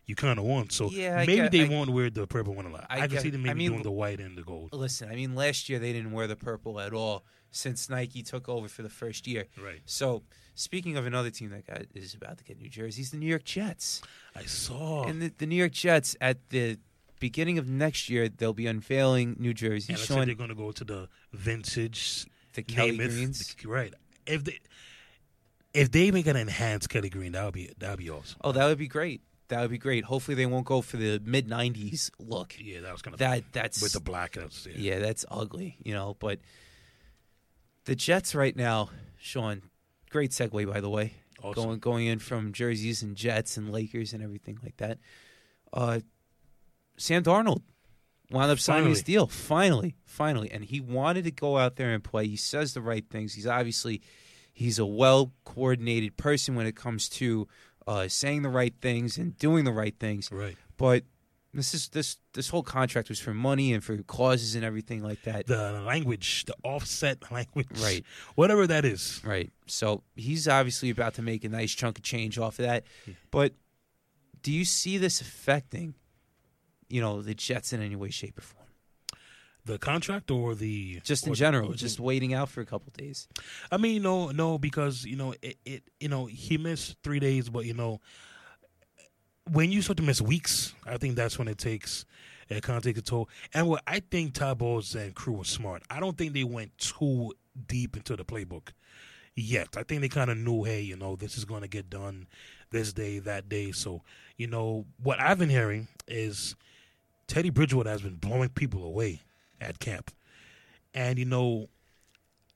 You 0.07 0.15
kind 0.15 0.39
of 0.39 0.45
want 0.45 0.71
so 0.71 0.89
Yeah, 0.89 1.17
maybe 1.17 1.35
get- 1.35 1.51
they 1.51 1.65
I- 1.65 1.67
won't 1.69 1.89
wear 1.89 2.09
the 2.09 2.25
purple 2.25 2.55
one 2.55 2.65
a 2.65 2.69
lot. 2.71 2.87
I 2.89 2.95
I, 2.95 2.99
can 3.01 3.09
get- 3.11 3.21
see 3.23 3.29
them 3.29 3.41
maybe 3.43 3.51
I 3.51 3.53
mean, 3.55 3.71
doing 3.71 3.83
the 3.83 3.91
white 3.91 4.19
and 4.21 4.37
the 4.37 4.41
gold. 4.41 4.69
Listen, 4.73 5.09
I 5.11 5.15
mean, 5.15 5.35
last 5.35 5.67
year 5.69 5.79
they 5.79 5.91
didn't 5.93 6.13
wear 6.13 6.27
the 6.27 6.37
purple 6.37 6.79
at 6.79 6.93
all 6.93 7.25
since 7.51 7.89
Nike 7.89 8.23
took 8.23 8.47
over 8.47 8.67
for 8.69 8.83
the 8.83 8.89
first 8.89 9.27
year. 9.27 9.45
Right. 9.61 9.81
So, 9.85 10.23
speaking 10.55 10.95
of 10.95 11.05
another 11.05 11.29
team 11.29 11.49
that 11.49 11.67
got, 11.67 11.81
is 11.93 12.13
about 12.13 12.37
to 12.37 12.43
get 12.45 12.57
new 12.57 12.69
jerseys, 12.69 13.11
the 13.11 13.17
New 13.17 13.27
York 13.27 13.43
Jets. 13.43 14.01
I 14.35 14.43
saw. 14.45 15.03
And 15.05 15.21
the, 15.21 15.33
the 15.37 15.45
New 15.45 15.55
York 15.57 15.73
Jets 15.73 16.15
at 16.21 16.49
the 16.49 16.77
beginning 17.19 17.57
of 17.57 17.67
next 17.67 18.09
year, 18.09 18.29
they'll 18.29 18.53
be 18.53 18.67
unveiling 18.67 19.35
new 19.39 19.53
jerseys 19.53 19.89
And 19.89 19.97
showing 19.99 20.27
they're 20.27 20.35
going 20.35 20.49
to 20.49 20.55
go 20.55 20.71
to 20.71 20.83
the 20.85 21.09
vintage 21.33 22.25
the 22.53 22.63
Kelly 22.63 22.97
Namath, 22.97 23.09
Greens. 23.09 23.55
the- 23.61 23.67
right? 23.67 23.93
If 24.25 24.43
they 24.45 24.59
if 25.73 25.91
they 25.91 26.11
make 26.11 26.27
an 26.27 26.35
enhanced 26.35 26.89
Kelly 26.89 27.09
Green, 27.09 27.33
that 27.33 27.43
would 27.45 27.53
be 27.53 27.71
that 27.77 27.89
would 27.91 27.99
be 27.99 28.09
awesome. 28.09 28.39
Oh, 28.43 28.51
that 28.51 28.65
would 28.67 28.77
be 28.77 28.87
great. 28.87 29.21
That 29.49 29.61
would 29.61 29.71
be 29.71 29.77
great. 29.77 30.03
Hopefully, 30.03 30.35
they 30.35 30.45
won't 30.45 30.65
go 30.65 30.81
for 30.81 30.97
the 30.97 31.21
mid 31.23 31.47
'90s 31.47 32.11
look. 32.19 32.55
Yeah, 32.59 32.81
that 32.81 32.91
was 32.91 33.01
kind 33.01 33.13
of 33.13 33.19
That 33.19 33.43
that's 33.51 33.81
with 33.81 33.93
the 33.93 33.99
black. 33.99 34.33
That's, 34.33 34.65
yeah. 34.65 34.73
Yeah, 34.95 34.99
that's 34.99 35.25
ugly, 35.31 35.77
you 35.83 35.93
know. 35.93 36.17
But 36.19 36.39
the 37.85 37.95
Jets 37.95 38.35
right 38.35 38.55
now, 38.55 38.89
Sean, 39.17 39.61
great 40.09 40.31
segue 40.31 40.71
by 40.71 40.81
the 40.81 40.89
way. 40.89 41.13
Awesome. 41.41 41.63
Going 41.63 41.79
going 41.79 42.07
in 42.07 42.19
from 42.19 42.51
jerseys 42.51 43.01
and 43.01 43.15
Jets 43.15 43.57
and 43.57 43.71
Lakers 43.71 44.13
and 44.13 44.23
everything 44.23 44.59
like 44.63 44.77
that. 44.77 44.97
Uh, 45.71 45.99
Sam 46.97 47.23
Darnold 47.23 47.61
wound 48.31 48.51
up 48.51 48.59
signing 48.59 48.89
his 48.89 49.03
deal 49.03 49.27
finally, 49.27 49.95
finally, 50.05 50.51
and 50.51 50.65
he 50.65 50.81
wanted 50.81 51.23
to 51.25 51.31
go 51.31 51.57
out 51.57 51.75
there 51.75 51.93
and 51.93 52.03
play. 52.03 52.27
He 52.27 52.35
says 52.35 52.73
the 52.73 52.81
right 52.81 53.07
things. 53.09 53.33
He's 53.33 53.47
obviously 53.47 54.01
he's 54.51 54.79
a 54.79 54.85
well 54.85 55.31
coordinated 55.45 56.17
person 56.17 56.55
when 56.55 56.65
it 56.65 56.75
comes 56.75 57.07
to 57.09 57.47
uh, 57.87 58.07
saying 58.07 58.41
the 58.41 58.49
right 58.49 58.73
things 58.81 59.17
and 59.17 59.37
doing 59.37 59.63
the 59.63 59.71
right 59.71 59.95
things 59.99 60.29
right. 60.31 60.57
but 60.77 61.03
this 61.53 61.73
is 61.73 61.87
this 61.89 62.17
this 62.33 62.49
whole 62.49 62.61
contract 62.61 63.09
was 63.09 63.19
for 63.19 63.33
money 63.33 63.73
and 63.73 63.83
for 63.83 63.97
clauses 64.03 64.53
and 64.53 64.63
everything 64.63 65.01
like 65.01 65.23
that. 65.23 65.47
The 65.47 65.81
language, 65.81 66.45
the 66.45 66.53
offset 66.63 67.31
language, 67.31 67.67
Right. 67.81 68.03
Whatever 68.35 68.67
that 68.67 68.85
is. 68.85 69.21
right. 69.25 69.51
So 69.65 70.03
he's 70.15 70.47
obviously 70.47 70.89
about 70.91 71.15
to 71.15 71.21
make 71.21 71.43
a 71.43 71.49
nice 71.49 71.71
chunk 71.71 71.97
of 71.97 72.03
change 72.03 72.37
off 72.37 72.59
of 72.59 72.65
that. 72.65 72.83
But 73.31 73.53
do 74.43 74.51
you 74.51 74.65
see 74.65 74.97
this 74.97 75.19
affecting, 75.19 75.95
you 76.89 77.01
know, 77.01 77.21
the 77.21 77.33
Jets 77.33 77.73
in 77.73 77.81
any 77.81 77.95
way, 77.95 78.09
shape, 78.11 78.37
or 78.37 78.41
form? 78.41 78.56
The 79.67 79.77
contract 79.77 80.31
or 80.31 80.55
the 80.55 81.01
Just 81.03 81.25
in 81.27 81.33
or- 81.33 81.35
general, 81.35 81.71
or 81.71 81.75
just 81.75 81.99
waiting 81.99 82.33
out 82.33 82.49
for 82.49 82.61
a 82.61 82.65
couple 82.65 82.91
days. 82.97 83.27
I 83.71 83.77
mean, 83.77 84.01
no, 84.01 84.29
no, 84.31 84.57
because 84.57 85.03
you 85.05 85.17
know 85.17 85.33
it, 85.41 85.57
it. 85.65 85.83
You 85.99 86.07
know, 86.09 86.25
he 86.25 86.57
missed 86.57 86.95
three 87.03 87.19
days, 87.19 87.49
but 87.49 87.65
you 87.65 87.73
know, 87.73 87.99
when 89.51 89.71
you 89.71 89.81
start 89.81 89.97
to 89.97 90.03
miss 90.03 90.21
weeks, 90.21 90.73
I 90.85 90.97
think 90.97 91.15
that's 91.15 91.37
when 91.37 91.47
it 91.47 91.57
takes 91.57 92.05
it 92.49 92.63
kind 92.63 92.77
of 92.77 92.83
takes 92.83 92.99
a 92.99 93.01
toll. 93.01 93.29
And 93.53 93.67
what 93.67 93.83
I 93.85 93.99
think 93.99 94.33
Todd 94.33 94.59
Bowles 94.59 94.95
and 94.95 95.13
crew 95.13 95.33
was 95.33 95.49
smart. 95.49 95.83
I 95.89 95.99
don't 95.99 96.17
think 96.17 96.33
they 96.33 96.43
went 96.45 96.77
too 96.77 97.33
deep 97.67 97.97
into 97.97 98.15
the 98.15 98.23
playbook 98.23 98.69
yet. 99.35 99.69
I 99.75 99.83
think 99.83 100.01
they 100.01 100.09
kind 100.09 100.31
of 100.31 100.37
knew, 100.37 100.63
hey, 100.63 100.81
you 100.81 100.95
know, 100.95 101.15
this 101.15 101.37
is 101.37 101.45
going 101.45 101.61
to 101.61 101.67
get 101.67 101.89
done 101.89 102.27
this 102.71 102.93
day, 102.93 103.19
that 103.19 103.49
day. 103.49 103.71
So, 103.71 104.01
you 104.37 104.47
know, 104.47 104.85
what 105.03 105.19
I've 105.19 105.39
been 105.39 105.49
hearing 105.49 105.87
is 106.07 106.55
Teddy 107.27 107.49
Bridgewater 107.49 107.89
has 107.89 108.01
been 108.01 108.15
blowing 108.15 108.49
people 108.49 108.85
away 108.85 109.21
at 109.61 109.79
camp, 109.79 110.11
and 110.93 111.17
you 111.19 111.25
know, 111.25 111.67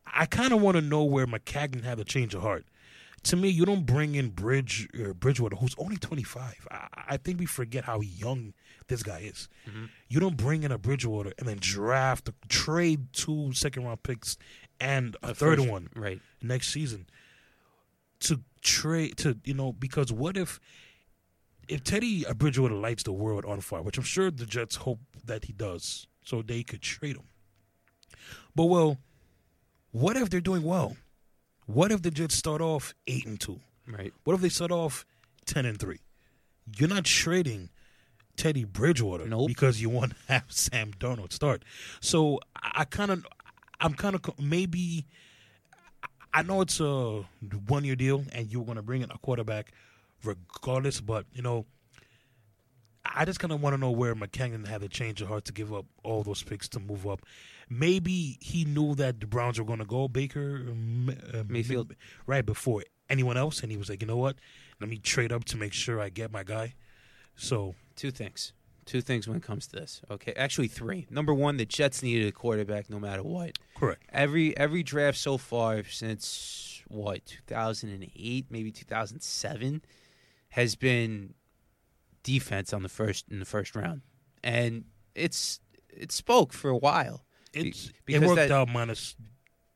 I 0.05 0.25
kind 0.25 0.53
of 0.53 0.61
want 0.61 0.75
to 0.75 0.81
know 0.81 1.03
where 1.03 1.25
Maccagnan 1.27 1.83
had 1.83 1.99
a 1.99 2.03
change 2.03 2.33
of 2.35 2.41
heart. 2.41 2.65
To 3.25 3.35
me, 3.35 3.49
you 3.49 3.65
don't 3.65 3.85
bring 3.85 4.15
in 4.15 4.29
Bridge 4.29 4.89
or 4.99 5.13
Bridgewater, 5.13 5.55
who's 5.55 5.75
only 5.77 5.95
25. 5.97 6.67
I, 6.71 6.87
I 7.09 7.17
think 7.17 7.39
we 7.39 7.45
forget 7.45 7.83
how 7.85 8.01
young 8.01 8.53
this 8.87 9.03
guy 9.03 9.19
is. 9.19 9.47
Mm-hmm. 9.69 9.85
You 10.09 10.19
don't 10.19 10.35
bring 10.37 10.63
in 10.63 10.71
a 10.71 10.79
Bridgewater 10.79 11.31
and 11.37 11.47
then 11.47 11.57
draft, 11.59 12.31
trade 12.49 13.13
two 13.13 13.53
second 13.53 13.83
round 13.85 14.01
picks 14.01 14.37
and 14.79 15.15
a 15.21 15.35
third 15.35 15.59
First- 15.59 15.69
one 15.69 15.89
Right. 15.95 16.19
next 16.41 16.69
season 16.69 17.05
to 18.21 18.41
trade 18.61 19.17
to 19.17 19.37
you 19.45 19.53
know 19.53 19.71
because 19.73 20.11
what 20.11 20.37
if 20.37 20.59
if 21.67 21.83
Teddy 21.83 22.25
uh, 22.25 22.33
Bridgewater 22.33 22.75
lights 22.75 23.03
the 23.03 23.13
world 23.13 23.45
on 23.45 23.61
fire, 23.61 23.81
which 23.81 23.97
I'm 23.97 24.03
sure 24.03 24.29
the 24.31 24.45
Jets 24.45 24.77
hope 24.77 24.99
that 25.25 25.45
he 25.45 25.53
does, 25.53 26.07
so 26.31 26.41
they 26.41 26.63
could 26.63 26.81
trade 26.81 27.17
him. 27.17 27.25
But 28.55 28.65
well, 28.65 28.97
what 29.91 30.15
if 30.15 30.29
they're 30.29 30.39
doing 30.39 30.63
well? 30.63 30.95
What 31.65 31.91
if 31.91 32.01
the 32.01 32.09
Jets 32.09 32.35
start 32.35 32.61
off 32.61 32.93
eight 33.05 33.25
and 33.25 33.37
two? 33.37 33.59
Right. 33.85 34.13
What 34.23 34.33
if 34.35 34.39
they 34.39 34.47
start 34.47 34.71
off 34.71 35.05
ten 35.45 35.65
and 35.65 35.77
three? 35.77 35.99
You're 36.77 36.87
not 36.87 37.03
trading 37.03 37.69
Teddy 38.37 38.63
Bridgewater 38.63 39.27
Nope. 39.27 39.49
because 39.49 39.81
you 39.81 39.89
want 39.89 40.11
to 40.11 40.33
have 40.33 40.45
Sam 40.47 40.91
Darnold 40.97 41.33
start. 41.33 41.63
So 41.99 42.39
I, 42.55 42.71
I 42.75 42.85
kind 42.85 43.11
of, 43.11 43.27
I'm 43.81 43.93
kind 43.93 44.15
of 44.15 44.21
maybe. 44.39 45.05
I 46.33 46.43
know 46.43 46.61
it's 46.61 46.79
a 46.79 47.25
one 47.67 47.83
year 47.83 47.97
deal, 47.97 48.23
and 48.31 48.49
you're 48.49 48.63
going 48.63 48.77
to 48.77 48.81
bring 48.81 49.01
in 49.01 49.11
a 49.11 49.17
quarterback 49.17 49.73
regardless. 50.23 51.01
But 51.01 51.25
you 51.33 51.41
know, 51.41 51.65
I 53.03 53.25
just 53.25 53.39
kind 53.39 53.51
of 53.51 53.61
want 53.61 53.73
to 53.73 53.79
know 53.79 53.91
where 53.91 54.15
Maccagnan 54.15 54.67
had 54.67 54.81
the 54.81 54.89
change 54.89 55.21
of 55.21 55.27
heart 55.27 55.45
to 55.45 55.53
give 55.53 55.73
up 55.73 55.85
all 56.03 56.23
those 56.23 56.43
picks 56.43 56.67
to 56.69 56.79
move 56.79 57.07
up. 57.07 57.21
Maybe 57.69 58.37
he 58.41 58.63
knew 58.65 58.95
that 58.95 59.19
the 59.19 59.27
Browns 59.27 59.57
were 59.57 59.65
going 59.65 59.79
to 59.79 59.85
go 59.85 60.07
Baker 60.07 60.65
um, 60.69 61.09
uh, 61.33 61.43
Mayfield. 61.47 61.95
right 62.27 62.45
before 62.45 62.83
anyone 63.09 63.37
else, 63.37 63.61
and 63.61 63.71
he 63.71 63.77
was 63.77 63.89
like, 63.89 64.01
you 64.01 64.07
know 64.07 64.17
what? 64.17 64.35
Let 64.79 64.89
me 64.89 64.97
trade 64.97 65.31
up 65.31 65.45
to 65.45 65.57
make 65.57 65.73
sure 65.73 65.99
I 65.99 66.09
get 66.09 66.31
my 66.31 66.43
guy. 66.43 66.75
So 67.35 67.75
Two 67.95 68.11
things. 68.11 68.53
Two 68.85 69.01
things 69.01 69.27
when 69.27 69.37
it 69.37 69.43
comes 69.43 69.67
to 69.67 69.75
this. 69.75 70.01
Okay. 70.09 70.33
Actually, 70.35 70.67
three. 70.67 71.05
Number 71.09 71.33
one, 71.33 71.57
the 71.57 71.65
Jets 71.65 72.01
needed 72.01 72.27
a 72.27 72.31
quarterback 72.31 72.89
no 72.89 72.99
matter 72.99 73.21
what. 73.23 73.57
correct. 73.75 74.03
Every 74.11 74.57
every 74.57 74.81
draft 74.83 75.17
so 75.17 75.37
far 75.37 75.83
since 75.83 76.81
what 76.87 77.25
2008 77.47 78.47
maybe 78.49 78.71
2007 78.71 79.81
has 80.49 80.75
been 80.75 81.35
defense 82.23 82.73
on 82.73 82.83
the 82.83 82.89
first 82.89 83.25
in 83.29 83.39
the 83.39 83.45
first 83.45 83.75
round 83.75 84.01
and 84.43 84.85
it's 85.15 85.59
it 85.89 86.11
spoke 86.11 86.53
for 86.53 86.69
a 86.69 86.77
while. 86.77 87.25
It's 87.53 87.91
it 88.07 88.21
worked 88.21 88.35
that- 88.37 88.51
out 88.51 88.69
minus, 88.69 89.15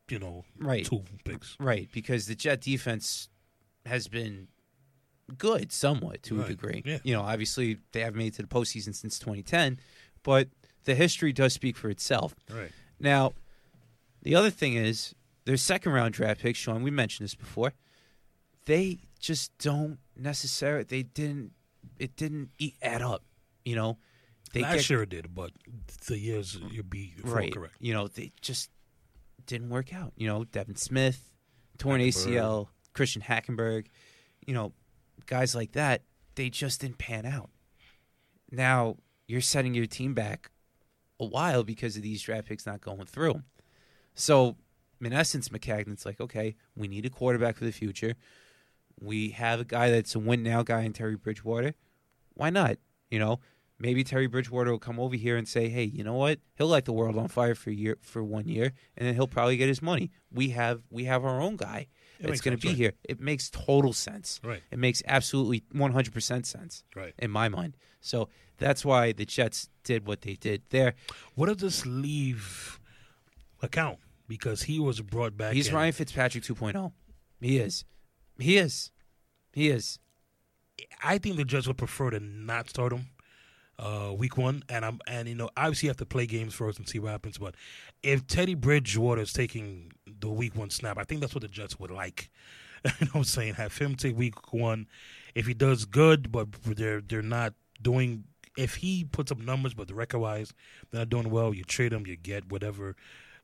you 0.10 0.20
know, 0.20 0.46
Right. 0.58 0.86
two 0.86 1.04
picks. 1.26 1.58
Right, 1.60 1.90
because 1.92 2.28
the 2.28 2.36
Jet 2.36 2.62
defense 2.62 3.28
has 3.86 4.08
been 4.08 4.48
good 5.38 5.72
somewhat 5.72 6.24
to 6.24 6.42
a 6.44 6.48
degree. 6.48 6.84
yeah. 6.86 7.00
You 7.04 7.14
know, 7.16 7.22
obviously 7.24 7.80
they 7.92 8.00
haven't 8.02 8.18
made 8.20 8.28
it 8.28 8.36
to 8.36 8.42
the 8.44 8.48
postseason 8.48 8.96
since 8.96 9.18
2010, 9.20 9.80
but 10.24 10.50
the 10.86 10.96
history 10.96 11.34
does 11.34 11.54
speak 11.54 11.76
for 11.76 11.90
itself. 11.90 12.36
Right. 12.50 12.72
Now, 13.00 13.34
the 14.22 14.36
other 14.36 14.52
thing 14.52 14.76
is 14.76 15.14
their 15.46 15.58
second 15.58 15.92
round 15.92 16.14
draft 16.14 16.42
pick, 16.42 16.56
Sean, 16.56 16.82
we 16.84 16.92
mentioned 16.92 17.26
this 17.26 17.36
before. 17.36 17.74
They 18.66 19.00
just 19.20 19.56
don't 19.58 20.00
necessarily 20.16 20.84
they 20.84 21.04
didn't 21.04 21.52
it 22.00 22.16
didn't 22.16 22.50
eat, 22.60 22.76
add 22.82 23.02
up, 23.02 23.24
you 23.64 23.76
know. 23.76 23.98
They 24.54 24.62
Last 24.62 24.76
get- 24.76 24.90
year 24.90 25.02
it 25.04 25.10
did, 25.10 25.36
but 25.36 25.52
the 26.08 26.18
years 26.18 26.58
you'd 26.72 26.90
be 26.90 27.14
right. 27.24 27.54
correct. 27.54 27.76
You 27.80 27.94
know, 27.94 28.08
they 28.08 28.32
just 28.42 28.70
didn't 29.48 29.70
work 29.70 29.94
out. 29.94 30.14
You 30.16 30.28
know, 30.28 30.44
Devin 30.46 30.76
Smith, 30.78 31.32
torn 31.78 32.00
ACL, 32.00 32.68
Christian 32.94 33.22
Hackenberg, 33.22 33.88
you 34.46 34.54
know, 34.54 34.72
guys 35.26 35.56
like 35.56 35.74
that, 35.74 36.04
they 36.36 36.50
just 36.50 36.82
didn't 36.82 36.98
pan 37.00 37.26
out. 37.26 37.50
Now 38.52 38.98
you're 39.28 39.42
setting 39.42 39.74
your 39.74 39.88
team 39.88 40.14
back 40.14 40.52
a 41.20 41.26
while 41.26 41.64
because 41.64 41.96
of 41.98 42.04
these 42.04 42.22
draft 42.22 42.48
picks 42.48 42.66
not 42.66 42.82
going 42.82 43.06
through. 43.06 43.42
So, 44.14 44.56
in 45.02 45.12
essence, 45.12 45.50
Maccagnan's 45.50 46.06
like, 46.06 46.22
okay, 46.22 46.56
we 46.76 46.88
need 46.88 47.06
a 47.06 47.10
quarterback 47.10 47.58
for 47.58 47.66
the 47.66 47.72
future. 47.72 48.16
We 49.02 49.30
have 49.32 49.60
a 49.60 49.66
guy 49.66 49.90
that's 49.92 50.16
a 50.16 50.20
win 50.20 50.44
now 50.44 50.64
guy 50.64 50.82
in 50.82 50.94
Teddy 50.94 51.16
Bridgewater. 51.16 51.74
Why 52.36 52.50
not? 52.52 52.78
You 53.10 53.20
know, 53.20 53.40
maybe 53.80 54.04
Teddy 54.04 54.28
Bridgewater 54.28 54.72
will 54.72 54.80
come 54.80 55.00
over 55.00 55.16
here 55.16 55.36
and 55.38 55.48
say, 55.48 55.70
"Hey, 55.70 55.84
you 55.86 56.04
know 56.04 56.14
what? 56.14 56.40
He'll 56.56 56.68
light 56.68 56.86
the 56.86 56.94
world 56.94 57.18
on 57.18 57.28
fire 57.28 57.56
for 57.56 57.72
year, 57.72 57.98
for 58.02 58.24
one 58.24 58.48
year, 58.48 58.72
and 58.98 59.08
then 59.08 59.16
he'll 59.16 59.28
probably 59.28 59.58
get 59.58 59.68
his 59.68 59.82
money. 59.82 60.12
We 60.32 60.50
have 60.50 60.84
we 60.90 61.06
have 61.06 61.26
our 61.26 61.42
own 61.42 61.56
guy 61.56 61.88
It 62.20 62.28
that's 62.28 62.42
going 62.42 62.58
to 62.58 62.62
be 62.62 62.70
right. 62.70 62.78
here. 62.78 62.94
It 63.04 63.20
makes 63.20 63.50
total 63.50 63.94
sense. 63.94 64.40
Right. 64.44 64.62
It 64.72 64.80
makes 64.80 65.02
absolutely 65.08 65.64
one 65.72 65.92
hundred 65.94 66.14
percent 66.14 66.46
sense 66.46 66.84
Right. 66.96 67.14
in 67.20 67.32
my 67.32 67.50
mind. 67.50 67.76
So 68.02 68.30
that's 68.58 68.86
why 68.86 69.12
the 69.12 69.26
Jets 69.26 69.70
did 69.84 70.06
what 70.08 70.22
they 70.22 70.36
did 70.36 70.64
there. 70.70 70.94
What 71.36 71.48
does 71.48 71.58
this 71.58 71.86
leave 71.86 72.80
McCown? 73.62 73.98
Because 74.28 74.64
he 74.64 74.80
was 74.80 75.02
brought 75.02 75.38
back. 75.38 75.54
He's 75.54 75.68
in- 75.70 75.76
Ryan 75.76 75.94
Fitzpatrick 75.94 76.44
2.0. 76.44 76.92
He 77.42 77.58
is. 77.60 77.86
He 78.40 78.58
is. 78.58 78.92
He 79.54 79.70
is. 79.70 80.00
I 81.04 81.18
think 81.18 81.38
the 81.38 81.46
Jets 81.46 81.68
would 81.68 81.78
prefer 81.78 82.10
to 82.12 82.20
not 82.20 82.70
start 82.70 82.92
him 82.94 83.08
uh, 83.80 84.14
week 84.16 84.38
one, 84.38 84.64
and 84.70 84.86
I'm 84.86 85.00
and 85.08 85.28
you 85.28 85.36
know 85.36 85.50
obviously 85.58 85.88
you 85.88 85.90
have 85.92 85.98
to 85.98 86.06
play 86.06 86.26
games 86.26 86.54
first 86.54 86.80
and 86.80 86.88
see 86.88 87.00
what 87.00 87.12
happens. 87.12 87.38
But 87.38 87.56
if 88.04 88.26
Teddy 88.28 88.56
Bridgewater 88.56 89.22
is 89.22 89.34
taking 89.34 89.92
the 90.06 90.30
week 90.30 90.56
one 90.56 90.70
snap, 90.70 90.98
I 90.98 91.04
think 91.04 91.22
that's 91.22 91.34
what 91.36 91.42
the 91.42 91.48
Jets 91.48 91.80
would 91.80 91.92
like. 91.92 92.30
you 92.86 92.92
know 93.02 93.08
what 93.12 93.16
I'm 93.20 93.24
saying? 93.24 93.56
Have 93.56 93.78
him 93.78 93.96
take 93.96 94.18
week 94.18 94.54
one. 94.54 94.88
If 95.34 95.48
he 95.48 95.54
does 95.54 95.86
good, 95.86 96.32
but 96.32 96.48
they're 96.64 97.02
they're 97.02 97.22
not 97.22 97.54
doing. 97.82 98.26
If 98.58 98.76
he 98.76 99.04
puts 99.04 99.32
up 99.34 99.38
numbers, 99.40 99.74
but 99.74 99.90
the 99.90 99.96
record 99.96 100.20
wise 100.20 100.54
they're 100.92 101.02
not 101.02 101.10
doing 101.10 101.30
well, 101.30 101.54
you 101.54 101.64
trade 101.66 101.92
him, 101.92 102.08
you 102.08 102.16
get 102.16 102.50
whatever 102.50 102.96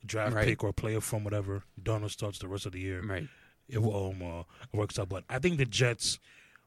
draft 0.06 0.34
Right. 0.34 0.48
pick 0.48 0.64
or 0.64 0.72
player 0.72 1.02
from 1.02 1.24
whatever. 1.26 1.64
Darnold 1.82 2.12
starts 2.12 2.40
the 2.40 2.48
rest 2.48 2.66
of 2.66 2.72
the 2.72 2.80
year 2.80 3.02
Right. 3.04 3.28
it 3.68 3.80
will, 3.82 4.12
um, 4.12 4.22
uh, 4.24 4.44
works 4.74 4.98
out. 4.98 5.10
But 5.10 5.26
I 5.30 5.38
think 5.38 5.58
the 5.58 5.66
Jets 5.66 6.18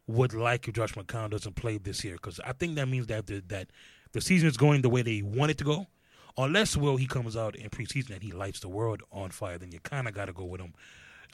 would 0.07 0.35
like 0.35 0.69
if 0.69 0.75
Josh 0.75 0.95
McCown 0.95 1.31
doesn't 1.31 1.57
play 1.57 1.79
this 1.79 2.05
year 2.05 2.15
because 2.15 2.41
I 2.41 2.53
think 2.53 2.75
that 2.77 2.89
means 2.89 3.07
that 3.07 3.27
the, 3.27 3.43
that 3.49 3.69
the 4.13 4.21
season 4.21 4.49
is 4.49 4.57
going 4.57 4.83
the 4.83 4.91
way 4.91 5.03
they 5.03 5.23
want 5.23 5.51
it 5.51 5.59
to 5.59 5.65
go. 5.65 5.87
Unless 6.37 6.77
Will 6.77 6.97
he 6.97 7.07
comes 7.07 7.37
out 7.37 7.55
in 7.55 7.71
preseason 7.71 8.11
and 8.11 8.23
he 8.23 8.33
lights 8.33 8.61
the 8.61 8.69
world 8.69 9.03
on 9.13 9.31
fire, 9.31 9.57
then 9.57 9.71
you 9.71 9.79
kind 9.81 10.09
of 10.09 10.15
got 10.15 10.27
to 10.27 10.33
go 10.33 10.45
with 10.45 10.61
him. 10.61 10.75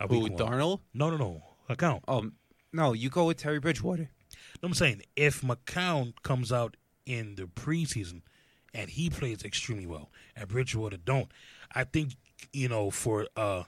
Who. 0.09 0.29
Darnold? 0.31 0.81
No, 0.95 1.11
no, 1.11 1.17
no. 1.17 1.43
McCown. 1.69 2.01
Um, 2.07 2.35
no, 2.73 2.93
you 2.93 3.11
go 3.11 3.25
with 3.25 3.39
Teddy 3.39 3.59
Bridgewater. 3.59 4.11
No, 4.63 4.67
I'm 4.67 4.75
saying 4.75 5.03
if 5.17 5.41
McCown 5.41 6.15
comes 6.23 6.53
out 6.53 6.77
in 7.07 7.35
the 7.35 7.45
preseason 7.45 8.23
and 8.73 8.91
he 8.91 9.11
plays 9.11 9.43
extremely 9.43 9.87
well 9.87 10.11
and 10.37 10.49
Bridgewater 10.49 10.97
don't, 10.97 11.31
I 11.75 11.85
think 11.85 12.17
you 12.53 12.69
know 12.69 12.91
for 12.91 13.27
uh 13.37 13.65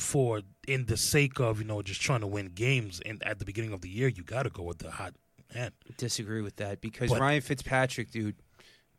for 0.00 0.40
in 0.66 0.86
the 0.86 0.96
sake 0.96 1.38
of 1.40 1.58
you 1.58 1.64
know 1.64 1.82
just 1.82 2.00
trying 2.00 2.20
to 2.20 2.26
win 2.26 2.48
games 2.54 3.00
and 3.04 3.22
at 3.24 3.38
the 3.38 3.44
beginning 3.44 3.72
of 3.72 3.80
the 3.82 3.88
year 3.88 4.08
you 4.08 4.22
got 4.22 4.44
to 4.44 4.50
go 4.50 4.62
with 4.62 4.78
the 4.78 4.90
hot 4.90 5.14
hand. 5.54 5.72
Disagree 5.98 6.40
with 6.42 6.56
that 6.56 6.80
because 6.80 7.10
But- 7.10 7.20
Ryan 7.20 7.40
Fitzpatrick, 7.42 8.10
dude, 8.10 8.36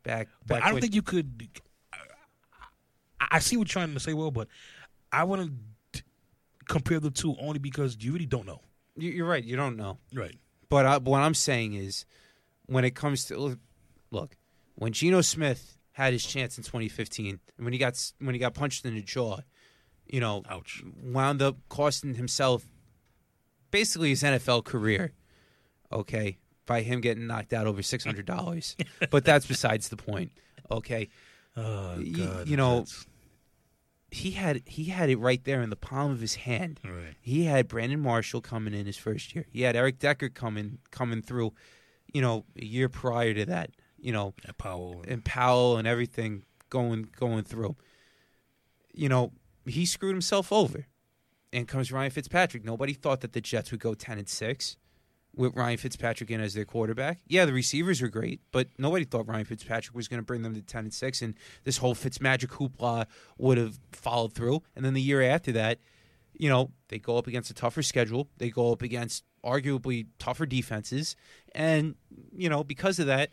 back. 0.02 0.28
But 0.46 0.54
back 0.56 0.62
I 0.62 0.66
don't 0.66 0.74
when- 0.74 0.82
think 0.82 0.94
you 0.94 1.02
could. 1.02 1.48
I, 3.20 3.26
I 3.32 3.38
see 3.38 3.56
what 3.56 3.68
you're 3.68 3.72
trying 3.82 3.94
to 3.94 4.00
say, 4.00 4.12
Will, 4.14 4.30
but 4.30 4.48
I 5.12 5.24
wouldn't 5.24 5.52
compare 6.68 7.00
the 7.00 7.10
two 7.10 7.36
only 7.40 7.58
because 7.58 7.96
you 8.00 8.12
really 8.12 8.26
don't 8.26 8.46
know. 8.46 8.60
You- 8.96 9.10
You're 9.10 9.26
right. 9.28 9.42
You 9.44 9.56
don't 9.56 9.76
know. 9.76 9.98
Right. 10.14 10.36
But 10.68 10.86
I, 10.86 10.98
what 10.98 11.20
I'm 11.20 11.34
saying 11.34 11.74
is, 11.74 12.04
when 12.66 12.84
it 12.84 12.94
comes 12.94 13.24
to 13.26 13.58
look, 14.10 14.36
when 14.76 14.92
Geno 14.92 15.20
Smith 15.20 15.76
had 15.92 16.12
his 16.14 16.24
chance 16.24 16.56
in 16.56 16.64
2015, 16.64 17.38
and 17.56 17.64
when 17.64 17.72
he 17.72 17.78
got 17.78 18.12
when 18.20 18.34
he 18.34 18.38
got 18.38 18.54
punched 18.54 18.84
in 18.86 18.94
the 18.94 19.02
jaw, 19.02 19.38
you 20.06 20.20
know, 20.20 20.42
Ouch. 20.48 20.82
wound 21.02 21.40
up 21.42 21.56
costing 21.68 22.14
himself 22.14 22.64
basically 23.70 24.10
his 24.10 24.22
NFL 24.22 24.64
career. 24.64 25.12
Okay, 25.92 26.38
by 26.66 26.80
him 26.82 27.00
getting 27.00 27.26
knocked 27.26 27.52
out 27.52 27.66
over 27.66 27.82
six 27.82 28.04
hundred 28.04 28.26
dollars, 28.26 28.76
but 29.10 29.24
that's 29.24 29.46
besides 29.46 29.88
the 29.88 29.96
point. 29.96 30.32
Okay, 30.70 31.08
Oh, 31.56 31.96
Y- 31.98 32.04
God, 32.16 32.48
you 32.48 32.56
know, 32.56 32.86
he 34.10 34.32
had 34.32 34.62
he 34.66 34.84
had 34.84 35.10
it 35.10 35.16
right 35.18 35.42
there 35.44 35.60
in 35.62 35.70
the 35.70 35.76
palm 35.76 36.10
of 36.12 36.20
his 36.20 36.34
hand. 36.36 36.80
Right. 36.84 37.14
He 37.20 37.44
had 37.44 37.68
Brandon 37.68 38.00
Marshall 38.00 38.40
coming 38.40 38.74
in 38.74 38.86
his 38.86 38.96
first 38.96 39.34
year. 39.34 39.46
He 39.50 39.62
had 39.62 39.76
Eric 39.76 39.98
Decker 39.98 40.28
coming 40.30 40.78
coming 40.90 41.20
through, 41.22 41.52
you 42.12 42.20
know, 42.22 42.44
a 42.58 42.64
year 42.64 42.88
prior 42.88 43.34
to 43.34 43.44
that. 43.46 43.70
You 43.98 44.12
know, 44.12 44.34
And 44.46 44.56
Powell. 44.58 45.04
and 45.06 45.24
Powell 45.24 45.76
and 45.76 45.86
everything 45.86 46.44
going 46.70 47.08
going 47.18 47.44
through. 47.44 47.76
You 48.94 49.08
know, 49.08 49.32
he 49.66 49.86
screwed 49.86 50.14
himself 50.14 50.52
over. 50.52 50.86
And 51.54 51.68
comes 51.68 51.92
Ryan 51.92 52.10
Fitzpatrick. 52.10 52.64
Nobody 52.64 52.94
thought 52.94 53.20
that 53.20 53.34
the 53.34 53.40
Jets 53.42 53.70
would 53.72 53.80
go 53.80 53.92
ten 53.92 54.16
and 54.16 54.26
six 54.26 54.78
with 55.34 55.54
Ryan 55.54 55.76
Fitzpatrick 55.76 56.30
in 56.30 56.40
as 56.40 56.54
their 56.54 56.64
quarterback. 56.64 57.20
Yeah, 57.26 57.44
the 57.44 57.52
receivers 57.52 58.00
were 58.00 58.08
great, 58.08 58.40
but 58.52 58.68
nobody 58.78 59.04
thought 59.04 59.28
Ryan 59.28 59.44
Fitzpatrick 59.44 59.94
was 59.94 60.08
going 60.08 60.18
to 60.18 60.24
bring 60.24 60.40
them 60.40 60.54
to 60.54 60.62
ten 60.62 60.84
and 60.84 60.94
six, 60.94 61.20
and 61.20 61.34
this 61.64 61.76
whole 61.76 61.94
Fitzmagic 61.94 62.48
hoopla 62.48 63.04
would 63.36 63.58
have 63.58 63.78
followed 63.92 64.32
through. 64.32 64.62
And 64.74 64.82
then 64.82 64.94
the 64.94 65.02
year 65.02 65.20
after 65.20 65.52
that, 65.52 65.78
you 66.32 66.48
know, 66.48 66.70
they 66.88 66.98
go 66.98 67.18
up 67.18 67.26
against 67.26 67.50
a 67.50 67.54
tougher 67.54 67.82
schedule. 67.82 68.28
They 68.38 68.48
go 68.48 68.72
up 68.72 68.80
against 68.80 69.24
arguably 69.44 70.06
tougher 70.18 70.46
defenses, 70.46 71.16
and 71.54 71.96
you 72.34 72.48
know, 72.48 72.64
because 72.64 72.98
of 72.98 73.06
that, 73.08 73.30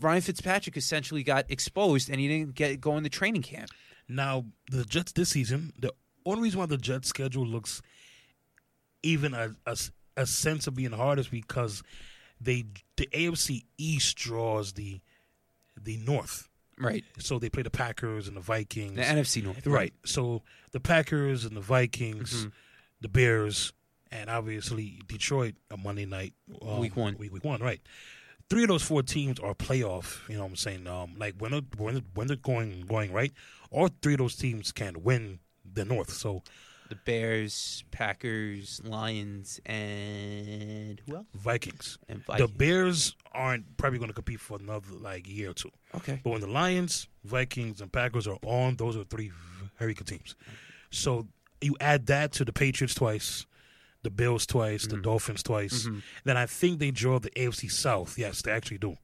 Ryan 0.00 0.20
Fitzpatrick 0.20 0.76
essentially 0.76 1.22
got 1.22 1.50
exposed, 1.50 2.10
and 2.10 2.20
he 2.20 2.28
didn't 2.28 2.54
get 2.54 2.78
go 2.78 2.98
into 2.98 3.08
training 3.08 3.42
camp. 3.42 3.70
Now, 4.08 4.44
the 4.70 4.84
Jets 4.84 5.12
this 5.12 5.28
season, 5.30 5.72
the 5.78 5.92
only 6.24 6.42
reason 6.42 6.60
why 6.60 6.66
the 6.66 6.76
Jets 6.78 7.08
schedule 7.08 7.46
looks 7.46 7.82
even 9.02 9.34
a, 9.34 9.54
a, 9.66 9.76
a 10.16 10.26
sense 10.26 10.66
of 10.66 10.74
being 10.74 10.92
hard 10.92 11.18
is 11.18 11.28
because 11.28 11.82
they 12.40 12.64
the 12.96 13.06
AFC 13.12 13.64
East 13.76 14.16
draws 14.16 14.72
the 14.72 15.00
the 15.80 15.96
North. 15.98 16.48
Right, 16.80 17.04
So 17.18 17.40
they 17.40 17.48
play 17.50 17.64
the 17.64 17.70
Packers 17.70 18.28
and 18.28 18.36
the 18.36 18.40
Vikings. 18.40 18.94
the 18.94 19.02
NFC 19.02 19.42
North. 19.42 19.66
right. 19.66 19.92
So 20.04 20.42
the 20.70 20.78
Packers 20.78 21.44
and 21.44 21.56
the 21.56 21.60
Vikings, 21.60 22.44
Mhm. 22.46 22.52
the 23.00 23.08
Bears, 23.08 23.72
and 24.12 24.30
obviously 24.30 25.00
Detroit 25.08 25.56
on 25.72 25.82
Monday 25.82 26.06
night. 26.06 26.34
um, 26.62 26.78
Week 26.78 26.94
one. 26.96 27.18
Week, 27.18 27.32
week 27.32 27.42
one, 27.44 27.60
right. 27.60 27.80
Three 28.48 28.62
of 28.62 28.68
those 28.68 28.84
four 28.84 29.02
teams 29.02 29.40
are 29.40 29.54
playoff. 29.56 30.28
You 30.28 30.36
know 30.36 30.44
what 30.44 30.50
I'm 30.50 30.56
saying? 30.56 30.86
Um, 30.86 31.16
like 31.18 31.34
when 31.38 31.50
they're, 31.50 31.62
when 31.78 31.94
they're, 31.94 32.04
when 32.14 32.26
they're 32.28 32.36
going 32.36 32.82
going 32.82 33.12
right, 33.12 33.32
all 33.70 33.88
three 34.02 34.14
of 34.14 34.18
those 34.18 34.36
teams 34.36 34.72
can 34.72 35.02
win 35.02 35.40
the 35.70 35.84
North. 35.84 36.10
So 36.12 36.42
The 36.88 36.94
Bears, 36.96 37.84
Packers, 37.90 38.80
Lions, 38.84 39.60
and 39.66 41.00
who 41.06 41.16
else? 41.16 41.26
Vikings. 41.34 41.98
And 42.08 42.24
Vikings. 42.24 42.50
The 42.50 42.56
Bears 42.56 43.16
aren't 43.32 43.76
probably 43.76 43.98
going 43.98 44.08
to 44.08 44.14
compete 44.14 44.40
for 44.40 44.58
another 44.58 44.88
like 44.92 45.28
year 45.28 45.50
or 45.50 45.54
two. 45.54 45.70
okay, 45.96 46.20
But 46.24 46.30
when 46.30 46.40
the 46.40 46.46
Lions, 46.46 47.08
Vikings, 47.24 47.80
and 47.80 47.92
Packers 47.92 48.26
are 48.26 48.38
on, 48.42 48.76
those 48.76 48.96
are 48.96 49.04
three 49.04 49.30
very 49.78 49.94
good 49.94 50.06
teams. 50.06 50.34
So 50.90 51.28
you 51.60 51.76
add 51.80 52.06
that 52.06 52.32
to 52.32 52.44
the 52.44 52.52
Patriots 52.52 52.94
twice, 52.94 53.44
the 54.02 54.10
Bills 54.10 54.46
twice, 54.46 54.86
the 54.86 54.96
Mhm. 54.96 55.02
Dolphins 55.02 55.42
twice. 55.42 55.84
Mhm. 55.86 56.02
Then 56.24 56.36
I 56.36 56.46
think 56.46 56.78
they 56.78 56.90
draw 56.90 57.18
the 57.18 57.30
AFC 57.38 57.68
South. 57.68 58.16
Yes, 58.18 58.42
they 58.42 58.50
actually 58.52 58.78
do. 58.78 58.96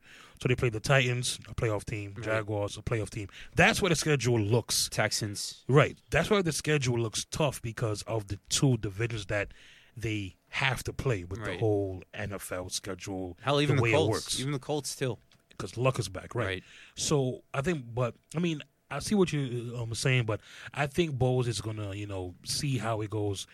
So 0.44 0.48
they 0.48 0.56
play 0.56 0.68
the 0.68 0.78
Titans, 0.78 1.38
a 1.48 1.54
playoff 1.54 1.84
team. 1.86 2.14
Jaguars, 2.20 2.76
a 2.76 2.82
playoff 2.82 3.08
team. 3.08 3.28
That's 3.56 3.80
where 3.80 3.88
the 3.88 3.94
schedule 3.96 4.38
looks 4.38 4.90
Texans. 4.90 5.64
right. 5.68 5.96
That's 6.10 6.28
why 6.28 6.42
the 6.42 6.52
schedule 6.52 6.98
looks 6.98 7.24
tough 7.30 7.62
because 7.62 8.02
of 8.02 8.26
the 8.26 8.38
two 8.50 8.76
divisions 8.76 9.24
that 9.26 9.52
they 9.96 10.36
have 10.50 10.84
to 10.84 10.92
play 10.92 11.24
with 11.24 11.42
the 11.42 11.52
Right. 11.52 11.58
whole 11.60 12.02
NFL 12.12 12.70
schedule. 12.72 13.38
Hell, 13.40 13.58
even 13.62 13.76
the, 13.76 13.80
the, 13.80 13.84
way 13.84 13.92
Colts, 13.92 14.06
it 14.06 14.10
works. 14.10 14.40
even 14.40 14.52
the 14.52 14.58
Colts 14.58 14.94
too. 14.94 15.16
because 15.48 15.78
Luck 15.78 15.98
is 15.98 16.10
back, 16.10 16.34
right? 16.34 16.46
Right. 16.46 16.64
So 16.94 17.40
I 17.54 17.62
think, 17.62 17.82
but 17.94 18.14
I 18.36 18.38
mean, 18.38 18.60
I 18.90 18.98
see 18.98 19.14
what 19.14 19.32
you 19.32 19.74
um, 19.80 19.94
saying, 19.94 20.24
but 20.24 20.40
I 20.74 20.88
think 20.88 21.12
Bowles 21.18 21.48
is 21.48 21.62
gonna, 21.62 21.94
you 21.94 22.06
know, 22.06 22.34
see 22.44 22.76
how 22.76 23.00
it 23.00 23.08
goes 23.08 23.46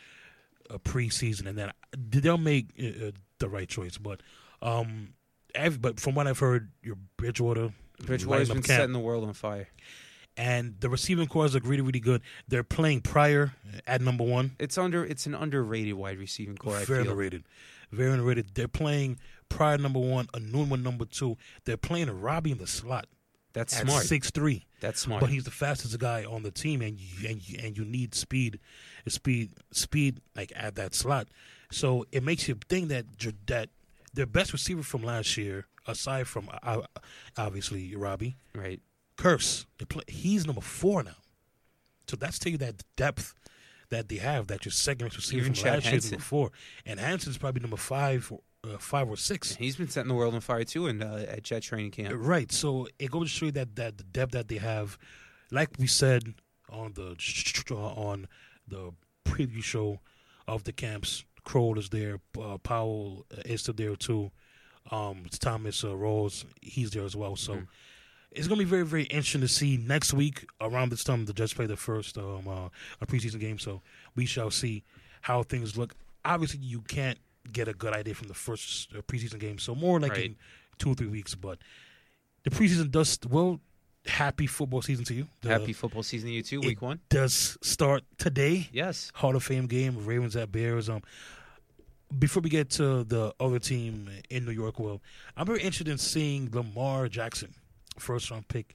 uh, 0.69 0.79
preseason, 0.79 1.47
and 1.47 1.57
then 1.57 1.71
they'll 1.97 2.37
make 2.37 2.67
uh, 2.83 3.07
uh, 3.07 3.11
the 3.39 3.49
right 3.49 3.69
choice. 3.69 3.97
But, 3.97 4.23
um, 4.61 5.15
ev- 5.55 5.81
but 5.81 6.01
from 6.01 6.15
what 6.15 6.27
I've 6.27 6.39
heard, 6.39 6.71
your 6.83 6.97
Bridgewater, 7.17 7.73
Bridgewater's 8.05 8.49
been 8.49 8.63
camp, 8.63 8.67
setting 8.81 8.93
the 8.93 8.99
world 8.99 9.25
on 9.25 9.33
fire. 9.35 9.69
and 10.37 10.77
the 10.81 10.89
receiving 10.89 11.27
cores 11.27 11.55
are 11.57 11.61
really, 11.61 11.83
really 11.83 12.01
good. 12.01 12.23
They're 12.49 12.65
playing 12.65 13.03
Pryor 13.03 13.53
at 13.87 14.01
number 14.01 14.25
one. 14.25 14.53
It's 14.59 14.79
under. 14.79 15.05
It's 15.05 15.27
an 15.27 15.35
underrated 15.35 15.95
wide 15.95 16.19
receiving 16.19 16.57
core. 16.57 16.77
I 16.77 16.85
Very 16.85 17.01
underrated. 17.03 17.45
Very 17.91 18.13
underrated. 18.13 18.55
They're 18.55 18.69
playing 18.69 19.19
Pryor 19.49 19.79
number 19.79 19.99
one, 19.99 20.27
Enunwa 20.29 20.81
number 20.81 21.05
two. 21.05 21.37
They're 21.65 21.77
playing 21.77 22.09
Robby 22.11 22.53
in 22.53 22.59
the 22.59 22.67
slot 22.69 23.07
That's 23.53 23.77
at 23.77 23.87
smart. 23.87 24.05
six 24.05 24.31
three. 24.31 24.65
That's 24.81 25.01
smart. 25.01 25.21
But 25.21 25.31
he's 25.31 25.45
the 25.45 25.51
fastest 25.51 25.99
guy 25.99 26.25
on 26.25 26.43
the 26.43 26.51
team, 26.53 26.81
and 26.83 26.99
you, 26.99 27.29
and 27.29 27.47
you, 27.47 27.59
and 27.63 27.77
you 27.77 27.85
need 27.85 28.15
speed, 28.15 28.61
speed, 29.09 29.51
speed 29.73 30.21
like 30.37 30.53
at 30.57 30.77
that 30.77 30.95
slot. 30.95 31.29
So 31.71 32.07
it 32.13 32.23
makes 32.23 32.49
you 32.49 32.57
think 32.69 32.89
that 32.89 33.05
that 33.49 33.69
their 34.13 34.27
best 34.27 34.53
receiver 34.53 34.83
from 34.83 35.03
last 35.03 35.37
year, 35.37 35.67
aside 35.87 36.27
from 36.27 36.49
uh, 36.63 36.83
obviously 37.37 37.95
Robby, 37.95 38.37
right. 38.55 38.81
Kearse, 39.17 39.67
play, 39.89 40.05
he's 40.09 40.47
number 40.47 40.63
four 40.63 41.03
now. 41.03 41.17
So 42.09 42.17
that's 42.17 42.39
tell 42.39 42.53
you 42.53 42.59
that 42.59 42.83
depth 42.97 43.35
that 43.91 44.09
they 44.09 44.17
have. 44.17 44.49
That 44.49 44.65
your 44.65 44.73
second 44.73 45.15
receiver 45.15 45.43
Even 45.43 45.55
from 45.55 45.63
Chad 45.63 45.75
last 45.75 45.87
year 45.87 45.97
is 45.97 46.11
number 46.11 46.25
four, 46.25 46.51
and 46.87 46.99
Hansen's 46.99 47.39
probably 47.39 47.61
number 47.61 47.77
five, 47.77 48.33
or, 48.33 48.41
uh, 48.65 48.79
five 48.79 49.09
or 49.09 49.17
six. 49.17 49.55
He's 49.57 49.77
been 49.77 49.89
setting 49.89 50.09
the 50.09 50.15
world 50.15 50.35
on 50.35 50.41
fire 50.41 50.65
too, 50.65 50.87
in 50.87 51.03
uh, 51.03 51.27
at 51.29 51.45
Jet 51.45 51.63
training 51.63 51.91
camp. 51.93 52.15
Right. 52.17 52.51
So 52.51 52.89
it 52.99 53.11
goes 53.11 53.31
to 53.31 53.39
show 53.39 53.47
you 53.47 53.53
that 53.53 53.77
that 53.77 53.99
the 53.99 54.05
depth 54.05 54.33
that 54.33 54.49
they 54.49 54.59
have, 54.59 54.99
like 55.51 55.71
we 55.79 55.87
said 55.87 56.35
on 56.69 56.95
the 56.95 57.17
on 57.77 58.27
the 58.67 58.93
preview 59.25 59.63
show 59.63 60.01
of 60.49 60.65
the 60.65 60.73
camps, 60.73 61.25
Crowell 61.45 61.79
is 61.79 61.89
there, 61.91 62.21
uh, 62.41 62.59
Powell 62.59 63.27
is 63.45 63.63
still 63.63 63.75
there 63.75 63.97
too. 63.97 64.31
Um, 64.91 65.27
Thomas 65.39 65.85
uh, 65.85 65.89
Rawls, 65.89 66.45
he's 66.63 66.91
there 66.91 67.05
as 67.05 67.15
well. 67.15 67.37
So 67.37 67.55
Mhm. 67.57 67.67
it's 68.33 68.49
gonna 68.49 68.59
be 68.59 68.65
very 68.65 68.85
very 68.85 69.05
interesting 69.05 69.41
to 69.43 69.49
see 69.49 69.77
next 69.77 70.13
week 70.13 70.47
around 70.61 70.91
this 70.91 71.05
time 71.05 71.27
the 71.27 71.33
Jets 71.33 71.53
play 71.55 71.67
the 71.67 71.77
first 71.77 72.17
um 72.19 72.49
uh, 72.49 72.69
a 73.01 73.07
preseason 73.07 73.41
game. 73.41 73.59
So 73.59 73.83
we 74.15 74.27
shall 74.27 74.51
see 74.51 74.83
how 75.23 75.43
things 75.43 75.77
look. 75.77 75.95
Obviously, 76.25 76.61
you 76.61 76.81
can't 76.83 77.19
get 77.53 77.69
a 77.69 77.73
good 77.75 77.93
idea 77.95 78.15
from 78.15 78.29
the 78.29 78.35
first 78.35 78.93
uh, 78.95 79.01
preseason 79.03 79.39
game. 79.39 79.59
So 79.59 79.75
more 79.75 79.99
like 80.01 80.13
Right. 80.13 80.25
in 80.27 80.37
two 80.79 80.91
or 80.91 80.95
three 80.95 81.07
weeks, 81.09 81.35
but 81.35 81.59
the 82.45 82.51
preseason 82.51 82.91
does 82.91 83.19
well. 83.29 83.61
Happy 84.07 84.47
football 84.47 84.83
season 84.83 85.05
to 85.07 85.15
you. 85.15 85.29
The- 85.43 85.51
Happy 85.51 85.73
football 85.73 86.03
season 86.03 86.29
to 86.31 86.35
you 86.35 86.43
too. 86.43 86.61
Week 86.61 86.81
one. 86.81 87.01
does 87.11 87.59
start 87.61 88.03
today. 88.19 88.69
Yes. 88.73 89.11
Hall 89.15 89.37
of 89.37 89.43
Fame 89.45 89.67
game, 89.67 90.05
Ravens 90.07 90.37
at 90.37 90.51
Bears. 90.51 90.89
Um, 90.89 91.03
before 92.19 92.41
we 92.41 92.51
get 92.51 92.71
to 92.71 93.05
the 93.05 93.33
other 93.39 93.59
team 93.59 94.11
in 94.31 94.45
New 94.47 94.53
York, 94.53 94.81
well, 94.81 95.01
I'm 95.37 95.47
very 95.47 95.61
interested 95.61 95.89
in 95.89 95.99
seeing 95.99 96.51
Lamar 96.51 97.09
Jackson, 97.09 97.55
first 97.99 98.31
round 98.31 98.49
pick 98.49 98.75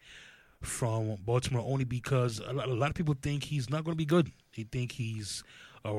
from 0.62 1.16
Baltimore, 1.26 1.64
only 1.68 1.84
because 1.86 2.40
a 2.40 2.54
lot, 2.54 2.70
a 2.70 2.74
lot 2.74 2.90
of 2.90 2.96
people 2.96 3.16
think 3.22 3.44
he's 3.44 3.70
not 3.70 3.84
going 3.84 3.94
to 3.94 3.98
be 3.98 4.06
good. 4.06 4.32
They 4.56 4.64
think 4.64 4.92
he's 4.94 5.44
a 5.84 5.94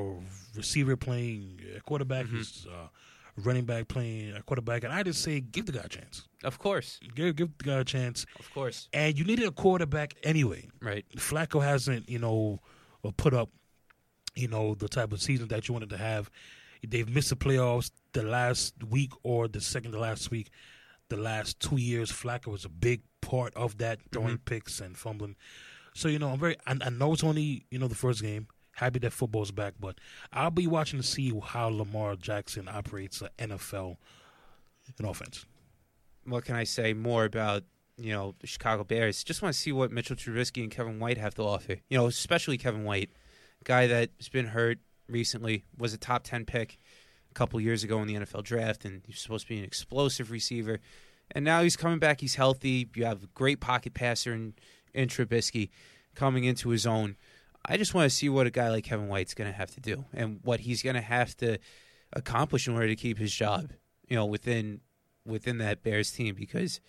receiver 0.55 0.95
playing 0.97 1.59
quarterback, 1.85 2.25
Mhm. 2.25 2.37
he's 2.37 2.65
a 2.65 2.89
running 3.37 3.65
back 3.65 3.87
playing 3.87 4.35
a 4.35 4.41
quarterback, 4.41 4.83
and 4.83 4.93
I 4.93 5.03
just 5.03 5.21
say 5.21 5.39
give 5.39 5.65
the 5.65 5.71
guy 5.71 5.81
a 5.85 5.87
chance. 5.87 6.27
Of 6.43 6.59
course. 6.59 6.99
Give, 7.15 7.35
give 7.35 7.57
the 7.57 7.63
guy 7.63 7.79
a 7.79 7.83
chance. 7.83 8.25
Of 8.39 8.51
course. 8.53 8.89
And 8.93 9.17
you 9.17 9.25
needed 9.25 9.47
a 9.47 9.51
quarterback 9.51 10.15
anyway. 10.23 10.67
Right. 10.81 11.05
Flacco 11.15 11.63
hasn't, 11.63 12.09
you 12.09 12.19
know, 12.19 12.59
uh, 13.03 13.11
put 13.15 13.33
up, 13.33 13.49
you 14.35 14.47
know, 14.47 14.75
the 14.75 14.87
type 14.87 15.11
of 15.11 15.21
season 15.21 15.47
that 15.49 15.67
you 15.67 15.73
wanted 15.73 15.89
to 15.91 15.97
have. 15.97 16.29
They've 16.87 17.09
missed 17.09 17.29
the 17.29 17.35
playoffs 17.35 17.91
the 18.13 18.23
last 18.23 18.75
week 18.83 19.11
or 19.23 19.47
the 19.47 19.61
second 19.61 19.91
to 19.93 19.99
last 19.99 20.31
week. 20.31 20.49
The 21.09 21.17
last 21.17 21.59
two 21.59 21.77
years, 21.77 22.11
Flacco 22.11 22.47
was 22.47 22.65
a 22.65 22.69
big 22.69 23.01
part 23.21 23.53
of 23.55 23.77
that, 23.77 23.99
throwing 24.11 24.37
picks 24.39 24.81
and 24.81 24.97
fumbling. 24.97 25.35
So 25.93 26.09
you 26.09 26.19
know, 26.19 26.29
I'm 26.29 26.39
very. 26.39 26.57
I, 26.67 26.75
I 26.81 26.89
know 26.89 27.13
it's 27.13 27.23
only 27.23 27.65
you 27.71 27.79
know 27.79 27.87
the 27.87 27.95
first 27.95 28.21
game. 28.21 28.47
Happy 28.77 28.99
that 28.99 29.11
football's 29.11 29.49
back, 29.49 29.73
but 29.79 29.97
I'll 30.31 30.51
be 30.51 30.67
watching 30.67 30.99
to 30.99 31.05
see 31.05 31.33
how 31.43 31.69
Lamar 31.69 32.15
Jackson 32.15 32.69
operates 32.71 33.23
an 33.23 33.29
NFL 33.39 33.97
in 34.99 35.05
offense. 35.05 35.47
What 36.25 36.45
can 36.45 36.55
I 36.55 36.63
say 36.63 36.93
more 36.93 37.25
about 37.25 37.63
you 37.97 38.13
know 38.13 38.35
the 38.39 38.45
Chicago 38.45 38.83
Bears? 38.83 39.23
Just 39.23 39.41
want 39.41 39.55
to 39.55 39.59
see 39.59 39.71
what 39.71 39.91
Mitchell 39.91 40.15
Trubisky 40.15 40.61
and 40.61 40.69
Kevin 40.69 40.99
White 40.99 41.17
have 41.17 41.33
to 41.35 41.41
offer. 41.41 41.77
You 41.89 41.97
know, 41.97 42.05
especially 42.05 42.59
Kevin 42.59 42.83
White, 42.83 43.09
guy 43.63 43.87
that's 43.87 44.29
been 44.29 44.45
hurt 44.45 44.77
recently, 45.09 45.63
was 45.75 45.95
a 45.95 45.97
top 45.97 46.23
ten 46.23 46.45
pick 46.45 46.77
a 47.31 47.33
couple 47.33 47.59
years 47.59 47.83
ago 47.83 47.99
in 48.03 48.07
the 48.07 48.13
NFL 48.13 48.43
draft, 48.43 48.85
and 48.85 49.01
he's 49.07 49.19
supposed 49.19 49.47
to 49.47 49.49
be 49.49 49.57
an 49.57 49.65
explosive 49.65 50.29
receiver. 50.29 50.79
And 51.31 51.43
now 51.43 51.63
he's 51.63 51.75
coming 51.75 51.97
back. 51.97 52.21
He's 52.21 52.35
healthy. 52.35 52.87
You 52.93 53.05
have 53.05 53.23
a 53.23 53.27
great 53.33 53.59
pocket 53.59 53.95
passer 53.95 54.33
in, 54.33 54.53
in 54.93 55.09
Trubisky 55.09 55.69
coming 56.13 56.43
into 56.43 56.69
his 56.69 56.85
own. 56.85 57.15
I 57.67 57.77
just 57.77 57.93
want 57.93 58.09
to 58.09 58.15
see 58.15 58.29
what 58.29 58.47
a 58.47 58.51
guy 58.51 58.69
like 58.69 58.85
Kevin 58.85 59.07
White's 59.07 59.33
going 59.33 59.51
to 59.51 59.57
have 59.57 59.71
to 59.71 59.81
do 59.81 60.05
and 60.13 60.39
what 60.43 60.61
he's 60.61 60.81
going 60.81 60.95
to 60.95 61.01
have 61.01 61.35
to 61.37 61.57
accomplish 62.13 62.67
in 62.67 62.73
order 62.73 62.87
to 62.87 62.95
keep 62.95 63.17
his 63.17 63.33
job. 63.33 63.71
You 64.07 64.15
know, 64.15 64.25
within 64.25 64.81
within 65.25 65.57
that 65.57 65.83
Bears 65.83 66.11
team 66.11 66.33
because 66.35 66.79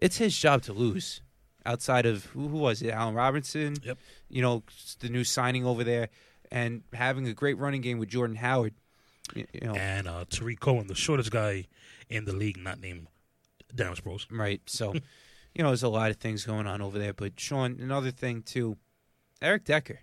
it's 0.00 0.18
his 0.18 0.36
job 0.38 0.62
to 0.62 0.72
lose. 0.72 1.22
Outside 1.64 2.06
of 2.06 2.24
who, 2.26 2.48
who 2.48 2.58
was 2.58 2.82
it, 2.82 2.90
Allen 2.90 3.14
Robinson? 3.14 3.76
Yep. 3.84 3.98
You 4.28 4.42
know, 4.42 4.64
the 4.98 5.08
new 5.08 5.22
signing 5.22 5.64
over 5.64 5.84
there, 5.84 6.08
and 6.50 6.82
having 6.92 7.26
a 7.28 7.32
great 7.32 7.56
running 7.56 7.80
game 7.80 7.98
with 7.98 8.08
Jordan 8.08 8.36
Howard. 8.36 8.74
You, 9.34 9.46
know, 9.62 9.74
And 9.74 10.08
uh, 10.08 10.24
Tarik 10.28 10.58
Cohen, 10.58 10.88
the 10.88 10.96
shortest 10.96 11.30
guy 11.30 11.66
in 12.08 12.24
the 12.24 12.32
league, 12.32 12.58
not 12.58 12.80
named 12.80 13.06
Darren 13.72 13.96
Sproles. 13.96 14.26
Right. 14.28 14.60
So, 14.66 14.92
you 15.54 15.62
know, 15.62 15.68
there's 15.68 15.84
a 15.84 15.88
lot 15.88 16.10
of 16.10 16.16
things 16.16 16.44
going 16.44 16.66
on 16.66 16.82
over 16.82 16.98
there. 16.98 17.12
But 17.12 17.38
Sean, 17.38 17.78
another 17.80 18.10
thing 18.10 18.42
too, 18.42 18.76
Eric 19.40 19.64
Decker 19.64 20.00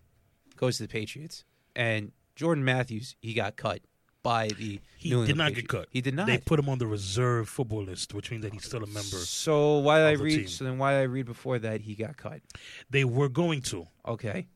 goes 0.60 0.78
to 0.78 0.84
the 0.84 0.90
Patriots, 0.90 1.44
and 1.76 2.12
Jordan 2.36 2.64
Matthews 2.66 3.16
he 3.22 3.34
got 3.34 3.56
cut 3.56 3.82
by 4.22 4.48
the. 4.50 4.80
He 4.98 5.10
New 5.12 5.22
did 5.26 5.30
England 5.32 5.38
not 5.38 5.54
get 5.54 5.68
cut. 5.70 5.88
He 5.92 6.02
did 6.02 6.14
not. 6.14 6.28
They 6.28 6.38
put 6.38 6.60
him 6.60 6.68
on 6.70 6.78
the 6.78 6.88
reserve 6.88 7.48
football 7.48 7.84
list, 7.84 8.14
which 8.14 8.30
means 8.32 8.44
that 8.44 8.54
he's 8.54 8.66
still 8.66 8.84
a 8.84 8.88
member. 8.88 9.18
So 9.18 9.78
why 9.78 10.00
did 10.00 10.06
I 10.08 10.12
of 10.12 10.20
the 10.20 10.30
team. 10.30 10.38
read? 10.40 10.50
So 10.50 10.64
then 10.66 10.78
why 10.78 10.94
did 10.94 11.00
I 11.00 11.04
read 11.04 11.26
before 11.26 11.58
that 11.60 11.82
he 11.82 11.96
got 11.96 12.18
cut? 12.18 12.42
They 12.90 13.06
were 13.06 13.30
going 13.30 13.62
to, 13.64 13.88
Okay. 14.08 14.48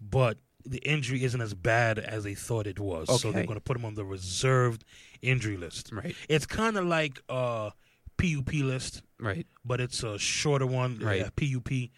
but 0.00 0.38
the 0.64 0.78
injury 0.78 1.24
isn't 1.24 1.40
as 1.40 1.54
bad 1.54 1.98
as 1.98 2.24
they 2.24 2.34
thought 2.34 2.66
it 2.66 2.78
was. 2.78 3.08
So 3.20 3.32
they're 3.32 3.44
going 3.46 3.58
to 3.58 3.62
put 3.64 3.76
him 3.76 3.84
on 3.84 3.94
the 3.94 4.04
reserved 4.04 4.84
injury 5.22 5.56
list. 5.56 5.90
Right. 5.92 6.14
It's 6.28 6.44
kind 6.46 6.76
of 6.76 6.84
like 6.86 7.22
a 7.30 7.72
PUP 8.18 8.52
list, 8.54 9.02
Right. 9.18 9.46
but 9.64 9.80
it's 9.80 10.02
a 10.02 10.18
shorter 10.18 10.66
one. 10.66 10.98
Right. 10.98 11.24
PUP. 11.34 11.90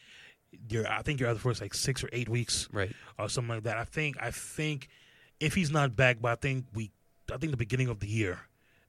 You're, 0.72 0.88
I 0.90 1.02
think 1.02 1.20
you're 1.20 1.28
out 1.28 1.38
for 1.38 1.52
like 1.54 1.74
six 1.74 2.02
or 2.02 2.08
eight 2.12 2.28
weeks 2.28 2.68
Right. 2.72 2.92
or 3.18 3.28
something 3.28 3.54
like 3.56 3.64
that. 3.64 3.76
I 3.78 3.84
think. 3.84 4.16
I 4.20 4.30
think 4.30 4.88
if 5.40 5.54
he's 5.54 5.70
not 5.70 5.94
back 5.96 6.20
by 6.20 6.32
I 6.32 6.36
think 6.36 6.66
we, 6.74 6.90
I 7.32 7.36
think 7.36 7.50
the 7.50 7.56
beginning 7.56 7.88
of 7.88 8.00
the 8.00 8.06
year, 8.08 8.40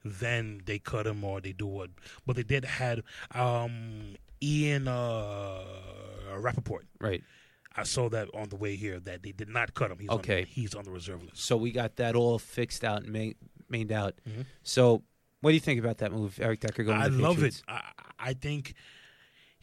then 0.04 0.60
they 0.66 0.78
cut 0.78 1.06
him 1.06 1.24
or 1.24 1.40
they 1.40 1.52
do 1.52 1.66
what. 1.66 1.90
But 2.26 2.36
they 2.36 2.42
did 2.42 2.64
had 2.64 3.02
um, 3.34 4.16
Ian 4.42 4.86
uh, 4.88 5.62
Rapoport. 6.38 6.86
Right. 7.00 7.22
I 7.76 7.82
saw 7.82 8.08
that 8.10 8.28
on 8.34 8.50
the 8.50 8.56
way 8.56 8.76
here 8.76 9.00
that 9.00 9.22
they 9.22 9.32
did 9.32 9.48
not 9.48 9.74
cut 9.74 9.90
him. 9.90 9.98
He's 9.98 10.08
Okay. 10.10 10.40
on, 10.42 10.46
he's 10.46 10.74
on 10.74 10.84
the 10.84 10.90
reserve 10.92 11.22
list. 11.24 11.38
So 11.44 11.56
we 11.56 11.72
got 11.72 11.96
that 11.96 12.14
all 12.14 12.38
fixed 12.38 12.84
out 12.84 13.02
and 13.02 13.12
ma- 13.12 13.32
mained 13.76 13.90
out. 13.90 14.14
Mhm. 14.28 14.46
So 14.62 15.02
what 15.40 15.50
do 15.50 15.54
you 15.54 15.60
think 15.60 15.80
about 15.80 15.98
that 15.98 16.12
move, 16.12 16.38
Eric 16.40 16.60
Decker 16.60 16.84
going? 16.84 16.98
I 16.98 17.04
to 17.08 17.10
the 17.10 17.22
love 17.22 17.34
Patriots? 17.34 17.58
it. 17.58 17.64
I, 17.72 17.82
I 18.18 18.32
think 18.34 18.74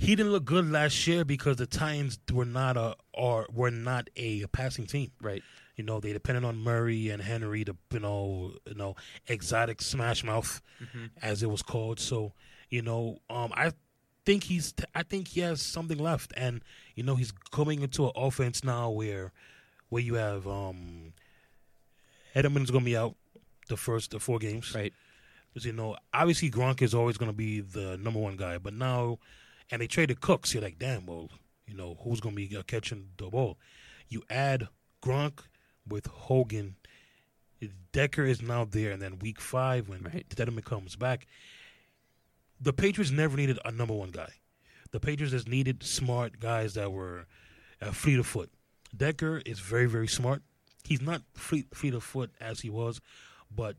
he 0.02 0.16
didn't 0.16 0.32
look 0.32 0.46
good 0.46 0.70
last 0.72 1.06
year 1.08 1.24
because 1.24 1.58
the 1.58 1.68
Titans 1.68 2.20
were 2.32 2.46
not 2.46 2.76
a 2.78 2.96
or 3.14 3.46
were 3.54 3.72
not 3.72 4.10
a 4.16 4.46
passing 4.48 4.86
team. 4.88 5.12
Right. 5.22 5.44
You 5.76 5.84
know, 5.84 6.00
they 6.00 6.12
depended 6.14 6.44
on 6.44 6.58
Murray 6.58 7.10
and 7.10 7.22
Henry, 7.22 7.64
the 7.64 7.76
you 7.92 8.00
know, 8.00 8.54
you 8.68 8.76
know, 8.76 8.96
exotic 9.28 9.82
smash 9.82 10.24
mouth, 10.24 10.62
Mhm. 10.82 11.12
as 11.22 11.42
it 11.44 11.50
was 11.50 11.62
called. 11.62 12.00
So, 12.00 12.34
you 12.70 12.82
know, 12.82 13.20
um, 13.30 13.52
I 13.56 13.72
think 14.26 14.44
he's, 14.46 14.74
I 14.94 15.04
think 15.04 15.30
he 15.30 15.40
has 15.42 15.62
something 15.62 15.98
left, 15.98 16.34
and 16.38 16.62
you 16.96 17.04
know, 17.04 17.16
he's 17.16 17.32
coming 17.52 17.82
into 17.82 18.06
an 18.06 18.12
offense 18.16 18.64
now 18.64 18.90
where, 18.90 19.32
where 19.90 20.02
you 20.04 20.16
have 20.16 20.46
um, 20.48 21.14
Edelman's 22.36 22.72
going 22.72 22.84
to 22.84 22.90
be 22.90 22.98
out 22.98 23.16
the 23.70 23.78
first 23.78 24.12
the 24.12 24.20
four 24.20 24.40
games, 24.40 24.74
Right. 24.76 24.94
'Cause, 25.54 25.66
you 25.66 25.74
know, 25.74 25.98
obviously 26.14 26.50
Gronk 26.50 26.82
is 26.82 26.94
always 26.94 27.18
going 27.18 27.30
to 27.32 27.36
be 27.38 27.60
the 27.60 27.98
number 27.98 28.20
one 28.20 28.38
guy, 28.38 28.58
but 28.58 28.74
now, 28.74 29.20
and 29.72 29.82
they 29.82 29.88
traded 29.88 30.22
Cooks. 30.22 30.54
You're 30.54 30.64
like, 30.64 30.78
damn, 30.78 31.06
well, 31.06 31.30
you 31.66 31.74
know, 31.74 31.98
who's 32.04 32.20
going 32.20 32.36
to 32.36 32.48
be 32.48 32.56
uh, 32.56 32.64
catching 32.64 33.10
the 33.18 33.30
ball? 33.30 33.58
You 34.10 34.24
add 34.30 34.68
Gronk 35.02 35.40
with 35.88 36.06
Hogan, 36.08 36.76
Decker 37.92 38.24
is 38.24 38.42
now 38.42 38.66
there, 38.66 38.92
and 38.92 39.02
then 39.02 39.20
week 39.20 39.40
five 39.40 39.90
when 39.90 40.02
Right. 40.02 40.28
Edelman 40.30 40.64
comes 40.64 40.96
back, 40.96 41.28
the 42.60 42.74
Patriots 42.74 43.12
never 43.12 43.36
needed 43.38 43.60
a 43.66 43.72
number 43.72 43.94
one 43.94 44.12
guy. 44.12 44.30
The 44.92 45.00
Patriots 45.00 45.32
just 45.32 45.48
needed 45.48 45.84
smart 45.84 46.40
guys 46.40 46.74
that 46.76 46.92
were 46.92 47.26
uh, 47.82 47.92
fleet 47.92 48.20
of 48.20 48.28
foot. 48.28 48.52
Decker 48.96 49.42
is 49.46 49.60
very 49.60 49.86
very 49.88 50.08
smart. 50.08 50.42
He's 50.84 51.02
not 51.02 51.22
fleet 51.34 51.68
fleet 51.74 51.94
of 51.94 52.04
foot 52.04 52.32
as 52.40 52.62
he 52.62 52.70
was, 52.70 53.02
but 53.54 53.76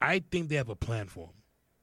I 0.00 0.22
think 0.30 0.48
they 0.48 0.56
have 0.56 0.68
a 0.68 0.76
plan 0.76 1.06
for 1.06 1.26
him, 1.26 1.34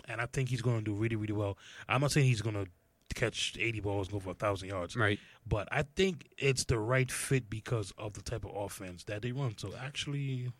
and 0.07 0.21
I 0.21 0.25
think 0.27 0.49
he's 0.49 0.61
going 0.61 0.79
to 0.79 0.83
do 0.83 0.93
really 0.93 1.15
really 1.15 1.33
well. 1.33 1.57
I'm 1.87 2.01
not 2.01 2.11
saying 2.11 2.27
he's 2.27 2.41
going 2.41 2.55
to 2.55 2.67
catch 3.15 3.55
80 3.59 3.79
balls, 3.81 4.07
go 4.07 4.19
for 4.19 4.31
a 4.31 4.35
thousand 4.35 4.69
yards, 4.69 4.95
Right. 4.95 5.19
but 5.47 5.67
I 5.71 5.83
think 5.83 6.29
it's 6.37 6.63
the 6.65 6.79
right 6.79 7.11
fit 7.11 7.49
because 7.49 7.93
of 7.97 8.13
the 8.13 8.21
type 8.21 8.45
of 8.45 8.55
offense 8.55 9.03
that 9.05 9.21
they 9.21 9.31
run. 9.31 9.55
So 9.57 9.73
actually, 9.79 10.51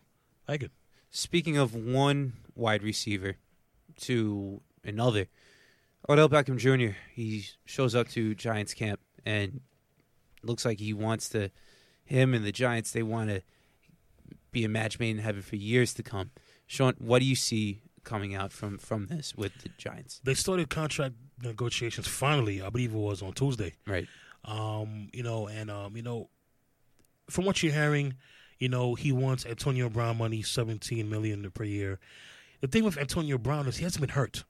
I 0.47 0.51
like 0.53 0.63
it. 0.63 0.71
Speaking 1.09 1.57
of 1.57 1.73
one 1.73 2.33
wide 2.55 2.83
receiver 2.83 3.35
to 4.01 4.61
another, 4.83 5.27
Odell 6.09 6.29
Beckham 6.29 6.57
Jr. 6.57 6.95
He 7.13 7.45
shows 7.65 7.95
up 7.95 8.07
to 8.09 8.35
Giants 8.35 8.73
camp 8.73 8.99
and 9.25 9.61
looks 10.43 10.65
like 10.65 10.79
he 10.79 10.93
wants 10.93 11.29
to. 11.29 11.51
Him 12.05 12.33
and 12.33 12.45
the 12.45 12.53
Giants, 12.53 12.91
they 12.91 13.03
want 13.03 13.29
to 13.29 13.41
be 14.51 14.63
a 14.63 14.69
match 14.69 14.97
made 14.97 15.11
in 15.11 15.17
heaven 15.19 15.41
for 15.41 15.57
years 15.57 15.93
to 15.95 16.03
come. 16.03 16.31
Sean, 16.65 16.93
what 16.99 17.19
do 17.19 17.25
you 17.25 17.35
see 17.35 17.81
coming 18.07 18.33
out 18.33 18.51
from 18.51 18.77
from 18.77 19.07
this 19.07 19.35
with 19.35 19.53
the 19.61 19.69
Giants? 19.77 20.21
They 20.23 20.33
started 20.33 20.69
contract 20.69 21.15
negotiations 21.43 22.07
finally. 22.07 22.61
I 22.61 22.69
believe 22.69 22.93
it 22.93 22.97
was 22.97 23.21
on 23.21 23.33
Tuesday. 23.33 23.73
Right. 23.85 24.07
Um, 24.45 25.09
you 25.13 25.23
know, 25.23 25.47
and 25.47 25.69
um, 25.69 25.95
you 25.97 26.03
know, 26.03 26.29
from 27.29 27.45
what 27.45 27.61
you're 27.61 27.73
hearing, 27.73 28.15
you 28.59 28.69
know, 28.69 28.95
he 28.95 29.11
wants 29.11 29.45
Antonio 29.45 29.89
Brown 29.89 30.17
money, 30.17 30.41
seventeen 30.41 31.09
million 31.09 31.51
per 31.51 31.65
year. 31.65 31.99
The 32.61 32.67
thing 32.67 32.83
with 32.83 32.97
Antonio 32.97 33.37
Brown 33.37 33.67
is 33.67 33.77
he 33.77 33.83
hasn't 33.83 34.01
been 34.01 34.15
hurt. 34.15 34.45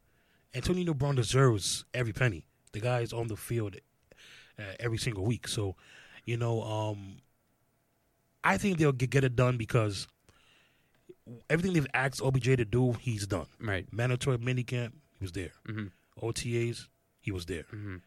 Antonio 0.54 0.94
Brown 0.94 1.16
deserves 1.16 1.84
every 1.94 2.14
penny. 2.14 2.46
The 2.72 2.80
guy 2.80 3.02
is 3.02 3.12
on 3.12 3.28
the 3.28 3.36
field 3.36 3.76
uh, 4.58 4.64
every 4.80 4.98
single 4.98 5.26
week. 5.26 5.48
So, 5.48 5.76
you 6.26 6.38
know, 6.38 6.62
um, 6.64 7.18
I 8.44 8.58
think 8.58 8.78
they'll 8.78 8.94
get, 8.94 9.10
get 9.10 9.24
it 9.26 9.36
done 9.36 9.58
because 9.58 10.08
everything 11.50 11.74
they've 11.74 11.88
asked 11.94 12.22
OBJ 12.22 12.44
to 12.58 12.66
do, 12.66 12.94
he's 12.94 13.28
done. 13.28 13.48
Right. 13.60 13.86
Mandatory 13.92 14.38
minicamp, 14.38 14.92
he 15.18 15.24
was 15.24 15.32
there. 15.32 15.52
hmm 15.66 15.88
OTAs, 16.22 16.88
he 17.20 17.32
was 17.32 17.46
there. 17.46 17.64
hmm 17.70 17.98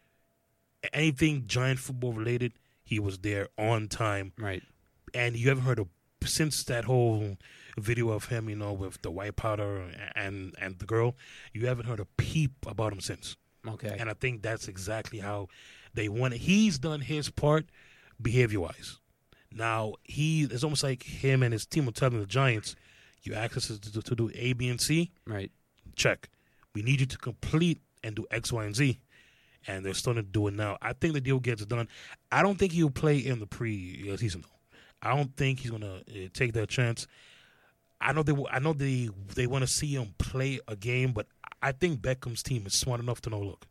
Anything 0.93 1.45
giant 1.45 1.79
football 1.79 2.11
related, 2.13 2.53
he 2.83 2.99
was 2.99 3.19
there 3.19 3.47
on 3.57 3.87
time. 3.87 4.33
Right. 4.37 4.63
And 5.13 5.35
you 5.35 5.49
haven't 5.49 5.65
heard 5.65 5.79
of 5.79 5.87
since 6.23 6.63
that 6.65 6.85
whole 6.85 7.37
video 7.77 8.09
of 8.09 8.25
him, 8.25 8.49
you 8.49 8.55
know, 8.55 8.73
with 8.73 9.01
the 9.01 9.11
white 9.11 9.35
powder 9.35 9.89
and 10.15 10.55
and 10.59 10.79
the 10.79 10.85
girl, 10.85 11.15
you 11.53 11.67
haven't 11.67 11.85
heard 11.85 11.99
a 11.99 12.05
peep 12.17 12.51
about 12.67 12.93
him 12.93 12.99
since. 12.99 13.37
Okay. 13.67 13.95
And 13.99 14.09
I 14.09 14.13
think 14.13 14.41
that's 14.41 14.67
exactly 14.67 15.19
how 15.19 15.47
they 15.93 16.09
want 16.09 16.33
it. 16.33 16.41
He's 16.41 16.79
done 16.79 17.01
his 17.01 17.29
part 17.29 17.65
behavior 18.21 18.59
wise. 18.61 18.99
Now 19.53 19.95
he 20.03 20.43
it's 20.43 20.63
almost 20.63 20.83
like 20.83 21.03
him 21.03 21.43
and 21.43 21.53
his 21.53 21.65
team 21.65 21.87
are 21.87 21.91
telling 21.91 22.19
the 22.19 22.25
Giants, 22.25 22.75
you 23.23 23.33
asked 23.33 23.57
us 23.57 23.67
to, 23.67 24.01
to 24.01 24.15
do 24.15 24.31
A, 24.35 24.53
B, 24.53 24.69
and 24.69 24.81
C. 24.81 25.11
right. 25.25 25.51
check. 25.95 26.29
We 26.73 26.81
need 26.81 27.01
you 27.01 27.05
to 27.05 27.17
complete 27.17 27.81
and 28.03 28.15
do 28.15 28.25
X, 28.31 28.51
Y, 28.51 28.63
and 28.63 28.75
Z. 28.75 28.99
And 29.67 29.85
they're 29.85 29.93
starting 29.93 30.23
to 30.23 30.29
do 30.29 30.47
it 30.47 30.53
now. 30.53 30.77
I 30.81 30.93
think 30.93 31.13
the 31.13 31.21
deal 31.21 31.39
gets 31.39 31.65
done. 31.65 31.87
I 32.31 32.41
don't 32.41 32.57
think 32.57 32.71
he'll 32.71 32.89
play 32.89 33.17
in 33.17 33.39
the 33.39 33.45
pre-season 33.45 34.41
though. 34.41 34.61
I 35.03 35.15
don't 35.15 35.35
think 35.35 35.59
he's 35.59 35.71
gonna 35.71 36.01
uh, 36.07 36.27
take 36.33 36.53
that 36.53 36.69
chance. 36.69 37.07
I 37.99 38.13
know 38.13 38.23
they. 38.23 38.33
I 38.51 38.59
know 38.59 38.73
they. 38.73 39.09
They 39.35 39.47
want 39.47 39.63
to 39.63 39.67
see 39.67 39.93
him 39.95 40.13
play 40.17 40.59
a 40.67 40.75
game, 40.75 41.11
but 41.11 41.27
I 41.61 41.71
think 41.71 42.01
Beckham's 42.01 42.43
team 42.43 42.65
is 42.65 42.73
smart 42.73 42.99
enough 42.99 43.21
to 43.21 43.29
know. 43.29 43.39
Look, 43.39 43.67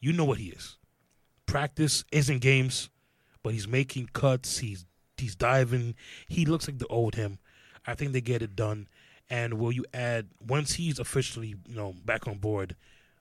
you 0.00 0.12
know 0.12 0.24
what 0.24 0.38
he 0.38 0.48
is. 0.48 0.78
Practice 1.46 2.04
isn't 2.12 2.40
games, 2.40 2.90
but 3.42 3.52
he's 3.52 3.68
making 3.68 4.10
cuts. 4.12 4.58
He's 4.58 4.86
he's 5.16 5.34
diving. 5.34 5.94
He 6.28 6.44
looks 6.46 6.68
like 6.68 6.78
the 6.78 6.86
old 6.86 7.14
him. 7.14 7.38
I 7.86 7.94
think 7.94 8.12
they 8.12 8.20
get 8.20 8.42
it 8.42 8.56
done. 8.56 8.88
And 9.30 9.54
will 9.54 9.72
you 9.72 9.84
add 9.92 10.28
once 10.46 10.74
he's 10.74 10.98
officially 10.98 11.54
you 11.66 11.76
know 11.76 11.94
back 12.04 12.26
on 12.26 12.38
board, 12.38 12.76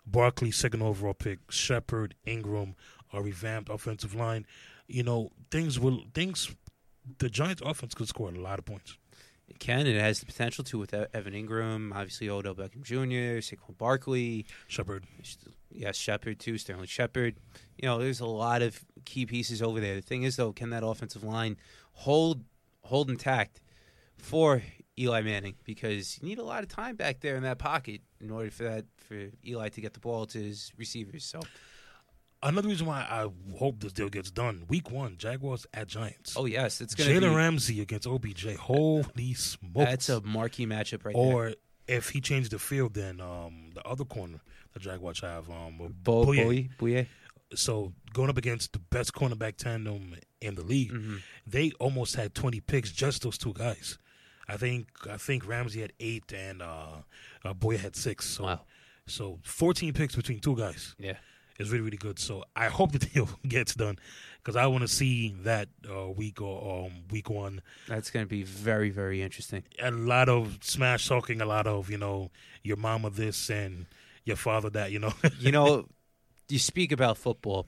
Barkley 0.05 0.51
second 0.51 0.81
overall 0.81 1.13
pick, 1.13 1.39
Shepard, 1.49 2.15
Engram, 2.25 2.75
a 3.11 3.21
revamped 3.21 3.69
offensive 3.69 4.15
line. 4.15 4.45
You 4.87 5.03
know 5.03 5.31
things 5.51 5.79
will 5.79 6.03
things. 6.13 6.55
The 7.19 7.29
Giants' 7.29 7.61
offense 7.65 7.93
could 7.93 8.07
score 8.07 8.29
a 8.29 8.33
lot 8.33 8.59
of 8.59 8.65
points. 8.65 8.97
It 9.47 9.59
can. 9.59 9.87
It 9.87 9.99
has 9.99 10.19
the 10.19 10.25
potential 10.25 10.63
to 10.65 10.77
with 10.77 10.93
Evan 10.93 11.33
Engram, 11.33 11.93
obviously 11.95 12.29
Odell 12.29 12.53
Beckham 12.53 12.83
Jr., 12.83 13.39
Saquon 13.39 13.77
Barkley, 13.77 14.45
Shepard, 14.67 15.05
yes, 15.71 15.95
Shepard 15.95 16.39
too, 16.39 16.57
Sterling 16.57 16.85
Shepard. 16.85 17.35
You 17.77 17.87
know, 17.87 17.97
there's 17.97 18.19
a 18.19 18.25
lot 18.25 18.61
of 18.61 18.83
key 19.05 19.25
pieces 19.25 19.61
over 19.61 19.79
there. 19.79 19.95
The 19.95 20.01
thing 20.01 20.23
is, 20.23 20.35
though, 20.35 20.51
can 20.51 20.69
that 20.71 20.85
offensive 20.85 21.23
line 21.23 21.57
hold 21.93 22.43
hold 22.83 23.09
intact 23.09 23.61
for 24.17 24.61
Eli 24.99 25.21
Manning? 25.21 25.55
Because 25.63 26.19
you 26.21 26.27
need 26.27 26.39
a 26.39 26.43
lot 26.43 26.63
of 26.63 26.69
time 26.69 26.95
back 26.95 27.19
there 27.21 27.35
in 27.35 27.43
that 27.43 27.57
pocket 27.59 28.01
in 28.19 28.31
order 28.31 28.49
for 28.51 28.63
that 28.63 28.85
for 28.97 29.29
Eli 29.45 29.69
to 29.69 29.81
get 29.81 29.93
the 29.93 29.99
ball 29.99 30.25
to 30.27 30.37
his 30.41 30.71
receivers. 30.77 31.23
So, 31.23 31.39
another 32.43 32.67
reason 32.67 32.87
why 32.87 33.01
I 33.09 33.27
hope 33.57 33.79
this 33.79 33.93
deal 33.93 34.09
gets 34.09 34.31
done. 34.31 34.65
Week 34.67 34.91
one, 34.91 35.17
Jaguars 35.17 35.65
at 35.73 35.87
Giants. 35.87 36.35
oh 36.37 36.45
yes, 36.45 36.81
it's 36.81 36.95
gonna 36.95 37.09
Jalen 37.11 37.29
be 37.29 37.35
Ramsey 37.35 37.81
against 37.81 38.07
OBJ. 38.07 38.55
Holy 38.55 39.33
smokes! 39.33 39.73
that's 39.75 40.09
a 40.09 40.21
marquee 40.21 40.65
matchup 40.65 41.05
right 41.05 41.15
there. 41.15 41.23
or 41.23 41.53
if 41.87 42.09
he 42.09 42.19
changed 42.19 42.51
the 42.51 42.59
field, 42.59 42.93
then 42.95 43.21
um, 43.21 43.69
the 43.73 43.81
other 43.87 44.03
corner 44.03 44.39
the 44.73 44.79
Jaguars 44.79 45.21
have 45.21 45.49
um, 45.49 45.77
Bo 46.03 46.25
Bouye. 46.25 46.69
Bouye. 46.77 47.07
So 47.55 47.93
going 48.11 48.29
up 48.29 48.37
against 48.37 48.73
the 48.73 48.79
best 48.79 49.13
cornerback 49.13 49.55
tandem 49.55 50.15
in 50.41 50.55
the 50.55 50.63
league, 50.63 50.91
Mhm. 50.91 51.21
they 51.45 51.71
almost 51.79 52.15
had 52.15 52.35
twenty 52.35 52.59
picks 52.59 52.91
just 52.91 53.21
those 53.21 53.37
two 53.37 53.53
guys. 53.53 53.97
I 54.47 54.57
think 54.57 54.87
I 55.09 55.17
think 55.17 55.47
Ramsey 55.47 55.81
had 55.81 55.93
eight 55.99 56.31
and 56.33 56.61
uh, 56.61 57.01
uh 57.43 57.53
Bouye 57.53 57.77
had 57.77 57.95
six. 57.95 58.25
So 58.25 58.43
Wow. 58.43 58.61
so 59.05 59.39
fourteen 59.43 59.93
picks 59.93 60.15
between 60.15 60.39
two 60.39 60.55
guys 60.55 60.95
Yeah. 60.99 61.17
It's 61.59 61.69
really 61.71 61.83
really 61.83 61.97
good. 61.97 62.19
So 62.19 62.43
I 62.55 62.67
hope 62.67 62.91
the 62.91 62.99
deal 62.99 63.27
gets 63.47 63.73
done 63.75 63.97
because 64.37 64.55
I 64.55 64.67
want 64.67 64.83
to 64.83 64.87
see 64.87 65.35
that 65.43 65.67
uh, 65.89 66.07
week 66.09 66.39
or 66.41 66.85
um, 66.85 67.03
week 67.11 67.29
one. 67.29 67.61
That's 67.87 68.11
going 68.11 68.25
to 68.25 68.29
be 68.29 68.43
very, 68.43 68.91
very 68.91 69.21
interesting. 69.21 69.63
A 69.81 69.91
lot 69.91 70.29
of 70.29 70.59
smash 70.61 71.07
talking, 71.07 71.41
a 71.41 71.45
lot 71.45 71.67
of 71.67 71.89
you 71.89 71.97
know 71.97 72.31
your 72.63 72.77
mama 72.77 73.09
this 73.09 73.49
and 73.49 73.87
your 74.23 74.37
father 74.37 74.69
that. 74.69 74.91
You 74.91 74.99
know, 74.99 75.13
you 75.39 75.51
know, 75.51 75.87
you 76.49 76.59
speak 76.59 76.91
about 76.91 77.17
football, 77.17 77.65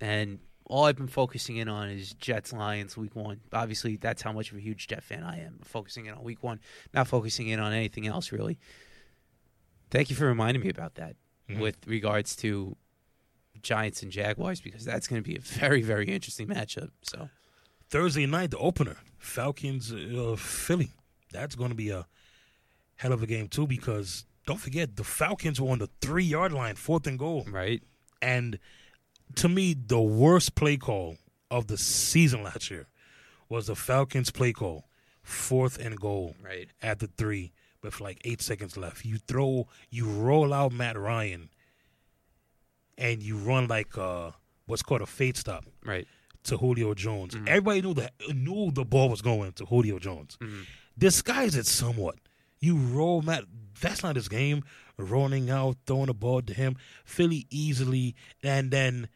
and 0.00 0.38
all 0.70 0.84
I've 0.84 0.96
been 0.96 1.08
focusing 1.08 1.56
in 1.56 1.68
on 1.68 1.88
is 1.90 2.14
Jets 2.14 2.52
Lions 2.52 2.96
week 2.96 3.16
one. 3.16 3.40
Obviously, 3.52 3.96
that's 3.96 4.22
how 4.22 4.32
much 4.32 4.52
of 4.52 4.56
a 4.56 4.60
huge 4.60 4.86
Jet 4.86 5.02
fan 5.02 5.24
I 5.24 5.40
am. 5.44 5.58
Focusing 5.64 6.06
in 6.06 6.14
on 6.14 6.22
week 6.22 6.42
one, 6.44 6.60
not 6.94 7.08
focusing 7.08 7.48
in 7.48 7.58
on 7.58 7.72
anything 7.72 8.06
else 8.06 8.30
really. 8.30 8.56
Thank 9.90 10.10
you 10.10 10.16
for 10.16 10.26
reminding 10.26 10.62
me 10.62 10.68
about 10.68 10.94
that 10.94 11.16
Mhm. 11.48 11.58
with 11.58 11.76
regards 11.86 12.36
to 12.36 12.76
Giants 13.62 14.02
and 14.02 14.12
Jaguars 14.12 14.60
because 14.60 14.84
that's 14.84 15.08
going 15.08 15.22
to 15.22 15.28
be 15.28 15.36
a 15.36 15.40
very, 15.40 15.82
very 15.82 16.06
interesting 16.06 16.46
matchup. 16.46 16.90
So, 17.02 17.28
Thursday 17.88 18.24
night, 18.26 18.52
the 18.52 18.58
opener, 18.58 18.98
Falcons, 19.18 19.92
uh, 19.92 20.36
Philly. 20.38 20.92
That's 21.32 21.56
going 21.56 21.70
to 21.70 21.74
be 21.76 21.90
a 21.90 22.06
hell 22.96 23.12
of 23.12 23.22
a 23.22 23.26
game 23.26 23.48
too 23.48 23.66
because 23.66 24.24
don't 24.46 24.60
forget 24.60 24.94
the 24.96 25.04
Falcons 25.04 25.60
were 25.60 25.70
on 25.70 25.78
the 25.80 25.88
three 26.00 26.24
yard 26.24 26.52
line, 26.52 26.76
fourth 26.76 27.06
and 27.08 27.18
goal, 27.18 27.44
right, 27.48 27.82
and 28.22 28.58
to 29.36 29.48
me, 29.48 29.74
the 29.74 30.00
worst 30.00 30.54
play 30.54 30.76
call 30.76 31.16
of 31.50 31.66
the 31.66 31.76
season 31.78 32.42
last 32.42 32.70
year 32.70 32.86
was 33.48 33.66
the 33.66 33.74
Falcons 33.76 34.30
play 34.30 34.52
call, 34.52 34.84
fourth 35.22 35.78
and 35.78 35.98
goal 36.00 36.34
right, 36.42 36.68
at 36.82 36.98
the 37.00 37.06
three 37.08 37.52
with 37.82 38.00
like 38.00 38.20
eight 38.24 38.40
seconds 38.42 38.76
left. 38.76 39.04
You 39.04 39.18
throw, 39.18 39.66
you 39.90 40.06
roll 40.06 40.52
out 40.52 40.72
Matt 40.72 40.98
Ryan, 40.98 41.48
and 42.98 43.22
you 43.22 43.36
run 43.36 43.66
like 43.68 43.96
uh, 43.96 44.30
what's 44.66 44.82
called 44.82 45.00
a 45.00 45.06
fade 45.06 45.36
stop 45.36 45.64
right. 45.84 46.06
to 46.44 46.56
Julio 46.56 46.94
Jones. 46.94 47.34
Mhm. 47.34 47.48
Everybody 47.48 47.82
knew 47.82 47.94
that 47.94 48.12
knew 48.34 48.70
the 48.70 48.84
ball 48.84 49.08
was 49.08 49.22
going 49.22 49.52
to 49.52 49.64
Julio 49.66 49.98
Jones. 49.98 50.36
Mhm. 50.40 50.66
Disguise 50.98 51.54
it 51.56 51.66
somewhat. 51.66 52.16
You 52.60 52.76
roll 52.76 53.22
Matt. 53.22 53.44
That's 53.80 54.02
not 54.02 54.16
his 54.16 54.28
game. 54.28 54.62
Rolling 54.98 55.48
out, 55.48 55.78
throwing 55.86 56.06
the 56.06 56.14
ball 56.14 56.42
to 56.42 56.52
him. 56.52 56.76
Philly 57.06 57.46
easily, 57.48 58.14
and 58.42 58.70
then 58.70 59.08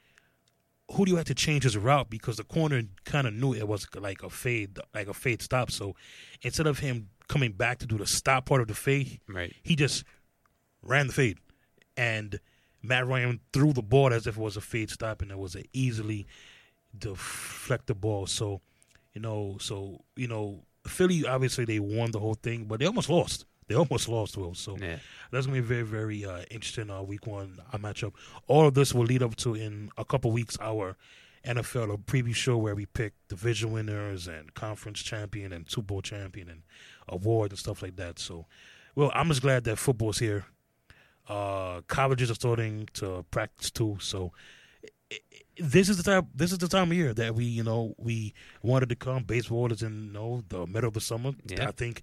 Julio 0.92 1.16
have 1.16 1.24
to 1.26 1.34
change 1.34 1.64
his 1.64 1.76
route 1.76 2.10
because 2.10 2.36
the 2.36 2.44
corner 2.44 2.82
kind 3.04 3.26
of 3.26 3.34
knew 3.34 3.54
it 3.54 3.66
was 3.66 3.86
like 3.98 4.22
a 4.22 4.30
fade, 4.30 4.78
like 4.94 5.08
a 5.08 5.14
fade 5.14 5.40
stop. 5.42 5.70
So 5.70 5.94
instead 6.42 6.66
of 6.66 6.78
him 6.80 7.08
coming 7.28 7.52
back 7.52 7.78
to 7.78 7.86
do 7.86 7.96
the 7.98 8.06
stop 8.06 8.46
part 8.46 8.60
of 8.60 8.68
the 8.68 8.74
fade, 8.74 9.20
Right. 9.26 9.54
he 9.62 9.76
just 9.76 10.04
ran 10.82 11.06
the 11.06 11.12
fade, 11.14 11.38
and 11.96 12.38
Matt 12.82 13.06
Ryan 13.06 13.40
threw 13.54 13.72
the 13.72 13.82
ball 13.82 14.12
as 14.12 14.26
if 14.26 14.36
it 14.36 14.40
was 14.40 14.56
a 14.58 14.60
fade 14.60 14.90
stop, 14.90 15.22
and 15.22 15.30
it 15.30 15.38
was 15.38 15.56
a 15.56 15.64
easily 15.72 16.26
deflect 16.96 17.86
the 17.86 17.94
ball. 17.94 18.26
So, 18.26 18.60
you 19.14 19.20
know, 19.22 19.56
so 19.60 20.04
you 20.16 20.28
know, 20.28 20.64
Philly, 20.86 21.26
obviously, 21.26 21.64
they 21.64 21.80
won 21.80 22.10
the 22.10 22.20
whole 22.20 22.34
thing, 22.34 22.64
but 22.64 22.78
they 22.80 22.86
almost 22.86 23.08
lost. 23.08 23.46
They 23.66 23.74
almost 23.74 24.08
lost, 24.08 24.36
Will. 24.36 24.54
So 24.54 24.76
Yeah. 24.78 24.98
that's 25.30 25.46
gonna 25.46 25.60
be 25.60 25.60
a 25.60 25.62
very, 25.62 25.82
very 25.82 26.24
uh, 26.24 26.44
interesting 26.50 26.90
uh, 26.90 27.02
week 27.02 27.26
one 27.26 27.60
uh, 27.72 27.78
matchup. 27.78 28.12
All 28.46 28.66
of 28.66 28.74
this 28.74 28.92
will 28.94 29.04
lead 29.06 29.22
up 29.22 29.36
to 29.36 29.54
in 29.54 29.90
a 29.96 30.04
couple 30.04 30.30
weeks 30.32 30.56
our 30.60 30.96
NFL 31.44 31.98
preview 32.04 32.34
show 32.34 32.56
where 32.56 32.74
we 32.74 32.86
pick 32.86 33.12
division 33.28 33.70
winners 33.72 34.26
and 34.26 34.54
conference 34.54 35.00
champion 35.02 35.52
and 35.52 35.70
Super 35.70 35.86
Bowl 35.86 36.02
champion 36.02 36.48
and 36.48 36.62
awards 37.08 37.52
and 37.52 37.58
stuff 37.58 37.82
like 37.82 37.96
that. 37.96 38.18
So, 38.18 38.46
well, 38.94 39.10
I'm 39.14 39.28
just 39.28 39.42
glad 39.42 39.64
that 39.64 39.76
football's 39.78 40.18
here. 40.18 40.46
Uh, 41.28 41.80
colleges 41.86 42.30
are 42.30 42.34
starting 42.34 42.88
to 42.94 43.24
practice 43.30 43.70
too. 43.70 43.96
So, 44.00 44.32
this 45.58 45.88
is 45.88 45.96
the 45.96 46.02
time. 46.02 46.28
This 46.34 46.50
is 46.52 46.58
the 46.58 46.68
time 46.68 46.90
of 46.90 46.96
year 46.96 47.14
that 47.14 47.34
we, 47.34 47.44
you 47.44 47.62
know, 47.62 47.94
we 47.98 48.34
wanted 48.62 48.88
to 48.88 48.96
come. 48.96 49.22
Baseball 49.24 49.70
is 49.72 49.82
in, 49.82 50.06
you 50.06 50.12
know, 50.12 50.42
the 50.48 50.66
middle 50.66 50.88
of 50.88 50.94
the 50.94 51.00
summer. 51.00 51.32
Yeah. 51.46 51.68
I 51.68 51.72
think 51.72 52.00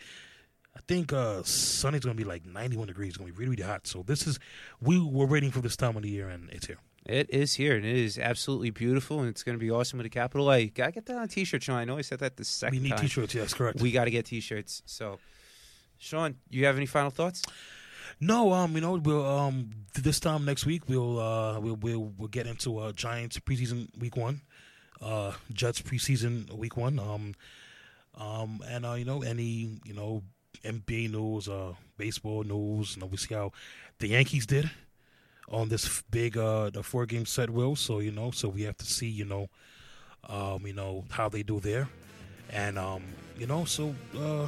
I 0.76 0.80
think 0.88 1.11
uh, 1.11 1.43
Sunday's 1.43 2.03
gonna 2.03 2.15
be 2.15 2.24
like 2.24 2.45
91 2.45 2.88
degrees. 2.88 3.09
It's 3.09 3.17
gonna 3.17 3.32
be 3.32 3.38
really, 3.38 3.51
really 3.51 3.63
hot. 3.63 3.88
So 3.88 4.03
this 4.03 4.26
is 4.26 4.39
we 4.80 4.99
were 4.99 5.26
waiting 5.26 5.51
for 5.51 5.59
this 5.59 5.76
time 5.76 5.97
of 5.97 6.03
the 6.03 6.09
year, 6.09 6.30
and 6.30 6.49
it's 6.49 6.67
here. 6.67 6.78
It 7.05 7.30
is 7.32 7.55
here, 7.55 7.76
and 7.76 7.86
it 7.86 7.95
is 7.97 8.19
absolutely 8.19 8.69
beautiful, 8.69 9.19
and 9.19 9.28
it's 9.28 9.41
going 9.41 9.57
to 9.57 9.59
be 9.59 9.72
awesome 9.72 9.97
with 9.97 10.05
a 10.05 10.09
capital 10.09 10.51
A. 10.51 10.67
Gotta 10.67 10.91
get 10.91 11.07
that 11.07 11.17
on 11.17 11.24
a 11.24 11.28
T-shirt, 11.28 11.63
Sean. 11.63 11.78
I 11.78 11.84
know 11.84 11.97
I 11.97 12.01
said 12.01 12.19
that 12.19 12.38
the 12.38 12.45
second. 12.45 12.78
We 12.78 12.84
need 12.84 12.89
time. 12.89 12.99
t-shirts. 12.99 13.34
Yes, 13.34 13.55
correct. 13.55 13.82
We 13.82 13.91
got 13.91 14.05
to 14.05 14.11
get 14.11 14.28
T-shirts. 14.28 14.84
So, 14.86 15.17
Sean, 15.97 16.36
you 16.51 16.67
have 16.67 16.78
any 16.78 16.86
final 16.86 17.09
thoughts? 17.09 17.41
no, 18.19 18.53
um, 18.53 18.76
you 18.76 18.82
know, 18.82 18.93
we'll 18.93 19.26
um 19.26 19.72
this 19.95 20.19
time 20.19 20.45
next 20.45 20.65
week 20.65 20.88
we'll 20.88 21.19
uh 21.19 21.59
we'll 21.59 21.76
we'll, 21.78 22.13
we'll 22.17 22.28
get 22.28 22.45
into 22.45 22.78
uh 22.78 22.91
Giants 22.91 23.39
preseason 23.39 23.88
week 23.97 24.15
one, 24.15 24.41
uh 25.01 25.34
Jets 25.51 25.82
preseason 25.82 26.51
week 26.53 26.78
one, 26.78 26.99
um, 26.99 27.34
um, 28.15 28.61
and 28.69 28.86
uh 28.86 28.93
you 28.93 29.05
know 29.05 29.24
any 29.24 29.80
you 29.86 29.93
know 29.93 30.22
NBA 30.64 31.12
news, 31.12 31.47
uh 31.47 31.74
baseball 31.97 32.43
news, 32.43 32.95
and 32.95 33.09
we 33.09 33.18
see 33.18 33.34
how 33.34 33.51
the 33.99 34.09
Yankees 34.09 34.45
did 34.45 34.70
on 35.49 35.70
this 35.70 36.03
big 36.09 36.38
uh 36.38 36.70
the 36.70 36.84
four 36.84 37.05
game 37.05 37.26
set 37.26 37.49
will. 37.49 37.76
So 37.76 37.99
you 37.99 38.12
know 38.12 38.32
so 38.32 38.49
we 38.49 38.64
have 38.64 38.78
to 38.78 38.86
see 38.86 39.07
you 39.07 39.26
know 39.26 39.49
um 40.28 40.66
you 40.66 40.74
know 40.74 41.05
how 41.09 41.30
they 41.30 41.43
do 41.43 41.59
there. 41.59 41.89
And 42.51 42.78
um 42.78 43.03
you 43.38 43.47
know 43.47 43.66
so 43.66 43.95
uh 44.18 44.47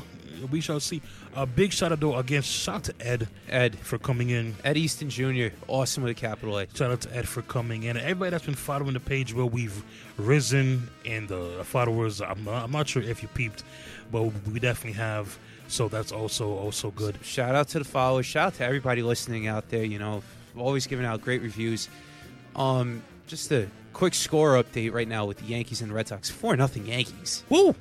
we 0.52 0.62
shall 0.62 0.80
see. 0.80 1.02
A 1.36 1.46
big 1.46 1.72
shout 1.72 1.92
out 1.92 2.00
though 2.00 2.18
again 2.18 2.42
shout 2.42 2.76
out 2.76 2.84
to 2.84 2.94
ed. 3.00 3.28
Ed, 3.50 3.78
for 3.78 3.98
coming 3.98 4.30
in. 4.30 4.56
Ed 4.64 4.78
Easton 4.78 5.10
Jr., 5.10 5.56
awesome 5.68 6.04
with 6.04 6.12
a 6.12 6.20
capital 6.20 6.58
A. 6.58 6.68
shout 6.74 6.92
out 6.92 7.02
to 7.02 7.16
ed 7.16 7.28
for 7.28 7.42
coming 7.44 7.84
in. 7.84 7.98
Everybody 7.98 8.32
that's 8.32 8.46
been 8.46 8.56
following 8.56 8.94
the 8.94 9.00
page 9.00 9.34
where 9.34 9.46
we've 9.46 9.84
risen 10.18 10.90
in 11.06 11.28
the 11.28 11.62
followers. 11.64 12.22
I'm 12.22 12.44
not, 12.44 12.64
I'm 12.64 12.72
not 12.72 12.88
sure 12.88 13.02
if 13.02 13.22
you 13.22 13.30
peeped 13.30 13.64
but 14.14 14.22
we 14.24 14.60
definitely 14.60 14.94
have 14.94 15.38
so 15.74 15.88
that's 15.88 16.12
also 16.12 16.56
also 16.56 16.92
good 16.92 17.18
Shout 17.24 17.56
out 17.56 17.68
to 17.70 17.80
the 17.80 17.86
followers. 17.86 18.28
Shout 18.28 18.48
out 18.48 18.54
to 18.56 18.64
everybody 18.64 19.02
listening 19.02 19.48
out 19.48 19.70
there. 19.70 19.84
You 19.84 19.98
know, 19.98 20.22
always 20.56 20.86
giving 20.86 21.06
out 21.06 21.22
great 21.22 21.42
reviews. 21.42 21.90
Um, 22.56 23.02
just 23.26 23.52
a 23.52 23.68
quick 23.92 24.14
score 24.14 24.54
update 24.64 24.94
right 24.94 25.08
now 25.08 25.26
with 25.26 25.40
the 25.40 25.46
Yankees 25.46 25.82
and 25.82 25.90
the 25.90 25.96
Red 25.96 26.08
Sox. 26.08 26.30
Four 26.30 26.56
nothing 26.56 26.86
Yankees. 26.86 27.44
Woo! 27.50 27.76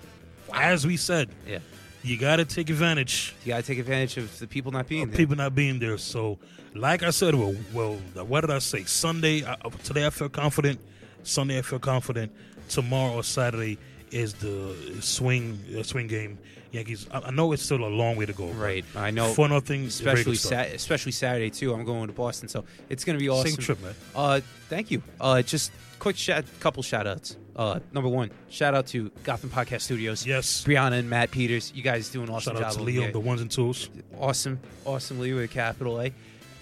as 0.54 0.86
we 0.86 0.98
said 0.98 1.30
Yeah, 1.46 1.60
you 2.02 2.18
got 2.18 2.36
to 2.36 2.44
take 2.44 2.68
advantage 2.68 3.34
you 3.44 3.52
got 3.52 3.58
to 3.58 3.66
take 3.66 3.78
advantage 3.78 4.16
of 4.16 4.38
the 4.38 4.46
people 4.46 4.72
not 4.72 4.86
being 4.86 5.08
there. 5.08 5.16
people 5.16 5.36
not 5.36 5.54
being 5.54 5.78
there. 5.78 5.98
So, 5.98 6.38
like 6.74 7.02
I 7.02 7.10
said, 7.10 7.34
well, 7.34 7.54
well, 7.72 7.94
what 8.24 8.40
did 8.42 8.50
I 8.50 8.58
say? 8.58 8.84
Sunday, 8.84 9.44
uh, 9.44 9.56
today 9.84 10.06
I 10.06 10.10
feel 10.10 10.30
confident. 10.30 10.80
Sunday 11.22 11.58
I 11.58 11.62
feel 11.62 11.78
confident. 11.78 12.32
Tomorrow 12.68 13.16
or 13.16 13.22
Saturday 13.22 13.78
is 14.12 14.34
the 14.34 14.74
swing 15.00 15.58
uh, 15.78 15.82
swing 15.82 16.06
game. 16.06 16.38
Yankees. 16.70 17.06
I, 17.10 17.20
I 17.20 17.30
know 17.30 17.52
it's 17.52 17.62
still 17.62 17.84
a 17.84 17.86
long 17.86 18.16
way 18.16 18.24
to 18.26 18.32
go. 18.32 18.46
Right, 18.46 18.84
I 18.96 19.10
know. 19.10 19.32
Four 19.34 19.48
nothing. 19.48 19.84
especially 19.86 20.36
Sa- 20.36 20.60
especially 20.60 21.12
Saturday 21.12 21.50
too. 21.50 21.74
I'm 21.74 21.84
going 21.84 22.06
to 22.06 22.12
Boston, 22.14 22.48
so 22.48 22.64
it's 22.88 23.04
going 23.04 23.18
to 23.18 23.22
be 23.22 23.28
awesome. 23.28 23.50
Same 23.50 23.56
trip, 23.62 23.82
man. 23.82 23.94
Uh, 24.14 24.40
thank 24.68 24.90
you. 24.90 25.02
Uh, 25.20 25.42
just 25.42 25.70
quick 25.98 26.16
shout, 26.16 26.44
couple 26.60 26.82
shout 26.82 27.06
outs. 27.06 27.36
Uh, 27.54 27.80
number 27.92 28.08
one, 28.08 28.30
shout 28.48 28.74
out 28.74 28.86
to 28.86 29.10
Gotham 29.24 29.50
Podcast 29.50 29.82
Studios. 29.82 30.26
Yes. 30.26 30.64
Brianna 30.64 30.98
and 30.98 31.10
Matt 31.10 31.30
Peters, 31.30 31.70
you 31.74 31.82
guys 31.82 32.08
do 32.08 32.22
an 32.22 32.30
awesome 32.30 32.54
Shout 32.56 32.64
out 32.64 32.70
job. 32.72 32.78
to 32.78 32.84
Leo, 32.84 33.12
the 33.12 33.20
ones 33.20 33.42
and 33.42 33.50
twos. 33.50 33.90
awesome, 34.18 34.58
awesome 34.86 35.20
Leo 35.20 35.36
with 35.36 35.44
a 35.44 35.48
capital 35.52 36.00
A, 36.00 36.10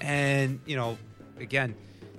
and 0.01 0.59
you 0.66 0.74
know, 0.74 0.98
again, 1.38 1.76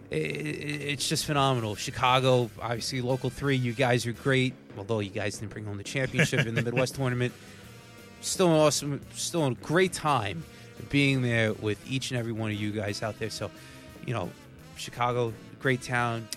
it's 0.10 1.08
just 1.10 1.26
phenomenal. 1.26 1.76
Chicago, 1.76 2.50
obviously 2.62 3.02
local 3.02 3.30
three. 3.30 3.56
You 3.58 3.74
guys 3.74 4.06
are 4.08 4.14
great. 4.14 4.54
Although 4.78 5.00
you 5.00 5.10
guys 5.10 5.38
didn't 5.40 5.52
bring 5.52 5.66
home 5.66 5.78
the 5.78 5.84
championship 5.84 6.46
in 6.46 6.56
the 6.56 6.62
Midwest 6.62 6.96
tournament, 6.96 7.34
still 8.22 8.48
an 8.48 8.54
awesome, 8.54 9.02
still 9.14 9.46
a 9.46 9.54
great 9.56 9.94
time 9.94 10.44
being 10.90 11.22
there 11.22 11.54
with 11.54 11.80
each 11.90 12.12
and 12.12 12.20
every 12.20 12.32
one 12.32 12.52
of 12.52 12.58
you 12.58 12.72
guys 12.72 13.04
out 13.04 13.20
there. 13.20 13.30
So, 13.30 13.52
you 14.06 14.14
know, 14.14 14.30
Chicago, 14.76 15.34
great 15.60 15.82
town. 15.82 16.28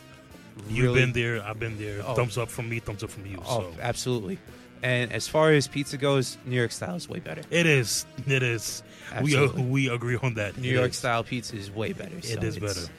You've 0.69 0.95
been 0.95 1.13
there. 1.13 1.43
I've 1.43 1.59
been 1.59 1.79
there. 1.79 2.03
Oh. 2.07 2.15
Thumbs 2.15 2.39
up 2.39 2.49
from 2.51 2.69
me. 2.69 2.79
Thumbs 2.79 3.03
up 3.03 3.11
from 3.11 3.27
you. 3.27 3.39
Oh, 3.45 3.61
so 3.61 3.75
absolutely. 3.81 4.39
And 4.83 5.13
as 5.13 5.27
far 5.27 5.51
as 5.51 5.67
pizza 5.67 5.97
goes, 5.97 6.37
New 6.45 6.57
York 6.57 6.71
style 6.71 6.95
is 6.95 7.09
way 7.09 7.19
better. 7.19 7.41
it 7.51 7.65
is. 7.67 8.05
It 8.27 8.43
is. 8.43 8.83
We 9.23 9.35
Absolutely. 9.35 9.63
uh, 9.63 9.67
we 9.67 9.89
agree 9.89 10.17
on 10.23 10.35
that. 10.35 10.57
New 10.59 10.69
It 10.69 10.75
York 10.75 10.91
is. 10.91 10.97
style 10.99 11.25
pizza 11.25 11.57
is 11.57 11.71
way 11.71 11.93
better. 11.93 12.17
It 12.19 12.25
so 12.25 12.41
is 12.41 12.57
it's- 12.57 12.75
better. 12.75 12.93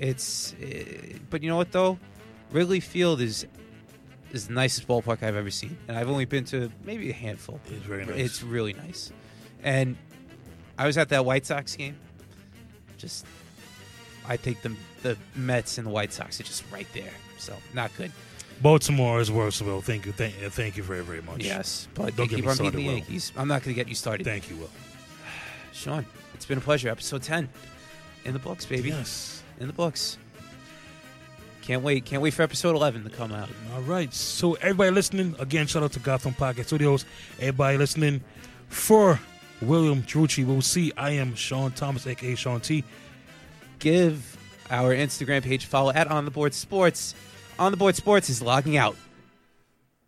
It's, 0.00 0.54
uh, 0.62 1.18
but 1.30 1.42
you 1.42 1.48
know 1.48 1.56
what 1.56 1.72
though, 1.72 1.98
Wrigley 2.52 2.78
Field 2.80 3.20
is 3.20 3.46
is 4.32 4.48
the 4.48 4.54
nicest 4.54 4.86
ballpark 4.86 5.22
I've 5.22 5.36
ever 5.36 5.50
seen, 5.50 5.76
and 5.88 5.96
I've 5.96 6.08
only 6.08 6.24
been 6.24 6.44
to 6.46 6.70
maybe 6.84 7.10
a 7.10 7.14
handful. 7.14 7.60
It's 7.66 7.84
very 7.84 8.04
nice. 8.04 8.16
It's 8.16 8.42
really 8.42 8.72
nice, 8.74 9.12
and 9.62 9.96
I 10.76 10.86
was 10.86 10.98
at 10.98 11.08
that 11.10 11.24
White 11.24 11.46
Sox 11.46 11.74
game. 11.76 11.96
Just, 12.96 13.26
I 14.26 14.36
think 14.36 14.62
the 14.62 14.74
the 15.02 15.16
Mets 15.34 15.78
and 15.78 15.86
the 15.86 15.90
White 15.90 16.12
Sox 16.12 16.40
are 16.40 16.44
just 16.44 16.64
right 16.72 16.86
there, 16.92 17.12
so 17.38 17.54
not 17.74 17.90
good. 17.96 18.12
Baltimore 18.60 19.20
is 19.20 19.30
worse. 19.30 19.62
Well, 19.62 19.80
thank 19.80 20.04
you. 20.04 20.12
Thank, 20.12 20.34
uh, 20.44 20.50
thank 20.50 20.76
you 20.76 20.82
very 20.82 21.02
very 21.04 21.22
much. 21.22 21.44
Yes, 21.44 21.88
but 21.94 22.16
Don't 22.16 22.28
get 22.28 22.44
me 22.44 22.52
started, 22.52 22.74
the 22.74 22.86
Will. 22.86 22.94
Yankees. 22.94 23.32
I'm 23.36 23.48
not 23.48 23.62
going 23.62 23.74
to 23.74 23.80
get 23.80 23.88
you 23.88 23.94
started. 23.94 24.24
Thank 24.24 24.50
you, 24.50 24.56
Will. 24.56 24.70
Sean, 25.72 26.04
it's 26.34 26.44
been 26.44 26.58
a 26.58 26.60
pleasure. 26.60 26.88
Episode 26.88 27.22
10 27.22 27.48
in 28.24 28.32
the 28.32 28.38
books, 28.38 28.66
baby. 28.66 28.88
Yes. 28.88 29.42
In 29.60 29.68
the 29.68 29.72
books. 29.72 30.18
Can't 31.68 31.82
wait. 31.82 32.06
Can't 32.06 32.22
wait 32.22 32.32
for 32.32 32.40
episode 32.40 32.74
11 32.76 33.04
to 33.04 33.10
come 33.10 33.30
out. 33.30 33.50
All 33.74 33.82
right. 33.82 34.12
So 34.14 34.54
everybody 34.54 34.90
listening, 34.90 35.36
again, 35.38 35.66
shout 35.66 35.82
out 35.82 35.92
to 35.92 36.00
Gotham 36.00 36.32
Podcast 36.32 36.64
Studios. 36.68 37.04
Everybody 37.38 37.76
listening 37.76 38.22
for 38.68 39.20
William 39.60 40.02
Drucci. 40.02 40.46
We'll 40.46 40.62
see. 40.62 40.94
I 40.96 41.10
am 41.10 41.34
Sean 41.34 41.72
Thomas, 41.72 42.06
aka 42.06 42.34
Sean 42.36 42.62
T. 42.62 42.84
Give 43.80 44.38
our 44.70 44.94
Instagram 44.94 45.42
page 45.42 45.66
follow 45.66 45.92
at 45.92 46.10
On 46.10 46.24
the 46.24 46.30
Board 46.30 46.54
Sports. 46.54 47.14
On 47.58 47.70
the 47.70 47.76
Board 47.76 47.96
Sports 47.96 48.30
is 48.30 48.40
logging 48.40 48.78
out. 48.78 48.96